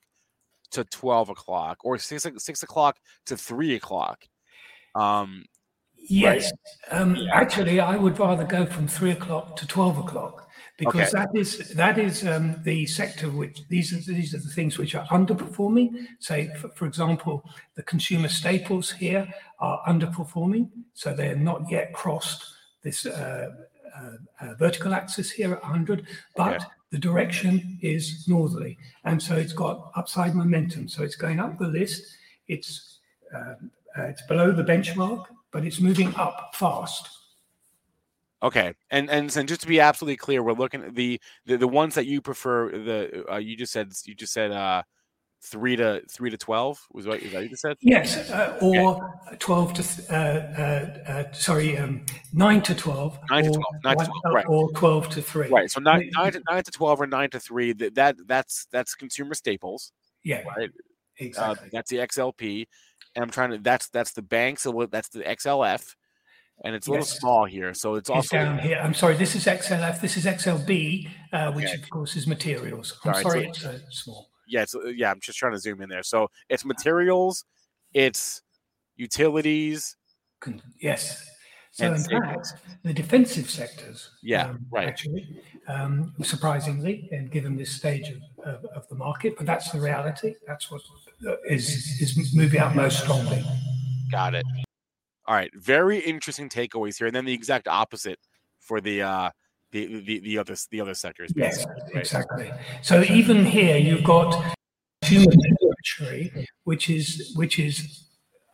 to 0.72 0.84
twelve 0.86 1.30
o'clock, 1.30 1.78
or 1.84 1.98
six 1.98 2.26
six 2.38 2.64
o'clock 2.64 2.98
to 3.26 3.36
three 3.38 3.76
o'clock. 3.76 4.24
Um, 4.96 5.46
Yes, 6.12 6.52
um, 6.92 7.18
actually, 7.34 7.82
I 7.82 7.98
would 7.98 8.18
rather 8.18 8.46
go 8.46 8.66
from 8.66 8.88
three 8.88 9.12
o'clock 9.12 9.58
to 9.58 9.68
twelve 9.68 9.98
o'clock 9.98 10.49
because 10.80 11.12
that 11.12 11.30
is 11.36 11.70
that 11.76 11.98
is 11.98 12.26
um, 12.26 12.56
the 12.64 12.86
sector 12.86 13.30
which 13.30 13.68
these 13.68 13.92
are 13.94 14.12
these 14.12 14.34
are 14.34 14.40
the 14.40 14.50
things 14.50 14.78
which 14.78 14.96
are 14.96 15.06
underperforming. 15.08 16.08
Say, 16.20 16.50
for, 16.60 16.70
for 16.70 16.86
example, 16.86 17.44
the 17.76 17.84
consumer 17.84 18.30
staples 18.30 18.90
here 18.90 19.28
are 19.60 19.82
underperforming, 19.88 20.70
so 20.94 21.14
they're 21.14 21.36
not 21.36 21.70
yet 21.70 21.94
crossed 21.94 22.46
this 22.82 23.06
uh, 23.06 23.50
uh, 23.96 24.12
uh, 24.42 24.54
vertical 24.56 24.94
axis 24.94 25.30
here 25.30 25.54
at 25.54 25.62
100, 25.62 26.08
but 26.38 26.56
Okay. 26.56 26.66
the 26.92 26.98
direction 26.98 27.78
is 27.82 28.26
northerly, 28.28 28.78
and 29.04 29.22
so 29.22 29.36
it's 29.36 29.54
got 29.54 29.92
upside 29.96 30.34
momentum. 30.34 30.88
So 30.88 31.04
it's 31.04 31.18
going 31.18 31.40
up 31.40 31.60
the 31.60 31.68
list. 31.68 32.04
It's 32.48 33.00
um, 33.36 33.70
uh, 33.98 34.04
it's 34.04 34.22
below 34.28 34.52
the 34.52 34.64
benchmark, 34.64 35.26
but 35.52 35.66
it's 35.66 35.82
moving 35.82 36.16
up 36.16 36.56
fast. 36.56 37.10
Okay, 38.42 38.74
and 38.90 39.10
and 39.10 39.36
and 39.36 39.50
just 39.50 39.62
to 39.62 39.68
be 39.68 39.82
absolutely 39.82 40.16
clear, 40.16 40.42
we're 40.42 40.54
looking 40.54 40.84
at 40.84 40.96
the 40.96 41.20
the, 41.46 41.58
the 41.58 41.68
ones 41.68 41.96
that 41.96 42.06
you 42.06 42.22
prefer. 42.22 42.72
The 42.72 43.26
uh, 43.34 43.38
you 43.38 43.58
just 43.58 43.74
said 43.74 43.92
you 44.06 44.16
just 44.16 44.32
said 44.32 44.52
uh, 44.52 44.84
three 45.44 45.76
to 45.76 46.02
three 46.10 46.30
to 46.30 46.38
twelve. 46.38 46.80
Was 46.94 47.06
what 47.06 47.22
is 47.22 47.34
that 47.34 47.50
you 47.50 47.56
said? 47.58 47.76
Yes, 47.82 48.30
uh, 48.32 48.58
or 48.62 49.20
twelve 49.40 49.74
to 49.74 49.84
uh, 50.10 50.16
uh, 50.16 51.12
uh, 51.12 51.32
sorry, 51.34 51.78
um, 51.78 52.06
nine 52.32 52.62
to 52.62 52.76
twelve. 52.76 53.20
Nine 53.30 53.44
to 53.44 53.50
or 53.50 53.54
12, 53.54 53.66
nine 53.84 53.98
to 53.98 54.06
12, 54.06 54.22
right. 54.34 54.46
Or 54.48 54.72
twelve 54.72 55.10
to 55.10 55.22
three. 55.22 55.50
Right. 55.50 55.70
So 55.70 55.82
nine, 55.82 56.10
nine 56.16 56.32
to 56.32 56.42
nine 56.50 56.64
to 56.64 56.72
twelve 56.72 57.02
or 57.02 57.08
nine 57.08 57.30
to 57.32 57.40
three. 57.42 57.74
That, 57.74 57.96
that 57.96 58.16
that's 58.26 58.68
that's 58.72 58.96
consumer 58.96 59.34
staples. 59.34 59.92
Yeah, 60.24 60.44
Right. 60.58 60.70
Exactly. 61.18 61.70
that's 61.74 61.90
the 61.90 61.98
XLP, 61.98 62.66
and 63.16 63.24
I'm 63.24 63.30
trying 63.30 63.52
to. 63.52 63.58
That's 63.58 63.90
that's 63.90 64.14
the 64.14 64.22
bank. 64.22 64.60
So 64.60 64.88
that's 64.90 65.10
the 65.10 65.20
XLF, 65.20 65.96
and 66.66 66.76
it's 66.76 66.88
a 66.88 66.92
little 66.92 67.06
Yes. 67.06 67.20
small 67.20 67.46
here. 67.46 67.74
So 67.74 67.96
it's 67.96 68.10
It's 68.10 68.16
also 68.16 68.36
down 68.38 68.60
here. 68.60 68.78
I'm 68.84 68.94
sorry. 68.94 69.16
This 69.16 69.36
is 69.36 69.46
XLF. 69.48 70.02
This 70.02 70.18
is 70.18 70.26
XLB, 70.26 71.10
uh, 71.34 71.52
which 71.54 71.66
Okay. 71.66 71.76
of 71.82 71.90
course 71.90 72.16
is 72.16 72.28
materials. 72.28 72.98
I'm 73.06 73.14
Sorry, 73.14 73.24
sorry, 73.24 73.44
so- 73.44 73.50
it's 73.50 73.66
uh, 73.66 73.80
small. 73.92 74.30
yeah, 74.48 74.64
it's, 74.64 74.76
uh, 74.76 74.84
yeah. 74.88 75.12
I'm 75.12 75.20
just 75.22 75.38
trying 75.40 75.54
to 75.54 75.60
zoom 75.60 75.82
in 75.82 75.90
there. 75.90 76.04
So 76.04 76.30
it's 76.50 76.66
materials, 76.66 77.46
it's 77.94 78.42
utilities. 78.98 79.96
Yes. 80.82 81.26
So 81.72 81.86
And 81.94 81.96
in 82.12 82.22
fact, 82.22 82.48
the 82.84 82.94
defensive 82.94 83.50
sectors, 83.50 84.10
Yeah, 84.24 84.48
um, 84.50 84.66
right. 84.72 84.88
Actually, 84.88 85.42
um, 85.68 86.14
surprisingly, 86.24 87.08
and 87.12 87.32
given 87.32 87.56
this 87.56 87.72
stage 87.72 88.10
of, 88.10 88.22
of, 88.44 88.66
of 88.76 88.88
the 88.90 88.96
market, 88.96 89.36
but 89.38 89.46
that's 89.46 89.72
the 89.72 89.80
reality. 89.80 90.34
That's 90.48 90.70
what 90.72 90.82
uh, 91.28 91.36
is 91.48 92.02
is 92.02 92.36
moving 92.36 92.60
out 92.60 92.76
most 92.76 93.00
strongly. 93.02 93.44
Got 94.12 94.34
it. 94.36 94.46
All 95.30 95.36
right. 95.36 95.52
Very 95.54 96.00
interesting 96.00 96.50
takeaways 96.50 96.98
here, 96.98 97.06
and 97.06 97.16
then 97.16 97.24
the 97.24 97.34
exact 97.34 97.68
opposite 97.68 98.18
for 98.60 98.82
the 98.82 99.04
uh 99.04 99.30
the 99.72 100.02
the, 100.02 100.20
the 100.22 100.38
other 100.40 100.56
the 100.72 100.82
other 100.82 100.96
sectors. 100.96 101.32
Yes, 101.36 101.68
right? 101.68 101.96
exactly. 101.96 102.52
So 102.82 103.04
even 103.04 103.46
here, 103.46 103.78
you've 103.78 104.04
got 104.04 104.56
human 105.04 105.40
territory, 106.00 106.48
which 106.64 106.90
is 106.90 107.32
which 107.36 107.60
is 107.60 108.08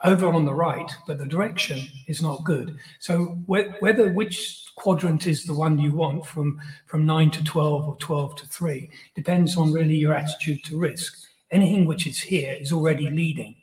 over 0.04 0.28
on 0.28 0.44
the 0.44 0.54
right, 0.54 0.92
but 1.08 1.18
the 1.18 1.26
direction 1.26 1.80
is 2.08 2.22
not 2.22 2.44
good. 2.44 2.78
So 3.00 3.38
whe- 3.48 3.72
whether 3.80 4.12
which 4.12 4.62
quadrant 4.76 5.28
is 5.28 5.46
the 5.46 5.54
one 5.54 5.80
you 5.80 5.94
want 5.94 6.26
from 6.26 6.60
from 6.88 7.06
nine 7.06 7.32
to 7.32 7.44
twelve 7.46 7.88
or 7.88 7.96
twelve 8.00 8.36
to 8.36 8.46
three 8.48 8.90
depends 9.16 9.56
on 9.56 9.72
really 9.72 9.96
your 9.96 10.14
attitude 10.14 10.66
to 10.66 10.78
risk. 10.78 11.16
Anything 11.52 11.86
which 11.86 12.06
is 12.06 12.20
here 12.20 12.58
is 12.60 12.74
already 12.74 13.10
leading, 13.10 13.56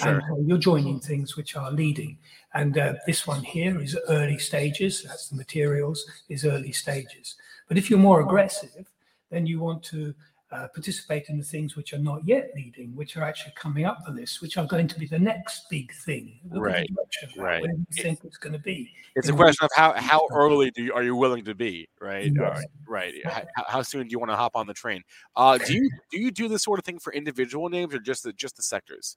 and 0.00 0.20
so 0.28 0.44
you're 0.44 0.58
joining 0.58 1.00
things 1.00 1.34
which 1.34 1.56
are 1.56 1.70
leading. 1.70 2.18
And 2.54 2.78
uh, 2.78 2.94
this 3.06 3.26
one 3.26 3.42
here 3.42 3.80
is 3.80 3.96
early 4.08 4.38
stages. 4.38 5.02
That's 5.02 5.28
the 5.28 5.36
materials 5.36 6.04
is 6.28 6.44
early 6.44 6.72
stages. 6.72 7.36
But 7.68 7.76
if 7.76 7.90
you're 7.90 7.98
more 7.98 8.20
aggressive, 8.20 8.86
then 9.30 9.46
you 9.46 9.60
want 9.60 9.82
to 9.84 10.14
uh, 10.50 10.66
participate 10.68 11.28
in 11.28 11.38
the 11.38 11.44
things 11.44 11.76
which 11.76 11.92
are 11.92 11.98
not 11.98 12.26
yet 12.26 12.50
leading, 12.54 12.94
which 12.96 13.16
are 13.16 13.22
actually 13.22 13.52
coming 13.54 13.84
up 13.84 13.98
the 14.06 14.12
list, 14.12 14.40
which 14.40 14.56
are 14.56 14.66
going 14.66 14.88
to 14.88 14.98
be 14.98 15.06
the 15.06 15.18
next 15.18 15.68
big 15.68 15.92
thing. 15.92 16.38
Right, 16.48 16.88
direction 16.94 17.28
of 17.28 17.34
that, 17.34 17.42
right. 17.42 17.62
Where 17.62 17.72
do 17.72 17.84
you 17.90 18.02
think 18.02 18.20
it's 18.24 18.38
going 18.38 18.54
to 18.54 18.58
be? 18.58 18.90
It's 19.14 19.28
a 19.28 19.32
question 19.32 19.64
of 19.64 19.70
how 19.74 19.92
how 19.94 20.26
early 20.32 20.70
do 20.70 20.84
you, 20.84 20.92
are 20.92 21.02
you 21.02 21.16
willing 21.16 21.44
to 21.44 21.54
be, 21.54 21.88
right? 22.00 22.32
Yes. 22.34 22.64
right, 22.86 23.14
right. 23.24 23.46
How, 23.56 23.64
how 23.66 23.82
soon 23.82 24.04
do 24.04 24.12
you 24.12 24.18
want 24.18 24.30
to 24.30 24.36
hop 24.36 24.52
on 24.54 24.66
the 24.66 24.74
train? 24.74 25.02
Uh, 25.36 25.58
do 25.58 25.74
you 25.74 25.90
do 26.10 26.18
you 26.18 26.30
do 26.30 26.48
this 26.48 26.62
sort 26.62 26.78
of 26.78 26.84
thing 26.84 26.98
for 26.98 27.12
individual 27.12 27.68
names 27.68 27.94
or 27.94 27.98
just 27.98 28.22
the 28.22 28.32
just 28.32 28.56
the 28.56 28.62
sectors? 28.62 29.16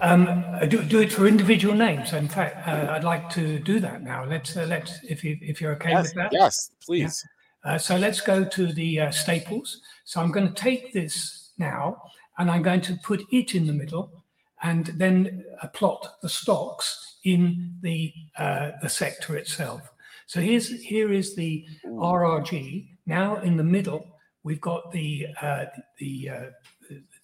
Um, 0.00 0.44
uh, 0.54 0.66
do, 0.66 0.82
do 0.82 1.00
it 1.00 1.12
for 1.12 1.26
individual 1.26 1.74
names. 1.74 2.12
In 2.12 2.28
fact, 2.28 2.66
uh, 2.66 2.92
I'd 2.92 3.04
like 3.04 3.30
to 3.30 3.58
do 3.60 3.78
that 3.80 4.02
now. 4.02 4.24
Let's 4.24 4.56
uh, 4.56 4.66
let's 4.68 4.98
if 5.04 5.22
you 5.22 5.38
if 5.40 5.60
you're 5.60 5.72
okay 5.72 5.90
Yes, 5.90 6.04
with 6.04 6.14
that. 6.14 6.32
yes, 6.32 6.70
please. 6.84 7.22
Uh, 7.64 7.78
so 7.78 7.96
let's 7.96 8.20
go 8.20 8.44
to 8.44 8.72
the 8.72 9.00
uh, 9.00 9.10
staples. 9.10 9.80
So 10.04 10.20
I'm 10.20 10.30
going 10.30 10.48
to 10.48 10.54
take 10.54 10.92
this 10.92 11.52
now 11.58 12.02
and 12.38 12.50
I'm 12.50 12.62
going 12.62 12.82
to 12.82 12.94
put 13.02 13.22
it 13.32 13.54
in 13.54 13.66
the 13.66 13.72
middle 13.72 14.24
and 14.62 14.86
then 14.86 15.44
uh, 15.62 15.68
plot 15.68 16.16
the 16.22 16.28
stocks 16.28 17.18
in 17.24 17.74
the 17.80 18.12
uh, 18.36 18.72
the 18.82 18.88
sector 18.88 19.36
itself. 19.36 19.90
So 20.26 20.40
here's 20.40 20.68
here 20.68 21.12
is 21.12 21.34
the 21.34 21.66
RRG. 21.86 22.88
Now 23.06 23.36
in 23.36 23.56
the 23.56 23.64
middle, 23.64 24.06
we've 24.42 24.60
got 24.60 24.90
the 24.92 25.28
uh, 25.40 25.66
the, 25.98 26.30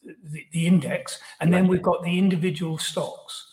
the 0.04 0.44
the 0.52 0.66
index, 0.66 1.18
and 1.40 1.52
then 1.52 1.68
we've 1.68 1.82
got 1.82 2.02
the 2.02 2.18
individual 2.18 2.78
stocks. 2.78 3.46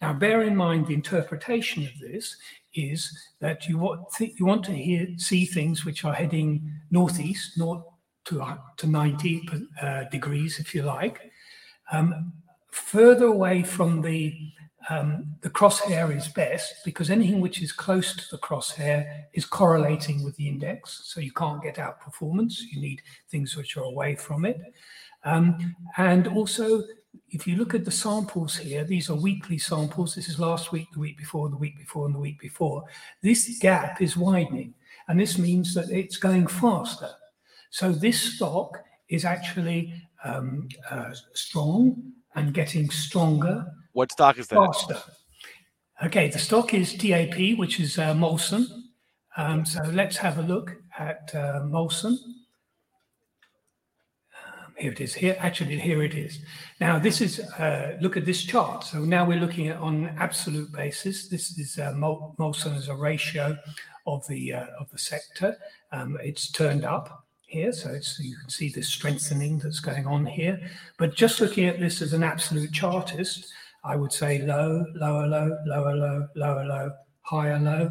Now, 0.00 0.12
bear 0.12 0.42
in 0.42 0.54
mind 0.54 0.86
the 0.86 0.94
interpretation 0.94 1.86
of 1.86 1.98
this 1.98 2.36
is 2.74 3.16
that 3.40 3.68
you 3.68 3.78
want 3.78 4.12
th- 4.12 4.38
you 4.38 4.46
want 4.46 4.64
to 4.64 4.72
hear 4.72 5.06
see 5.16 5.44
things 5.44 5.84
which 5.84 6.04
are 6.04 6.14
heading 6.14 6.72
northeast, 6.90 7.56
north 7.58 7.84
to 8.26 8.42
uh, 8.42 8.58
to 8.76 8.86
ninety 8.86 9.48
uh, 9.80 10.04
degrees, 10.04 10.58
if 10.58 10.74
you 10.74 10.82
like. 10.82 11.30
Um, 11.92 12.32
further 12.70 13.26
away 13.26 13.62
from 13.62 14.02
the 14.02 14.34
um, 14.90 15.36
the 15.40 15.50
crosshair 15.50 16.14
is 16.14 16.28
best 16.28 16.84
because 16.84 17.10
anything 17.10 17.40
which 17.40 17.62
is 17.62 17.72
close 17.72 18.14
to 18.16 18.24
the 18.30 18.38
crosshair 18.38 19.24
is 19.32 19.46
correlating 19.46 20.22
with 20.22 20.36
the 20.36 20.48
index, 20.48 21.00
so 21.04 21.20
you 21.20 21.32
can't 21.32 21.62
get 21.62 21.78
out 21.78 22.00
performance. 22.00 22.62
You 22.70 22.80
need 22.80 23.02
things 23.30 23.56
which 23.56 23.76
are 23.76 23.84
away 23.84 24.14
from 24.14 24.44
it. 24.44 24.60
Um, 25.24 25.74
and 25.96 26.28
also, 26.28 26.82
if 27.30 27.46
you 27.46 27.56
look 27.56 27.74
at 27.74 27.84
the 27.84 27.90
samples 27.90 28.56
here, 28.56 28.84
these 28.84 29.10
are 29.10 29.14
weekly 29.16 29.58
samples. 29.58 30.14
This 30.14 30.28
is 30.28 30.38
last 30.38 30.72
week, 30.72 30.88
the 30.92 31.00
week 31.00 31.18
before, 31.18 31.48
the 31.48 31.56
week 31.56 31.78
before, 31.78 32.06
and 32.06 32.14
the 32.14 32.18
week 32.20 32.40
before. 32.40 32.84
This 33.22 33.58
gap 33.60 34.00
is 34.00 34.16
widening, 34.16 34.74
and 35.08 35.18
this 35.18 35.38
means 35.38 35.74
that 35.74 35.90
it's 35.90 36.16
going 36.16 36.46
faster. 36.46 37.10
So 37.70 37.92
this 37.92 38.20
stock 38.34 38.78
is 39.08 39.24
actually 39.24 39.92
um, 40.24 40.68
uh, 40.90 41.12
strong 41.34 42.12
and 42.34 42.54
getting 42.54 42.90
stronger 42.90 43.66
What 43.92 44.12
stock 44.12 44.38
is 44.38 44.48
that? 44.48 44.56
faster. 44.56 44.98
Okay, 46.04 46.28
the 46.28 46.38
stock 46.38 46.74
is 46.74 46.94
TAP, 46.94 47.56
which 47.56 47.80
is 47.80 47.98
uh, 47.98 48.14
Molson. 48.14 48.66
Um, 49.36 49.64
so 49.64 49.82
let's 49.92 50.16
have 50.16 50.38
a 50.38 50.42
look 50.42 50.76
at 50.98 51.30
uh, 51.34 51.60
Molson. 51.62 52.16
Here 54.76 54.90
it 54.90 55.00
is. 55.00 55.14
Here, 55.14 55.36
actually, 55.38 55.78
here 55.78 56.02
it 56.02 56.14
is. 56.14 56.40
Now, 56.80 56.98
this 56.98 57.20
is 57.20 57.40
uh, 57.40 57.96
look 58.00 58.16
at 58.16 58.24
this 58.24 58.42
chart. 58.42 58.84
So 58.84 58.98
now 59.04 59.24
we're 59.24 59.38
looking 59.38 59.68
at 59.68 59.76
on 59.76 60.06
absolute 60.18 60.72
basis. 60.72 61.28
This 61.28 61.56
is 61.58 61.78
uh, 61.78 61.92
Mol- 61.92 62.34
Molson 62.38 62.76
as 62.76 62.88
a 62.88 62.94
ratio 62.94 63.56
of 64.06 64.26
the 64.26 64.54
uh, 64.54 64.66
of 64.80 64.90
the 64.90 64.98
sector. 64.98 65.56
Um, 65.92 66.18
it's 66.22 66.50
turned 66.50 66.84
up 66.84 67.24
here, 67.46 67.72
so 67.72 67.92
you 68.18 68.36
can 68.36 68.50
see 68.50 68.68
the 68.68 68.82
strengthening 68.82 69.58
that's 69.58 69.80
going 69.80 70.06
on 70.06 70.26
here. 70.26 70.60
But 70.98 71.14
just 71.14 71.40
looking 71.40 71.66
at 71.66 71.78
this 71.78 72.02
as 72.02 72.12
an 72.12 72.24
absolute 72.24 72.72
chartist, 72.72 73.52
I 73.84 73.94
would 73.96 74.12
say 74.12 74.42
low, 74.42 74.84
lower, 74.94 75.26
low, 75.26 75.56
lower, 75.66 75.94
low, 75.94 76.28
lower, 76.34 76.64
low, 76.64 76.90
higher, 77.22 77.58
low. 77.60 77.90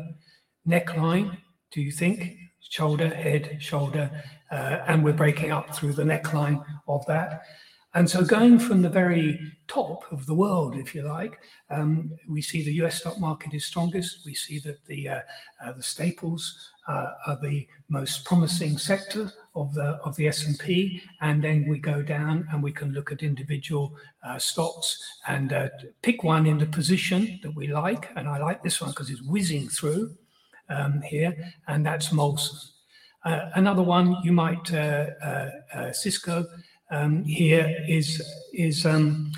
Neckline, 0.67 1.37
do 1.71 1.81
you 1.81 1.91
think? 1.91 2.37
Shoulder, 2.59 3.09
head, 3.09 3.57
shoulder, 3.59 4.09
and 4.51 5.03
we're 5.03 5.13
breaking 5.13 5.51
up 5.51 5.75
through 5.75 5.93
the 5.93 6.03
neckline 6.03 6.63
of 6.87 7.05
that. 7.07 7.43
And 7.95 8.09
so 8.09 8.23
going 8.23 8.57
from 8.57 8.81
the 8.81 8.89
very 8.89 9.39
top 9.67 10.11
of 10.11 10.25
the 10.25 10.33
world, 10.33 10.75
if 10.75 10.95
you 10.95 11.03
like, 11.03 11.39
um, 11.69 12.11
we 12.27 12.41
see 12.41 12.63
the 12.63 12.73
US 12.83 12.99
stock 12.99 13.19
market 13.19 13.53
is 13.53 13.65
strongest. 13.65 14.25
We 14.25 14.33
see 14.33 14.57
that 14.59 14.83
the, 14.85 15.09
uh, 15.09 15.19
uh, 15.63 15.73
the 15.73 15.83
staples 15.83 16.71
uh, 16.87 17.11
are 17.27 17.39
the 17.39 17.67
most 17.89 18.25
promising 18.25 18.79
sector 18.79 19.31
of 19.53 19.75
the, 19.75 19.99
of 20.03 20.15
the 20.15 20.27
S&P. 20.27 21.03
And 21.21 21.43
then 21.43 21.67
we 21.69 21.77
go 21.77 22.01
down 22.01 22.47
and 22.51 22.63
we 22.63 22.71
can 22.71 22.93
look 22.93 23.11
at 23.11 23.21
individual 23.21 23.95
uh, 24.23 24.39
stocks 24.39 24.97
and 25.27 25.53
uh, 25.53 25.69
pick 26.01 26.23
one 26.23 26.47
in 26.47 26.57
the 26.57 26.65
position 26.65 27.39
that 27.43 27.55
we 27.55 27.67
like. 27.67 28.09
And 28.15 28.27
I 28.27 28.39
like 28.39 28.63
this 28.63 28.81
one 28.81 28.89
because 28.89 29.11
it's 29.11 29.21
whizzing 29.21 29.69
through 29.69 30.17
um, 30.69 31.01
here, 31.01 31.35
and 31.67 31.85
that's 31.85 32.09
Molson. 32.09 32.72
Uh, 33.25 33.49
another 33.55 33.83
one 33.83 34.17
you 34.23 34.33
might, 34.33 34.73
uh, 34.73 35.07
uh, 35.73 35.91
Cisco 35.93 36.45
um, 36.91 37.23
here 37.23 37.83
is, 37.87 38.21
is 38.53 38.85
um, 38.85 39.31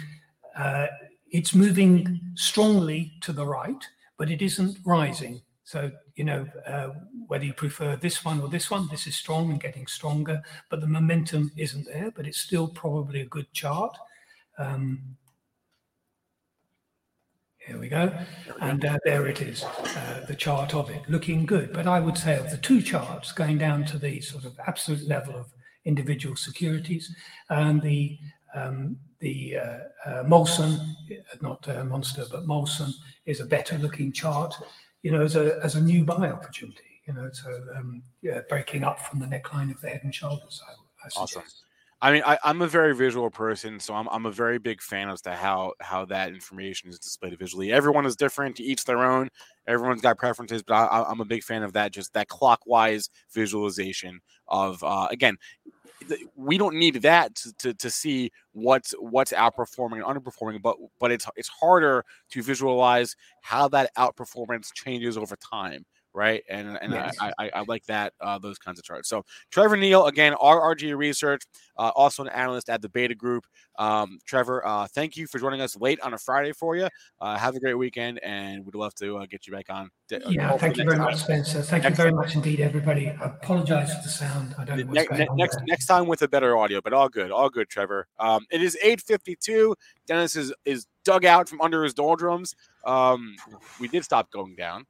it's 1.32 1.54
moving 1.54 2.22
strongly 2.36 3.14
to 3.22 3.32
the 3.32 3.46
right, 3.46 3.84
but 4.18 4.30
it 4.30 4.42
isn't 4.42 4.78
rising. 4.86 5.42
So, 5.66 5.92
you 6.16 6.24
know, 6.24 6.48
uh, 6.66 6.90
whether 7.28 7.44
you 7.44 7.54
prefer 7.54 7.96
this 7.96 8.24
one 8.24 8.40
or 8.40 8.48
this 8.48 8.70
one, 8.70 8.88
this 8.90 9.08
is 9.08 9.16
strong 9.16 9.50
and 9.52 9.60
getting 9.60 9.88
stronger, 9.88 10.42
but 10.70 10.80
the 10.80 10.88
momentum 10.88 11.52
isn't 11.58 11.86
there, 11.86 12.12
but 12.12 12.28
it's 12.28 12.38
still 12.38 12.68
probably 12.68 13.22
a 13.22 13.26
good 13.26 13.52
chart. 13.52 13.98
Um, 14.58 15.18
here 17.66 17.80
we 17.80 17.88
go. 17.88 18.12
And 18.62 18.86
uh, 18.86 18.98
there 19.04 19.28
it 19.28 19.42
is, 19.42 19.64
uh, 19.64 20.26
the 20.28 20.36
chart 20.36 20.74
of 20.74 20.90
it, 20.90 21.02
looking 21.10 21.46
good. 21.46 21.74
But 21.74 21.88
I 21.88 22.00
would 22.00 22.18
say 22.18 22.38
of 22.38 22.52
the 22.52 22.58
two 22.58 22.82
charts, 22.82 23.32
going 23.32 23.58
down 23.58 23.86
to 23.86 23.98
the 23.98 24.22
sort 24.22 24.46
of 24.46 24.58
absolute 24.68 25.08
level 25.08 25.36
of 25.36 25.52
individual 25.84 26.36
securities, 26.36 27.16
and 27.50 27.82
the 27.82 28.18
um, 28.54 28.98
the 29.20 29.58
uh, 29.58 30.10
uh, 30.10 30.24
Molson, 30.24 30.96
not 31.42 31.68
uh, 31.68 31.84
Monster, 31.84 32.26
but 32.32 32.46
Molson 32.46 32.92
is 33.26 33.40
a 33.40 33.46
better 33.46 33.78
looking 33.78 34.12
chart, 34.12 34.56
you 35.04 35.12
know, 35.12 35.22
as 35.22 35.36
a, 35.36 35.60
as 35.64 35.76
a 35.76 35.82
new 35.82 36.04
buy 36.06 36.30
opportunity, 36.30 37.02
you 37.08 37.14
know, 37.14 37.30
so 37.34 37.50
um, 37.76 38.04
yeah, 38.22 38.42
breaking 38.48 38.84
up 38.84 39.00
from 39.00 39.20
the 39.20 39.26
neckline 39.26 39.72
of 39.72 39.82
the 39.82 39.90
head 39.90 40.02
and 40.04 40.14
shoulders, 40.14 40.62
I, 40.68 41.08
I 41.08 41.10
Awesome. 41.22 41.44
I 42.02 42.12
mean, 42.12 42.24
I, 42.26 42.38
I'm 42.44 42.62
a 42.62 42.68
very 42.68 42.94
visual 42.94 43.30
person, 43.30 43.80
so 43.80 43.94
I'm, 43.94 44.08
I'm 44.10 44.26
a 44.26 44.32
very 44.32 44.60
big 44.60 44.82
fan 44.82 45.10
as 45.10 45.22
to 45.22 45.32
how 45.32 45.74
how 45.80 46.06
that 46.06 46.30
information 46.30 46.90
is 46.90 47.00
displayed 47.00 47.38
visually. 47.40 47.72
Everyone 47.72 48.06
is 48.06 48.16
different, 48.16 48.60
each 48.60 48.84
their 48.84 49.04
own. 49.04 49.30
Everyone's 49.66 50.02
got 50.02 50.18
preferences, 50.18 50.62
but 50.62 50.74
I, 50.74 51.04
I'm 51.10 51.22
a 51.22 51.26
big 51.26 51.44
fan 51.44 51.64
of 51.64 51.74
that, 51.74 51.92
just 51.94 52.14
that 52.14 52.28
clockwise 52.28 53.10
visualization 53.34 54.20
of 54.48 54.84
uh, 54.84 55.08
again. 55.10 55.38
We 56.36 56.58
don't 56.58 56.76
need 56.76 57.02
that 57.04 57.34
to, 57.36 57.54
to, 57.60 57.74
to 57.74 57.90
see 57.90 58.30
what's 58.52 58.92
what's 59.00 59.32
outperforming 59.32 60.04
and 60.04 60.04
underperforming, 60.04 60.62
but 60.62 60.76
but 61.00 61.12
it's 61.12 61.26
it's 61.36 61.48
harder 61.48 62.04
to 62.32 62.44
visualize 62.44 63.16
how 63.42 63.70
that 63.70 63.90
outperformance 63.98 64.72
changes 64.74 65.18
over 65.18 65.36
time, 65.38 65.86
right? 66.16 66.44
And 66.50 66.78
and 66.82 66.94
Yes. 66.94 67.16
I, 67.20 67.32
I, 67.38 67.50
I 67.56 67.64
like 67.68 67.86
that 67.86 68.14
uh, 68.22 68.40
those 68.40 68.58
kinds 68.58 68.80
of 68.80 68.86
charts. 68.86 69.10
So 69.10 69.24
Trevor 69.52 69.78
Neil 69.78 70.06
again, 70.08 70.34
RRG 70.34 70.96
Research, 70.98 71.44
uh, 71.78 71.92
also 71.96 72.24
an 72.24 72.30
analyst 72.30 72.70
at 72.70 72.82
the 72.82 72.90
Beta 72.90 73.14
Group. 73.14 73.46
Um, 73.78 74.20
Trevor, 74.26 74.66
uh, 74.66 74.88
thank 74.88 75.18
you 75.18 75.28
for 75.28 75.38
joining 75.38 75.60
us 75.62 75.76
late 75.76 76.00
on 76.00 76.14
a 76.14 76.18
Friday 76.18 76.54
for 76.54 76.78
you. 76.78 76.88
Uh, 77.20 77.38
have 77.38 77.56
a 77.56 77.60
great 77.60 77.74
weekend, 77.74 78.20
and 78.24 78.66
we'd 78.66 78.74
love 78.76 78.96
to 78.96 79.18
uh, 79.18 79.26
get 79.26 79.46
you 79.46 79.52
back 79.54 79.66
on. 79.70 79.90
uh, 80.14 80.20
Yeah, 80.30 80.56
thank 80.58 80.78
you 80.78 80.86
very 80.86 80.96
time. 80.96 81.06
much, 81.08 81.18
Spencer. 81.18 81.62
Thank 81.62 81.84
you 81.84 81.90
very 81.90 82.12
time. 82.12 82.16
much 82.16 82.36
indeed, 82.36 82.62
everybody. 82.62 83.10
I 83.10 83.26
apologize 83.26 83.94
for 83.94 84.02
the 84.02 84.10
sound. 84.10 84.56
I 84.58 84.64
don't 84.64 84.78
know 84.80 84.86
what's 84.86 84.96
Ne- 84.96 85.06
going 85.08 85.20
ne- 85.20 85.28
on. 85.28 85.36
next 85.38 85.56
there. 85.58 85.66
next 85.68 85.86
time 85.88 86.08
with 86.08 86.22
a 86.22 86.28
better 86.30 86.56
audio, 86.58 86.80
but 86.82 86.94
all 86.94 87.10
good, 87.10 87.32
all 87.32 87.50
good, 87.50 87.68
Trevor. 87.68 88.08
Um, 88.18 88.46
it 88.50 88.62
is 88.62 88.78
eight 88.82 89.02
fifty 89.02 89.36
two. 89.36 89.76
Dennis 90.08 90.38
is 90.38 90.54
is 90.64 90.88
dug 91.04 91.26
out 91.26 91.50
from 91.50 91.60
under 91.60 91.84
his 91.84 91.94
doldrums. 91.94 92.56
Um, 92.86 93.36
we 93.82 93.88
did 93.90 94.04
stop 94.06 94.32
going 94.32 94.56
down, 94.56 94.86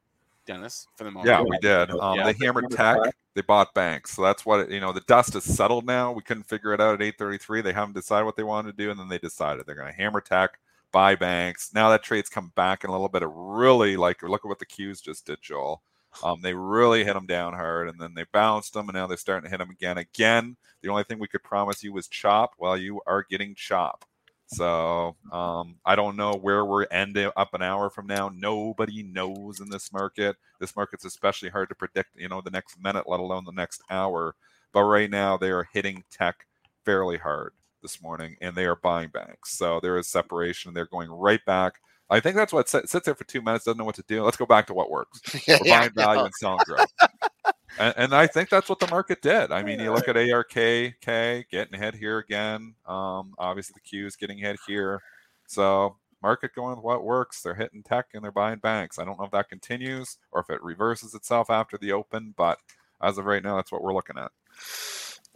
Dennis, 0.45 0.87
for 0.95 1.03
the 1.03 1.11
moment. 1.11 1.27
Yeah, 1.27 1.41
we 1.41 1.57
did. 1.59 1.91
Um, 1.91 2.17
Yeah. 2.17 2.31
They 2.31 2.45
hammered 2.45 2.69
tech. 2.71 2.97
They 3.33 3.41
bought 3.41 3.73
banks. 3.73 4.11
So 4.11 4.21
that's 4.21 4.45
what 4.45 4.61
it, 4.61 4.71
you 4.71 4.79
know. 4.79 4.93
The 4.93 5.01
dust 5.01 5.33
has 5.33 5.43
settled 5.43 5.85
now. 5.85 6.11
We 6.11 6.21
couldn't 6.21 6.43
figure 6.43 6.73
it 6.73 6.79
out 6.81 6.93
at 6.93 7.01
8:33. 7.01 7.61
They 7.61 7.73
haven't 7.73 7.95
decided 7.95 8.25
what 8.25 8.35
they 8.35 8.43
wanted 8.43 8.77
to 8.77 8.83
do, 8.83 8.91
and 8.91 8.99
then 8.99 9.09
they 9.09 9.17
decided 9.17 9.65
they're 9.65 9.75
going 9.75 9.91
to 9.91 9.97
hammer 9.97 10.21
tech, 10.21 10.59
buy 10.91 11.15
banks. 11.15 11.73
Now 11.73 11.89
that 11.89 12.03
trade's 12.03 12.29
come 12.29 12.51
back 12.55 12.83
in 12.83 12.89
a 12.89 12.93
little 12.93 13.09
bit. 13.09 13.23
It 13.23 13.29
really 13.33 13.97
like 13.97 14.23
look 14.23 14.45
at 14.45 14.47
what 14.47 14.59
the 14.59 14.65
Qs 14.65 15.01
just 15.03 15.25
did, 15.25 15.41
Joel. 15.41 15.81
Um, 16.23 16.41
they 16.41 16.53
really 16.53 17.03
hit 17.03 17.13
them 17.13 17.25
down 17.25 17.53
hard, 17.53 17.89
and 17.89 17.99
then 17.99 18.13
they 18.13 18.25
bounced 18.31 18.73
them, 18.73 18.87
and 18.87 18.95
now 18.95 19.05
they're 19.07 19.17
starting 19.17 19.43
to 19.43 19.49
hit 19.49 19.57
them 19.57 19.69
again. 19.69 19.97
Again, 19.97 20.55
the 20.81 20.89
only 20.89 21.03
thing 21.03 21.19
we 21.19 21.27
could 21.27 21.43
promise 21.43 21.83
you 21.83 21.91
was 21.91 22.07
chop. 22.07 22.53
Well, 22.57 22.77
you 22.77 23.01
are 23.05 23.25
getting 23.29 23.53
chop. 23.55 24.05
So 24.47 25.15
um, 25.31 25.75
I 25.85 25.95
don't 25.95 26.15
know 26.15 26.33
where 26.33 26.65
we're 26.65 26.85
ending 26.91 27.31
up 27.35 27.53
an 27.53 27.61
hour 27.61 27.89
from 27.89 28.07
now. 28.07 28.29
Nobody 28.33 29.03
knows 29.03 29.59
in 29.59 29.69
this 29.69 29.91
market. 29.91 30.35
This 30.59 30.75
market's 30.75 31.05
especially 31.05 31.49
hard 31.49 31.69
to 31.69 31.75
predict. 31.75 32.09
You 32.15 32.29
know, 32.29 32.41
the 32.41 32.51
next 32.51 32.79
minute, 32.81 33.05
let 33.07 33.19
alone 33.19 33.45
the 33.45 33.51
next 33.51 33.81
hour. 33.89 34.35
But 34.73 34.83
right 34.83 35.09
now, 35.09 35.37
they 35.37 35.51
are 35.51 35.67
hitting 35.73 36.03
tech 36.11 36.45
fairly 36.85 37.17
hard 37.17 37.53
this 37.81 38.01
morning, 38.01 38.35
and 38.41 38.55
they 38.55 38.65
are 38.65 38.75
buying 38.75 39.09
banks. 39.09 39.57
So 39.57 39.79
there 39.81 39.97
is 39.97 40.07
separation. 40.07 40.73
They're 40.73 40.85
going 40.85 41.09
right 41.11 41.43
back. 41.45 41.75
I 42.09 42.19
think 42.19 42.35
that's 42.35 42.53
what 42.53 42.69
sits 42.69 42.91
there 42.93 43.15
for 43.15 43.23
two 43.23 43.41
minutes, 43.41 43.65
doesn't 43.65 43.77
know 43.79 43.85
what 43.85 43.95
to 43.95 44.03
do. 44.07 44.23
Let's 44.23 44.37
go 44.37 44.45
back 44.45 44.67
to 44.67 44.73
what 44.73 44.91
works. 44.91 45.21
We're 45.59 45.65
Yeah, 45.65 45.65
buying 45.65 45.91
value 45.93 46.25
and 46.25 46.35
selling 46.35 46.63
growth. 46.63 46.91
and, 47.79 47.93
and 47.97 48.15
I 48.15 48.27
think 48.27 48.49
that's 48.49 48.69
what 48.69 48.79
the 48.79 48.87
market 48.87 49.21
did. 49.21 49.51
I 49.51 49.63
mean, 49.63 49.79
you 49.79 49.91
look 49.91 50.07
at 50.07 50.15
ARKK 50.15 51.45
getting 51.49 51.79
hit 51.79 51.95
here 51.95 52.19
again. 52.19 52.75
Um, 52.85 53.33
obviously, 53.37 53.73
the 53.73 53.87
Q 53.87 54.05
is 54.05 54.15
getting 54.15 54.37
hit 54.37 54.57
here. 54.67 55.01
So, 55.47 55.97
market 56.21 56.55
going 56.55 56.75
with 56.75 56.83
what 56.83 57.03
works. 57.03 57.41
They're 57.41 57.53
hitting 57.53 57.83
tech 57.83 58.07
and 58.13 58.23
they're 58.23 58.31
buying 58.31 58.59
banks. 58.59 58.97
I 58.97 59.05
don't 59.05 59.19
know 59.19 59.25
if 59.25 59.31
that 59.31 59.49
continues 59.49 60.17
or 60.31 60.41
if 60.41 60.49
it 60.49 60.63
reverses 60.63 61.13
itself 61.13 61.49
after 61.49 61.77
the 61.77 61.91
open, 61.91 62.33
but 62.35 62.59
as 63.01 63.17
of 63.17 63.25
right 63.25 63.43
now, 63.43 63.57
that's 63.57 63.71
what 63.71 63.83
we're 63.83 63.93
looking 63.93 64.17
at. 64.17 64.31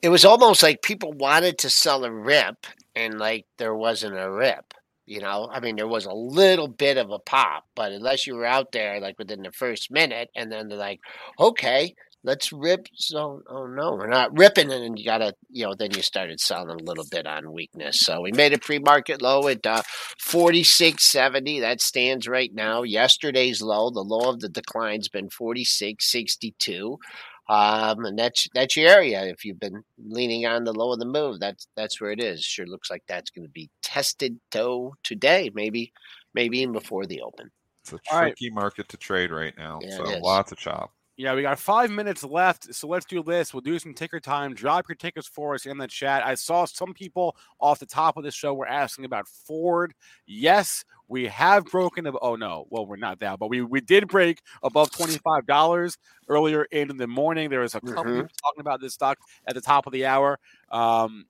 It 0.02 0.10
was 0.10 0.26
almost 0.26 0.64
like 0.64 0.82
people 0.82 1.12
wanted 1.14 1.58
to 1.60 1.70
sell 1.70 2.06
a 2.06 2.12
rip, 2.12 2.66
and 2.96 3.20
like 3.20 3.46
there 3.58 3.76
wasn't 3.76 4.18
a 4.18 4.32
rip. 4.32 4.74
You 5.06 5.20
know, 5.20 5.50
I 5.52 5.60
mean, 5.60 5.76
there 5.76 5.88
was 5.88 6.06
a 6.06 6.14
little 6.14 6.68
bit 6.68 6.98
of 6.98 7.10
a 7.12 7.20
pop, 7.20 7.66
but 7.76 7.92
unless 7.92 8.28
you 8.28 8.36
were 8.36 8.46
out 8.46 8.72
there 8.72 9.00
like 9.00 9.18
within 9.18 9.42
the 9.42 9.52
first 9.52 9.92
minute, 9.92 10.30
and 10.36 10.52
then 10.52 10.70
they're 10.70 10.78
like, 10.78 11.02
okay, 11.40 11.96
let's 12.24 12.52
rip. 12.52 12.88
So, 12.94 13.42
oh 13.48 13.68
no, 13.68 13.94
we're 13.94 14.08
not 14.08 14.38
ripping, 14.38 14.72
and 14.72 14.98
you 14.98 15.06
gotta, 15.06 15.34
you 15.50 15.66
know, 15.66 15.76
then 15.76 15.92
you 15.92 16.02
started 16.02 16.40
selling 16.40 16.70
a 16.70 16.84
little 16.84 17.06
bit 17.10 17.26
on 17.26 17.52
weakness. 17.52 18.00
So 18.02 18.22
we 18.22 18.32
made 18.32 18.54
a 18.54 18.60
pre-market 18.60 19.22
low 19.22 19.48
at 19.48 19.66
uh, 19.66 19.84
forty 20.20 20.64
six 20.64 21.12
seventy. 21.12 21.60
That 21.60 21.82
stands 21.82 22.28
right 22.28 22.54
now. 22.54 22.84
Yesterday's 22.84 23.62
low, 23.62 23.90
the 23.90 24.02
low 24.02 24.30
of 24.30 24.40
the 24.40 24.50
decline's 24.50 25.10
been 25.10 25.30
forty 25.30 25.64
six 25.64 26.12
sixty 26.12 26.54
two. 26.60 27.00
Um, 27.48 28.06
and 28.06 28.20
that's 28.20 28.48
that's 28.54 28.78
your 28.78 28.90
area. 28.90 29.24
If 29.24 29.44
you've 29.44 29.60
been 29.60 29.84
leaning 29.98 30.46
on 30.46 30.66
the 30.66 30.74
low 30.74 30.94
of 30.94 31.00
the 31.00 31.06
move, 31.06 31.40
that's 31.40 31.68
that's 31.76 32.00
where 32.00 32.12
it 32.12 32.22
is. 32.22 32.44
Sure 32.44 32.68
looks 32.68 32.92
like 32.92 33.04
that's 33.08 33.32
going 33.32 33.46
to 33.46 33.52
be 33.52 33.72
tested 33.82 34.40
though 34.52 34.94
today, 35.04 35.50
maybe 35.56 35.92
maybe 36.36 36.60
even 36.60 36.74
before 36.74 37.08
the 37.08 37.22
open. 37.22 37.50
It's 37.82 37.94
a 37.94 38.00
All 38.12 38.22
right. 38.22 38.28
tricky 38.38 38.52
market 38.52 38.88
to 38.90 38.98
trade 38.98 39.32
right 39.32 39.58
now. 39.58 39.80
Yeah, 39.82 39.98
so, 39.98 40.20
lots 40.20 40.52
of 40.52 40.60
chop. 40.60 40.92
Yeah, 41.20 41.36
we 41.36 41.42
got 41.42 41.60
five 41.60 41.92
minutes 41.92 42.24
left, 42.24 42.74
so 42.74 42.88
let's 42.88 43.06
do 43.06 43.22
this. 43.22 43.54
We'll 43.54 43.60
do 43.60 43.78
some 43.78 43.94
ticker 43.94 44.22
time. 44.22 44.54
Drop 44.54 44.88
your 44.88 44.96
tickets 44.96 45.28
for 45.28 45.54
us 45.54 45.66
in 45.66 45.78
the 45.78 45.86
chat. 45.86 46.26
I 46.26 46.36
saw 46.36 46.64
some 46.64 46.94
people 46.94 47.36
off 47.60 47.78
the 47.78 47.86
top 47.86 48.16
of 48.16 48.24
the 48.24 48.32
show 48.32 48.54
were 48.54 48.66
asking 48.70 49.04
about 49.04 49.28
Ford. 49.28 49.94
Yes, 50.28 50.86
we 51.10 51.26
have 51.28 51.66
broken. 51.66 52.08
ab- 52.08 52.16
Oh 52.22 52.38
no, 52.38 52.68
well 52.70 52.86
we're 52.86 52.96
not 52.96 53.20
that, 53.20 53.38
but 53.38 53.50
we 53.50 53.62
we 53.62 53.82
did 53.82 54.08
break 54.08 54.40
above 54.64 54.92
twenty 54.92 55.18
five 55.18 55.46
dollars 55.46 55.98
earlier 56.30 56.64
in 56.72 56.96
the 56.96 57.06
morning. 57.08 57.50
There 57.50 57.60
was 57.60 57.76
a 57.76 57.82
couple 57.82 58.06
Mhm. 58.14 58.30
talking 58.42 58.62
about 58.62 58.80
this 58.80 58.94
stock 58.94 59.18
at 59.46 59.56
the 59.56 59.62
top 59.62 59.88
of 59.88 59.92
the 59.92 60.06
hour. 60.06 60.40
Um, 60.72 61.26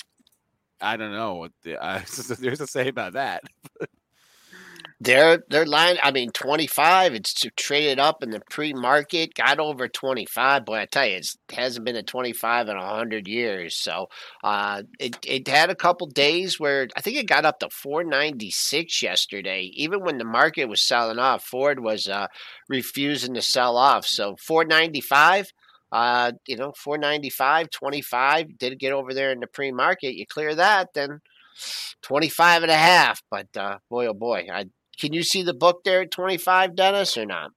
I 0.80 0.98
don't 0.98 1.14
know 1.14 1.34
what 1.34 1.52
the, 1.64 1.78
uh, 1.84 2.02
there's 2.40 2.60
to 2.60 2.68
say 2.68 2.90
about 2.90 3.14
that. 3.14 3.42
Their 5.02 5.44
their 5.48 5.66
line, 5.66 5.98
I 6.04 6.12
mean, 6.12 6.30
twenty 6.32 6.68
five. 6.68 7.14
It's 7.14 7.46
traded 7.56 8.00
up 8.00 8.22
in 8.22 8.32
the 8.32 8.42
pre 8.50 8.74
market, 8.74 9.34
got 9.34 9.58
over 9.58 9.88
twenty 9.88 10.26
five. 10.26 10.66
Boy, 10.66 10.80
I 10.80 10.86
tell 10.88 11.06
you, 11.06 11.16
it 11.16 11.30
hasn't 11.54 11.86
been 11.86 11.96
a 11.96 12.04
twenty 12.04 12.34
five 12.34 12.68
in 12.68 12.76
hundred 12.76 13.26
years. 13.26 13.78
So, 13.78 14.10
uh, 14.44 14.84
it 15.00 15.18
it 15.26 15.48
had 15.48 15.70
a 15.70 15.76
couple 15.76 16.08
days 16.08 16.60
where 16.60 16.90
I 16.98 17.02
think 17.02 17.16
it 17.16 17.28
got 17.28 17.46
up 17.46 17.60
to 17.60 17.70
four 17.70 18.04
ninety 18.04 18.52
six 18.52 19.02
yesterday. 19.02 19.72
Even 19.74 20.02
when 20.04 20.18
the 20.18 20.26
market 20.26 20.66
was 20.66 20.82
selling 20.82 21.18
off, 21.18 21.46
Ford 21.46 21.80
was 21.80 22.10
uh, 22.10 22.28
refusing 22.68 23.34
to 23.36 23.42
sell 23.42 23.78
off. 23.78 24.06
So 24.06 24.36
four 24.36 24.66
ninety 24.66 25.02
five. 25.02 25.52
Uh, 25.92 26.34
you 26.48 26.56
know, 26.56 26.72
495, 26.78 27.72
25, 27.72 28.60
did 28.60 28.78
get 28.78 28.94
over 28.94 29.12
there 29.12 29.32
in 29.32 29.40
the 29.40 29.48
pre 29.48 29.72
market. 29.72 30.14
You 30.16 30.28
clear 30.28 30.54
that, 30.54 30.90
then 30.94 31.20
25 32.04 32.62
and 32.64 32.72
a 32.72 32.78
half. 32.78 33.24
But 33.32 33.48
uh, 33.58 33.80
boy, 33.90 34.06
oh 34.08 34.14
boy, 34.14 34.48
I 34.54 34.66
can 35.00 35.14
you 35.14 35.24
see 35.24 35.44
the 35.44 35.54
book 35.54 35.84
there 35.84 36.02
at 36.02 36.12
25, 36.12 36.76
Dennis, 36.76 37.18
or 37.18 37.26
not? 37.26 37.52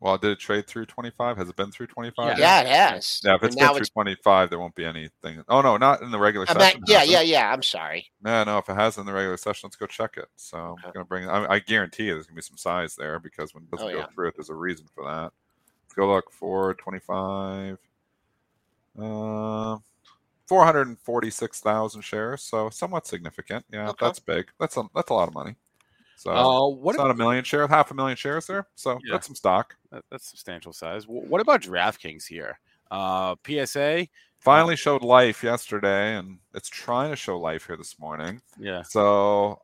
Well, 0.00 0.18
did 0.18 0.32
it 0.32 0.40
trade 0.40 0.66
through 0.66 0.86
25? 0.86 1.36
Has 1.36 1.48
it 1.48 1.54
been 1.56 1.70
through 1.70 1.86
25? 1.86 2.36
Yeah, 2.38 2.60
it 2.62 2.66
has. 2.66 3.20
Yeah, 3.24 3.36
if 3.36 3.44
it's 3.44 3.54
And 3.54 3.68
been 3.68 3.68
through 3.76 3.80
it's, 3.82 3.90
25, 3.90 4.50
there 4.50 4.58
won't 4.58 4.74
be 4.74 4.84
anything. 4.84 5.44
Oh, 5.48 5.60
no, 5.60 5.76
not 5.76 6.02
in 6.02 6.10
the 6.10 6.18
regular 6.18 6.46
I'm 6.46 6.58
session. 6.58 6.80
not- 6.80 6.90
yeah, 6.90 7.04
yeah, 7.04 7.20
yeah. 7.20 7.52
I'm 7.52 7.62
sorry. 7.62 8.06
No, 8.20 8.42
no, 8.44 8.58
if 8.58 8.68
it 8.68 8.74
has 8.74 8.98
in 8.98 9.06
the 9.06 9.12
regular 9.12 9.36
session, 9.36 9.68
let's 9.68 9.76
go 9.76 9.86
check 9.86 10.16
it. 10.16 10.26
So 10.36 10.58
I'm 10.58 10.72
Okay. 10.72 10.90
going 10.92 11.04
to 11.04 11.08
bring 11.08 11.28
I, 11.28 11.54
I 11.54 11.58
guarantee 11.60 12.04
you 12.04 12.14
there's 12.14 12.26
going 12.26 12.34
to 12.34 12.38
be 12.38 12.42
some 12.42 12.56
size 12.56 12.96
there 12.96 13.20
because 13.20 13.54
when 13.54 13.64
it 13.64 13.70
doesn't 13.70 13.86
Oh, 13.86 13.90
go 13.90 13.98
yeah. 14.00 14.06
through 14.14 14.28
it, 14.28 14.34
there's 14.36 14.50
a 14.50 14.54
reason 14.54 14.86
for 14.92 15.04
that. 15.04 15.32
Let's 15.84 15.94
go 15.96 16.12
look 16.12 16.32
for 16.32 16.74
25. 16.74 17.78
Uh, 18.98 19.78
446,000 20.48 22.02
shares. 22.02 22.42
So 22.42 22.70
somewhat 22.70 23.06
significant. 23.06 23.64
Yeah, 23.72 23.88
Okay. 23.90 24.06
that's 24.06 24.18
big. 24.20 24.50
That's 24.60 24.76
a, 24.76 24.84
that's 24.94 25.10
a 25.10 25.14
lot 25.14 25.28
of 25.28 25.34
money. 25.34 25.54
So 26.16 26.30
Uh, 26.30 26.68
what 26.68 26.94
it's 26.94 26.98
not 27.02 27.10
a 27.10 27.14
million 27.14 27.44
shares, 27.44 27.68
half 27.68 27.90
a 27.90 27.94
million 27.94 28.16
shares 28.16 28.46
there. 28.46 28.68
So 28.74 28.98
Yeah. 29.04 29.12
that's 29.14 29.26
some 29.26 29.34
stock. 29.36 29.76
That- 29.90 30.04
That's 30.10 30.26
substantial 30.28 30.72
size. 30.72 31.04
Wh- 31.04 31.28
What 31.30 31.40
about 31.40 31.62
DraftKings 31.62 32.26
here? 32.26 32.58
Uh, 32.90 33.34
PSA. 33.44 34.08
Finally 34.38 34.76
showed 34.76 35.02
life 35.02 35.42
yesterday, 35.44 36.16
and 36.16 36.38
it's 36.52 36.68
trying 36.68 37.10
to 37.10 37.16
show 37.16 37.38
life 37.38 37.66
here 37.66 37.76
this 37.76 37.98
morning. 37.98 38.42
Yeah. 38.58 38.82
So, 38.82 39.62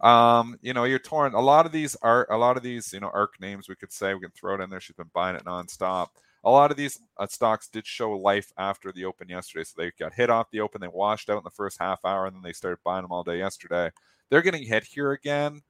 um, 0.00 0.56
you 0.62 0.72
know, 0.72 0.84
you're 0.84 0.98
torn. 1.00 1.34
A 1.34 1.40
lot 1.40 1.66
of 1.66 1.72
these 1.72 1.96
are 1.96 2.26
a 2.30 2.38
lot 2.38 2.56
of 2.56 2.62
these, 2.62 2.92
you 2.92 3.00
know, 3.00 3.10
ARK 3.12 3.40
names 3.40 3.68
we 3.68 3.74
could 3.74 3.92
say 3.92 4.14
we 4.14 4.20
can 4.20 4.30
throw 4.30 4.54
it 4.54 4.60
in 4.60 4.70
there. 4.70 4.80
She's 4.80 4.94
been 4.96 5.10
buying 5.12 5.34
it 5.36 5.44
nonstop. 5.44 6.08
A 6.44 6.50
lot 6.50 6.70
of 6.70 6.76
these 6.76 7.00
uh, 7.16 7.26
stocks 7.26 7.68
did 7.68 7.84
show 7.84 8.12
life 8.12 8.52
after 8.56 8.92
the 8.92 9.04
open 9.04 9.28
yesterday, 9.28 9.64
so 9.64 9.74
they 9.76 9.90
got 9.98 10.14
hit 10.14 10.30
off 10.30 10.50
the 10.52 10.60
open. 10.60 10.80
They 10.80 10.86
washed 10.88 11.28
out 11.28 11.38
in 11.38 11.44
the 11.44 11.50
first 11.50 11.78
half 11.80 12.04
hour, 12.04 12.26
and 12.26 12.36
then 12.36 12.42
they 12.42 12.52
started 12.52 12.78
buying 12.84 13.02
them 13.02 13.10
all 13.10 13.24
day 13.24 13.38
yesterday. 13.38 13.90
They're 14.30 14.42
getting 14.42 14.64
hit 14.64 14.84
here 14.84 15.12
again. 15.12 15.62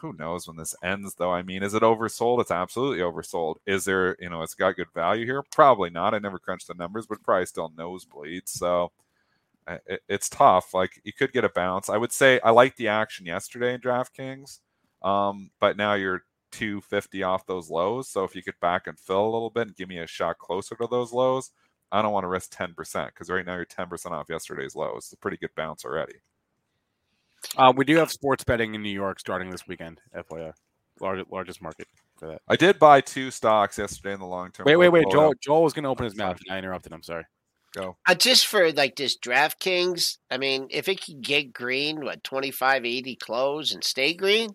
Who 0.00 0.12
knows 0.12 0.46
when 0.46 0.56
this 0.56 0.76
ends, 0.82 1.14
though? 1.16 1.32
I 1.32 1.42
mean, 1.42 1.62
is 1.62 1.74
it 1.74 1.82
oversold? 1.82 2.40
It's 2.40 2.52
absolutely 2.52 3.00
oversold. 3.00 3.56
Is 3.66 3.84
there, 3.84 4.16
you 4.20 4.30
know, 4.30 4.42
it's 4.42 4.54
got 4.54 4.76
good 4.76 4.92
value 4.94 5.24
here? 5.26 5.42
Probably 5.52 5.90
not. 5.90 6.14
I 6.14 6.18
never 6.18 6.38
crunched 6.38 6.68
the 6.68 6.74
numbers, 6.74 7.06
but 7.06 7.22
probably 7.22 7.46
still 7.46 7.70
nosebleeds. 7.70 8.48
So 8.48 8.92
it, 9.86 10.02
it's 10.08 10.28
tough. 10.28 10.74
Like 10.74 11.00
you 11.04 11.12
could 11.12 11.32
get 11.32 11.44
a 11.44 11.50
bounce. 11.50 11.88
I 11.88 11.96
would 11.96 12.12
say 12.12 12.40
I 12.40 12.50
like 12.50 12.76
the 12.76 12.88
action 12.88 13.26
yesterday 13.26 13.74
in 13.74 13.80
DraftKings, 13.80 14.60
um, 15.02 15.50
but 15.60 15.76
now 15.76 15.94
you're 15.94 16.22
250 16.52 17.22
off 17.22 17.46
those 17.46 17.70
lows. 17.70 18.08
So 18.08 18.24
if 18.24 18.34
you 18.34 18.42
could 18.42 18.58
back 18.60 18.86
and 18.86 18.98
fill 18.98 19.24
a 19.24 19.30
little 19.30 19.50
bit 19.50 19.68
and 19.68 19.76
give 19.76 19.88
me 19.88 19.98
a 19.98 20.06
shot 20.06 20.38
closer 20.38 20.74
to 20.76 20.86
those 20.90 21.12
lows, 21.12 21.50
I 21.92 22.02
don't 22.02 22.12
want 22.12 22.24
to 22.24 22.28
risk 22.28 22.52
10% 22.52 23.06
because 23.06 23.30
right 23.30 23.46
now 23.46 23.56
you're 23.56 23.66
10% 23.66 24.10
off 24.12 24.28
yesterday's 24.28 24.76
low. 24.76 24.94
It's 24.96 25.12
a 25.12 25.16
pretty 25.16 25.38
good 25.38 25.54
bounce 25.56 25.84
already. 25.84 26.14
Uh, 27.56 27.72
we 27.74 27.84
do 27.84 27.96
have 27.96 28.10
sports 28.10 28.44
betting 28.44 28.74
in 28.74 28.82
New 28.82 28.90
York 28.90 29.20
starting 29.20 29.50
this 29.50 29.66
weekend. 29.66 30.00
FYI, 30.16 30.52
largest 31.00 31.30
largest 31.30 31.62
market 31.62 31.86
for 32.16 32.28
that. 32.28 32.42
I 32.48 32.56
did 32.56 32.78
buy 32.78 33.00
two 33.00 33.30
stocks 33.30 33.78
yesterday 33.78 34.14
in 34.14 34.20
the 34.20 34.26
long 34.26 34.50
term. 34.50 34.64
Wait, 34.64 34.76
wait, 34.76 34.90
wait. 34.90 35.04
portfolio. 35.04 35.28
Joel 35.28 35.34
Joel 35.40 35.62
was 35.62 35.72
going 35.72 35.84
to 35.84 35.88
open 35.88 36.04
his 36.04 36.16
mouth, 36.16 36.38
and 36.46 36.54
I 36.54 36.58
interrupted. 36.58 36.92
I'm 36.92 37.02
sorry. 37.02 37.24
Go. 37.74 37.96
Uh, 38.06 38.14
just 38.14 38.46
for 38.46 38.72
like 38.72 38.96
this 38.96 39.18
DraftKings, 39.18 40.18
I 40.30 40.38
mean, 40.38 40.68
if 40.70 40.88
it 40.88 41.02
can 41.02 41.20
get 41.20 41.52
green, 41.52 42.00
what 42.04 42.24
twenty 42.24 42.50
five 42.50 42.84
eighty 42.84 43.14
close 43.14 43.72
and 43.72 43.84
stay 43.84 44.14
green, 44.14 44.50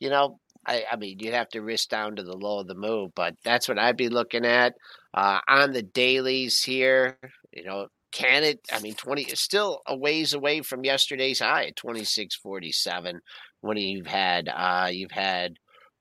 you 0.00 0.10
know, 0.10 0.40
I, 0.66 0.84
I 0.90 0.96
mean, 0.96 1.18
you'd 1.20 1.34
have 1.34 1.48
to 1.50 1.62
risk 1.62 1.88
down 1.88 2.16
to 2.16 2.22
the 2.22 2.36
low 2.36 2.60
of 2.60 2.66
the 2.66 2.74
move, 2.74 3.12
but 3.14 3.36
that's 3.44 3.68
what 3.68 3.78
I'd 3.78 3.96
be 3.96 4.08
looking 4.08 4.44
at 4.44 4.74
uh, 5.14 5.40
on 5.48 5.72
the 5.72 5.82
dailies 5.82 6.62
here. 6.62 7.18
You 7.52 7.64
know, 7.64 7.86
can 8.16 8.44
it? 8.44 8.60
I 8.72 8.80
mean, 8.80 8.94
twenty 8.94 9.22
is 9.22 9.40
still 9.40 9.82
a 9.86 9.96
ways 9.96 10.32
away 10.32 10.62
from 10.62 10.84
yesterday's 10.84 11.40
high 11.40 11.66
at 11.66 11.76
twenty 11.76 12.04
six 12.04 12.34
forty 12.34 12.72
seven. 12.72 13.20
When 13.60 13.76
you've 13.76 14.06
had 14.06 14.48
uh, 14.48 14.88
you've 14.90 15.10
had 15.10 15.54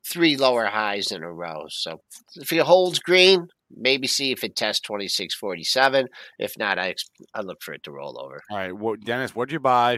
three 0.10 0.38
lower 0.38 0.66
highs 0.66 1.12
in 1.12 1.24
a 1.24 1.32
row, 1.32 1.66
so 1.70 2.02
if 2.36 2.54
it 2.54 2.62
holds 2.62 3.00
green, 3.00 3.48
maybe 3.76 4.08
see 4.08 4.32
if 4.32 4.44
it 4.44 4.56
tests 4.56 4.82
twenty 4.82 5.08
six 5.08 5.36
forty 5.36 5.64
seven. 5.64 6.08
If 6.40 6.54
not, 6.58 6.80
I 6.80 6.96
I 7.34 7.42
look 7.42 7.62
for 7.62 7.74
it 7.74 7.84
to 7.84 7.92
roll 7.92 8.20
over. 8.20 8.42
All 8.50 8.58
right, 8.58 8.74
well, 8.76 8.96
Dennis, 8.96 9.36
what'd 9.36 9.52
you 9.52 9.60
buy? 9.60 9.98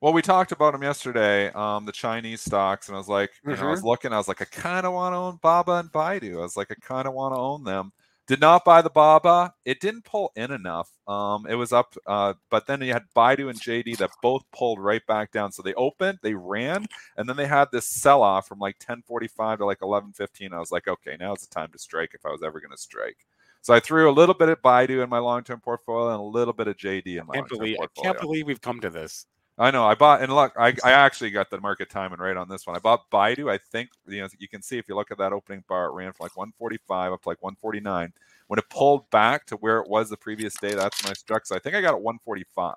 Well, 0.00 0.14
we 0.14 0.22
talked 0.22 0.52
about 0.52 0.72
them 0.72 0.82
yesterday, 0.82 1.50
um, 1.50 1.84
the 1.84 1.92
Chinese 1.92 2.40
stocks, 2.40 2.88
and 2.88 2.96
I 2.96 2.98
was 2.98 3.08
like, 3.08 3.30
you 3.44 3.54
know, 3.54 3.66
I 3.66 3.70
was 3.70 3.84
looking, 3.84 4.14
I 4.14 4.16
was 4.16 4.28
like, 4.28 4.40
I 4.40 4.46
kind 4.46 4.86
of 4.86 4.94
want 4.94 5.12
to 5.12 5.18
own 5.18 5.38
Baba 5.42 5.72
and 5.72 5.92
Baidu. 5.92 6.38
I 6.38 6.40
was 6.40 6.56
like, 6.56 6.70
I 6.70 6.74
kind 6.80 7.06
of 7.06 7.12
want 7.12 7.34
to 7.34 7.38
own 7.38 7.64
them. 7.64 7.92
Did 8.30 8.40
not 8.40 8.64
buy 8.64 8.80
the 8.80 8.90
Baba. 8.90 9.54
It 9.64 9.80
didn't 9.80 10.04
pull 10.04 10.30
in 10.36 10.52
enough. 10.52 10.88
Um, 11.08 11.48
it 11.48 11.56
was 11.56 11.72
up, 11.72 11.96
uh, 12.06 12.34
but 12.48 12.64
then 12.64 12.80
you 12.80 12.92
had 12.92 13.02
Baidu 13.12 13.50
and 13.50 13.60
JD 13.60 13.96
that 13.96 14.12
both 14.22 14.44
pulled 14.52 14.78
right 14.78 15.04
back 15.04 15.32
down. 15.32 15.50
So 15.50 15.62
they 15.62 15.74
opened, 15.74 16.20
they 16.22 16.34
ran, 16.34 16.86
and 17.16 17.28
then 17.28 17.36
they 17.36 17.48
had 17.48 17.72
this 17.72 17.88
sell 17.88 18.22
off 18.22 18.46
from 18.46 18.60
like 18.60 18.78
10:45 18.78 19.58
to 19.58 19.64
like 19.64 19.80
11:15. 19.80 20.52
I 20.52 20.60
was 20.60 20.70
like, 20.70 20.86
okay, 20.86 21.16
now 21.18 21.30
now's 21.30 21.40
the 21.40 21.52
time 21.52 21.72
to 21.72 21.78
strike 21.80 22.12
if 22.14 22.24
I 22.24 22.30
was 22.30 22.44
ever 22.44 22.60
going 22.60 22.70
to 22.70 22.76
strike. 22.76 23.26
So 23.62 23.74
I 23.74 23.80
threw 23.80 24.08
a 24.08 24.12
little 24.12 24.36
bit 24.36 24.48
at 24.48 24.62
Baidu 24.62 25.02
in 25.02 25.10
my 25.10 25.18
long-term 25.18 25.62
portfolio 25.62 26.10
and 26.10 26.20
a 26.20 26.22
little 26.22 26.54
bit 26.54 26.68
of 26.68 26.76
JD 26.76 27.18
in 27.18 27.26
my 27.26 27.34
Can't 27.34 27.50
long-term 27.50 27.58
believe, 27.58 27.78
I 27.82 28.00
can't 28.00 28.20
believe 28.20 28.46
we've 28.46 28.60
come 28.60 28.78
to 28.82 28.90
this. 28.90 29.26
I 29.60 29.70
know. 29.70 29.84
I 29.86 29.94
bought 29.94 30.22
and 30.22 30.34
look, 30.34 30.54
I, 30.58 30.74
I 30.82 30.92
actually 30.92 31.30
got 31.30 31.50
the 31.50 31.60
market 31.60 31.90
timing 31.90 32.18
right 32.18 32.36
on 32.36 32.48
this 32.48 32.66
one. 32.66 32.76
I 32.76 32.78
bought 32.78 33.10
Baidu. 33.10 33.52
I 33.52 33.58
think 33.58 33.90
you 34.08 34.22
know 34.22 34.28
you 34.38 34.48
can 34.48 34.62
see 34.62 34.78
if 34.78 34.88
you 34.88 34.96
look 34.96 35.10
at 35.10 35.18
that 35.18 35.34
opening 35.34 35.62
bar, 35.68 35.88
it 35.88 35.92
ran 35.92 36.12
from 36.14 36.24
like 36.24 36.36
145 36.36 37.12
up 37.12 37.22
to 37.22 37.28
like 37.28 37.42
149. 37.42 38.12
When 38.46 38.58
it 38.58 38.70
pulled 38.70 39.10
back 39.10 39.46
to 39.46 39.56
where 39.56 39.78
it 39.80 39.88
was 39.88 40.08
the 40.08 40.16
previous 40.16 40.54
day, 40.56 40.74
that's 40.74 41.04
when 41.04 41.10
I 41.10 41.14
struck. 41.14 41.46
So 41.46 41.56
I 41.56 41.58
think 41.58 41.76
I 41.76 41.82
got 41.82 41.94
it 41.94 42.00
145. 42.00 42.74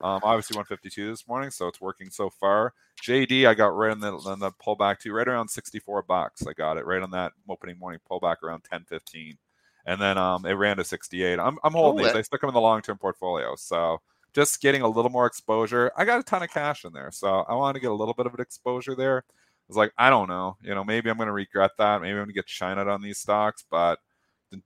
Um, 0.00 0.20
obviously 0.24 0.56
152 0.56 1.10
this 1.10 1.26
morning, 1.28 1.50
so 1.50 1.68
it's 1.68 1.80
working 1.80 2.10
so 2.10 2.30
far. 2.30 2.74
JD, 3.02 3.46
I 3.46 3.54
got 3.54 3.76
right 3.76 3.92
on 3.92 4.00
the 4.00 4.12
on 4.12 4.40
the 4.40 4.50
pullback 4.52 4.98
too, 4.98 5.12
right 5.12 5.28
around 5.28 5.48
64 5.48 6.02
bucks. 6.02 6.46
I 6.48 6.52
got 6.52 6.78
it 6.78 6.86
right 6.86 7.02
on 7.02 7.12
that 7.12 7.32
opening 7.48 7.78
morning 7.78 8.00
pullback 8.10 8.42
around 8.42 8.64
10:15, 8.64 9.36
and 9.86 10.00
then 10.00 10.18
um, 10.18 10.44
it 10.46 10.52
ran 10.54 10.78
to 10.78 10.84
68. 10.84 11.38
I'm 11.38 11.58
I'm 11.62 11.72
holding 11.72 12.02
these. 12.02 12.12
that- 12.12 12.18
I 12.18 12.22
stuck 12.22 12.40
them 12.40 12.48
in 12.50 12.54
the 12.54 12.60
long 12.60 12.82
term 12.82 12.98
portfolio, 12.98 13.54
so 13.56 14.00
just 14.38 14.60
getting 14.60 14.82
a 14.82 14.88
little 14.88 15.10
more 15.10 15.26
exposure. 15.26 15.90
I 15.96 16.04
got 16.04 16.20
a 16.20 16.22
ton 16.22 16.44
of 16.44 16.50
cash 16.50 16.84
in 16.84 16.92
there, 16.92 17.10
so 17.10 17.44
I 17.48 17.54
want 17.56 17.74
to 17.74 17.80
get 17.80 17.90
a 17.90 17.94
little 17.94 18.14
bit 18.14 18.26
of 18.26 18.34
an 18.34 18.40
exposure 18.40 18.94
there. 18.94 19.24
I 19.26 19.66
was 19.66 19.76
like, 19.76 19.92
I 19.98 20.10
don't 20.10 20.28
know, 20.28 20.56
you 20.62 20.74
know, 20.76 20.84
maybe 20.84 21.10
I'm 21.10 21.16
going 21.16 21.26
to 21.26 21.32
regret 21.32 21.72
that. 21.78 22.00
Maybe 22.00 22.12
I'm 22.12 22.18
going 22.18 22.28
to 22.28 22.32
get 22.32 22.48
shine 22.48 22.78
out 22.78 22.86
on 22.86 23.02
these 23.02 23.18
stocks, 23.18 23.64
but 23.68 23.98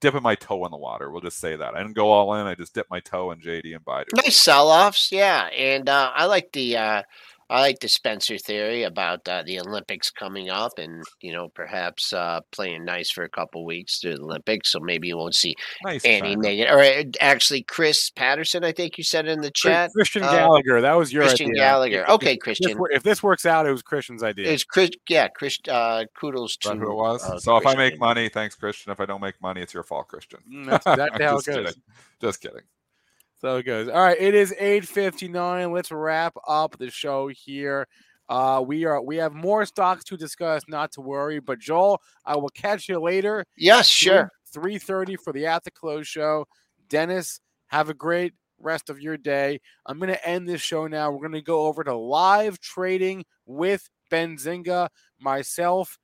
dipping 0.00 0.22
my 0.22 0.34
toe 0.34 0.64
in 0.66 0.70
the 0.70 0.76
water. 0.76 1.10
We'll 1.10 1.22
just 1.22 1.38
say 1.38 1.56
that 1.56 1.74
I 1.74 1.78
didn't 1.78 1.96
go 1.96 2.10
all 2.10 2.34
in. 2.34 2.46
I 2.46 2.54
just 2.54 2.74
dipped 2.74 2.90
my 2.90 3.00
toe 3.00 3.30
in 3.30 3.40
JD 3.40 3.74
and 3.74 3.84
Baidu. 3.84 4.08
Nice 4.14 4.36
sell 4.36 4.68
offs, 4.68 5.10
yeah. 5.10 5.46
And 5.46 5.88
uh, 5.88 6.12
I 6.14 6.26
like 6.26 6.52
the 6.52 6.76
uh, 6.76 7.02
I 7.50 7.60
like 7.60 7.80
the 7.80 7.88
Spencer 7.88 8.38
theory 8.38 8.84
about 8.84 9.26
uh, 9.28 9.42
the 9.44 9.60
Olympics 9.60 10.10
coming 10.10 10.48
up, 10.48 10.78
and 10.78 11.02
you 11.20 11.32
know 11.32 11.48
perhaps 11.48 12.12
uh, 12.12 12.40
playing 12.50 12.84
nice 12.84 13.10
for 13.10 13.24
a 13.24 13.28
couple 13.28 13.64
weeks 13.66 13.98
through 14.00 14.16
the 14.16 14.22
Olympics. 14.22 14.72
So 14.72 14.80
maybe 14.80 15.08
you 15.08 15.16
won't 15.16 15.34
see 15.34 15.54
Nice. 15.84 16.02
any 16.04 16.34
negative. 16.36 16.72
Or 16.74 16.80
uh, 16.80 17.02
actually, 17.20 17.62
Chris 17.62 18.10
Patterson, 18.10 18.64
I 18.64 18.72
think 18.72 18.96
you 18.98 19.04
said 19.04 19.26
in 19.26 19.40
the 19.42 19.50
chat. 19.50 19.90
Christian 19.92 20.22
uh, 20.22 20.30
Gallagher, 20.32 20.80
that 20.80 20.94
was 20.94 21.12
your 21.12 21.24
Christian 21.24 21.50
idea. 21.50 21.60
Gallagher. 21.62 22.02
If- 22.02 22.08
Okay, 22.08 22.32
if 22.34 22.38
this 22.38 22.42
Christian. 22.58 22.78
If 22.92 23.02
this 23.02 23.22
works 23.22 23.44
out, 23.46 23.66
it 23.66 23.70
was 23.72 23.82
Christian's 23.82 24.22
idea. 24.22 24.50
It's 24.50 24.64
Chris. 24.64 24.90
Yeah, 25.08 25.28
Chris. 25.28 25.58
Uh, 25.68 26.04
kudos 26.18 26.56
to 26.58 26.74
who 26.74 26.90
it 26.90 26.94
was? 26.94 27.22
uh, 27.24 27.38
so 27.38 27.56
if 27.56 27.66
I 27.66 27.74
make 27.74 27.98
money, 27.98 28.28
thanks, 28.28 28.54
Christian. 28.54 28.92
If 28.92 29.00
I 29.00 29.06
don't 29.06 29.20
make 29.20 29.40
money, 29.42 29.60
it's 29.60 29.74
your 29.74 29.82
fault, 29.82 30.08
Christian. 30.08 30.40
Mm, 30.50 30.66
that's 30.66 30.86
exactly 30.86 31.24
how 31.26 31.32
it 31.32 31.44
Just 31.44 31.46
goes. 31.46 31.56
kidding. 31.56 31.82
Just 32.20 32.40
kidding. 32.40 32.60
So 33.42 33.56
it 33.56 33.64
goes. 33.64 33.88
All 33.88 34.00
right, 34.00 34.16
it 34.18 34.34
is 34.34 34.54
8:59. 34.58 35.72
Let's 35.72 35.90
wrap 35.90 36.34
up 36.46 36.78
the 36.78 36.90
show 36.90 37.26
here. 37.26 37.88
Uh, 38.28 38.62
we 38.64 38.84
are 38.84 39.02
we 39.02 39.16
have 39.16 39.34
more 39.34 39.66
stocks 39.66 40.04
to 40.04 40.16
discuss, 40.16 40.62
not 40.68 40.92
to 40.92 41.00
worry. 41.00 41.40
But 41.40 41.58
Joel, 41.58 42.00
I 42.24 42.36
will 42.36 42.50
catch 42.50 42.88
you 42.88 43.00
later. 43.00 43.44
Yes, 43.56 43.88
sure. 43.88 44.30
3:30 44.54 45.16
for 45.16 45.32
the 45.32 45.46
at 45.46 45.64
the 45.64 45.72
close 45.72 46.06
show. 46.06 46.46
Dennis, 46.88 47.40
have 47.66 47.88
a 47.88 47.94
great 47.94 48.32
rest 48.60 48.88
of 48.90 49.00
your 49.00 49.16
day. 49.16 49.60
I'm 49.86 49.98
going 49.98 50.12
to 50.12 50.28
end 50.28 50.48
this 50.48 50.60
show 50.60 50.86
now. 50.86 51.10
We're 51.10 51.18
going 51.26 51.32
to 51.32 51.42
go 51.42 51.66
over 51.66 51.82
to 51.82 51.96
live 51.96 52.60
trading 52.60 53.24
with 53.44 53.88
Benzinga, 54.10 54.88
myself. 55.18 55.98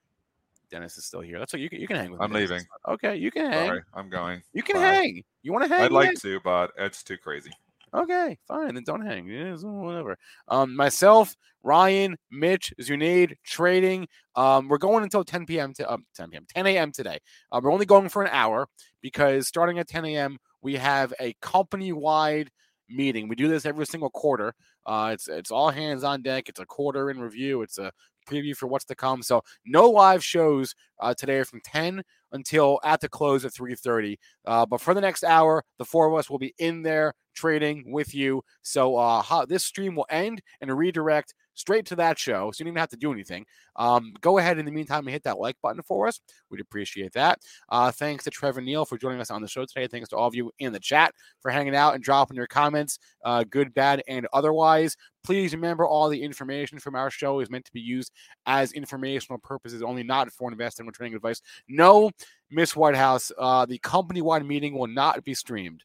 Dennis 0.71 0.97
is 0.97 1.07
still 1.07 1.21
here. 1.21 1.39
That's 1.39 1.53
what 1.53 1.61
you 1.61 1.71
can 1.71 1.81
you 1.81 1.87
can 1.87 1.97
hang 1.97 2.11
with. 2.11 2.21
I'm 2.21 2.33
Dennis. 2.33 2.51
leaving. 2.51 2.67
Okay, 2.89 3.17
you 3.17 3.31
can 3.31 3.51
hang. 3.51 3.67
Sorry, 3.67 3.83
I'm 3.95 4.09
going. 4.09 4.43
You 4.53 4.63
can 4.63 4.77
Bye. 4.77 4.83
hang. 4.83 5.23
You 5.43 5.53
want 5.53 5.65
to 5.65 5.75
hang? 5.75 5.85
I'd 5.85 5.93
like 5.93 6.07
hang. 6.07 6.17
to, 6.17 6.41
but 6.45 6.73
it's 6.79 7.03
too 7.03 7.17
crazy. 7.17 7.51
Okay, 7.95 8.37
fine. 8.47 8.75
Then 8.75 8.85
don't 8.85 9.05
hang. 9.05 9.27
Whatever. 9.63 10.19
Um, 10.49 10.77
myself, 10.77 11.35
Ryan, 11.63 12.17
Mitch, 12.31 12.73
Zunaid, 12.81 13.35
trading. 13.45 14.07
Um, 14.37 14.69
we're 14.69 14.79
going 14.79 15.03
until 15.05 15.25
10 15.25 15.47
p.m. 15.47 15.73
to 15.75 15.91
um, 15.91 16.05
10 16.15 16.31
p.m. 16.31 16.47
10 16.55 16.67
a.m. 16.67 16.93
today. 16.93 17.19
Uh, 17.51 17.61
we're 17.63 17.73
only 17.73 17.87
going 17.87 18.09
for 18.09 18.23
an 18.23 18.31
hour 18.31 18.69
because 19.01 19.49
starting 19.49 19.79
at 19.79 19.89
10 19.89 20.05
a.m. 20.05 20.39
we 20.61 20.75
have 20.77 21.15
a 21.19 21.35
company-wide 21.41 22.51
meeting. 22.91 23.29
We 23.29 23.37
do 23.37 23.49
this 23.49 23.65
every 23.65 23.87
single 23.87 24.11
quarter. 24.11 24.55
Uh, 24.85 25.11
it's 25.13 25.29
it's 25.29 25.51
all 25.51 25.71
hands 25.71 26.05
on 26.05 26.23
deck. 26.23 26.49
It's 26.49 26.61
a 26.61 26.67
quarter 26.67 27.11
in 27.11 27.21
review. 27.21 27.63
It's 27.63 27.79
a 27.79 27.93
preview 28.29 28.57
for 28.57 28.67
what's 28.67 28.85
to 28.87 28.95
come. 28.95 29.23
So 29.23 29.43
no 29.67 29.89
live 29.89 30.25
shows 30.25 30.75
uh, 31.01 31.15
today 31.15 31.43
from 31.43 31.61
10 31.65 32.03
until 32.33 32.79
at 32.85 33.01
the 33.01 33.09
close 33.09 33.45
at 33.45 33.53
3:30. 33.53 34.17
Uh, 34.45 34.67
but 34.67 34.81
for 34.81 34.95
the 34.95 35.01
next 35.01 35.25
hour, 35.25 35.65
the 35.79 35.85
four 35.85 36.07
of 36.07 36.15
us 36.19 36.29
will 36.29 36.39
be 36.39 36.55
in 36.59 36.83
there 36.83 37.15
trading 37.35 37.93
with 37.93 38.15
you. 38.15 38.43
So 38.63 38.97
uh, 38.97 39.47
this 39.47 39.65
stream 39.65 39.95
will 39.95 40.07
end 40.11 40.43
and 40.61 40.77
redirect 40.77 41.35
straight 41.59 41.85
to 41.87 41.97
that 41.97 42.19
show. 42.19 42.51
So 42.53 42.61
you 42.61 42.65
don't 42.65 42.73
even 42.73 42.81
have 42.81 42.89
to 42.91 42.97
do 42.97 43.13
anything. 43.13 43.45
Um, 43.77 44.15
go 44.21 44.39
ahead 44.39 44.59
in 44.59 44.65
the 44.65 44.71
meantime 44.71 45.01
and 45.01 45.11
hit 45.11 45.25
that 45.25 45.39
like 45.39 45.57
button 45.61 45.83
for 45.83 46.07
us. 46.07 46.21
We'd 46.51 46.61
appreciate 46.61 47.13
that. 47.13 47.41
Uh, 47.69 47.91
thanks 47.91 48.25
to 48.25 48.31
Trevor 48.31 48.61
Neil 48.61 48.85
for 48.85 48.97
joining 48.97 49.21
us 49.21 49.31
on 49.31 49.43
the 49.43 49.49
show 49.49 49.65
today. 49.65 49.87
Thanks 49.89 50.09
to 50.11 50.17
all 50.17 50.29
of 50.29 50.35
you 50.35 50.53
in 50.59 50.73
the 50.73 50.81
chat 50.81 51.13
for 51.41 51.51
hanging 51.51 51.75
out 51.75 51.95
and 51.95 52.03
dropping 52.03 52.37
your 52.37 52.47
comments, 52.47 52.99
uh, 53.25 53.45
good, 53.51 53.75
bad, 53.75 54.03
and 54.09 54.27
otherwise. 54.33 54.97
Please 55.25 55.53
remember 55.53 55.87
all 55.87 56.09
the 56.09 56.23
information 56.23 56.79
from 56.79 56.95
our 56.95 57.11
show 57.11 57.41
is 57.41 57.51
meant 57.51 57.65
to 57.65 57.73
be 57.73 57.81
used 57.81 58.13
as 58.47 58.73
informational 58.73 59.39
purposes 59.39 59.83
only, 59.83 60.03
not 60.03 60.33
for 60.33 60.51
investing 60.51 60.87
or 60.87 60.93
trading 60.93 61.17
advice. 61.17 61.43
No, 61.69 62.11
Miss 62.51 62.77
Whitehouse, 62.77 63.33
uh, 63.37 63.67
the 63.67 63.79
company 63.79 64.23
wide 64.23 64.47
meeting 64.47 64.79
will 64.79 64.87
not 64.87 65.23
be 65.25 65.35
streamed. 65.35 65.85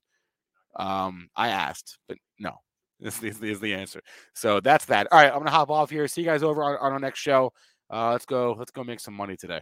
Um, 0.76 1.30
I 1.36 1.50
asked, 1.50 1.98
but 2.08 2.18
no, 2.40 2.60
this 3.04 3.22
is, 3.22 3.42
is 3.42 3.60
the 3.60 3.74
answer. 3.74 4.02
So 4.34 4.60
that's 4.60 4.86
that. 4.86 5.08
All 5.12 5.20
right, 5.20 5.32
I'm 5.32 5.40
gonna 5.40 5.52
hop 5.52 5.70
off 5.70 5.90
here. 5.90 6.08
See 6.08 6.22
you 6.22 6.28
guys 6.28 6.42
over 6.42 6.64
on, 6.64 6.78
on 6.78 6.94
our 6.94 7.00
next 7.00 7.20
show. 7.20 7.52
Uh, 7.92 8.12
let's 8.12 8.26
go. 8.26 8.56
Let's 8.58 8.72
go 8.72 8.84
make 8.84 9.00
some 9.00 9.14
money 9.14 9.36
today. 9.36 9.62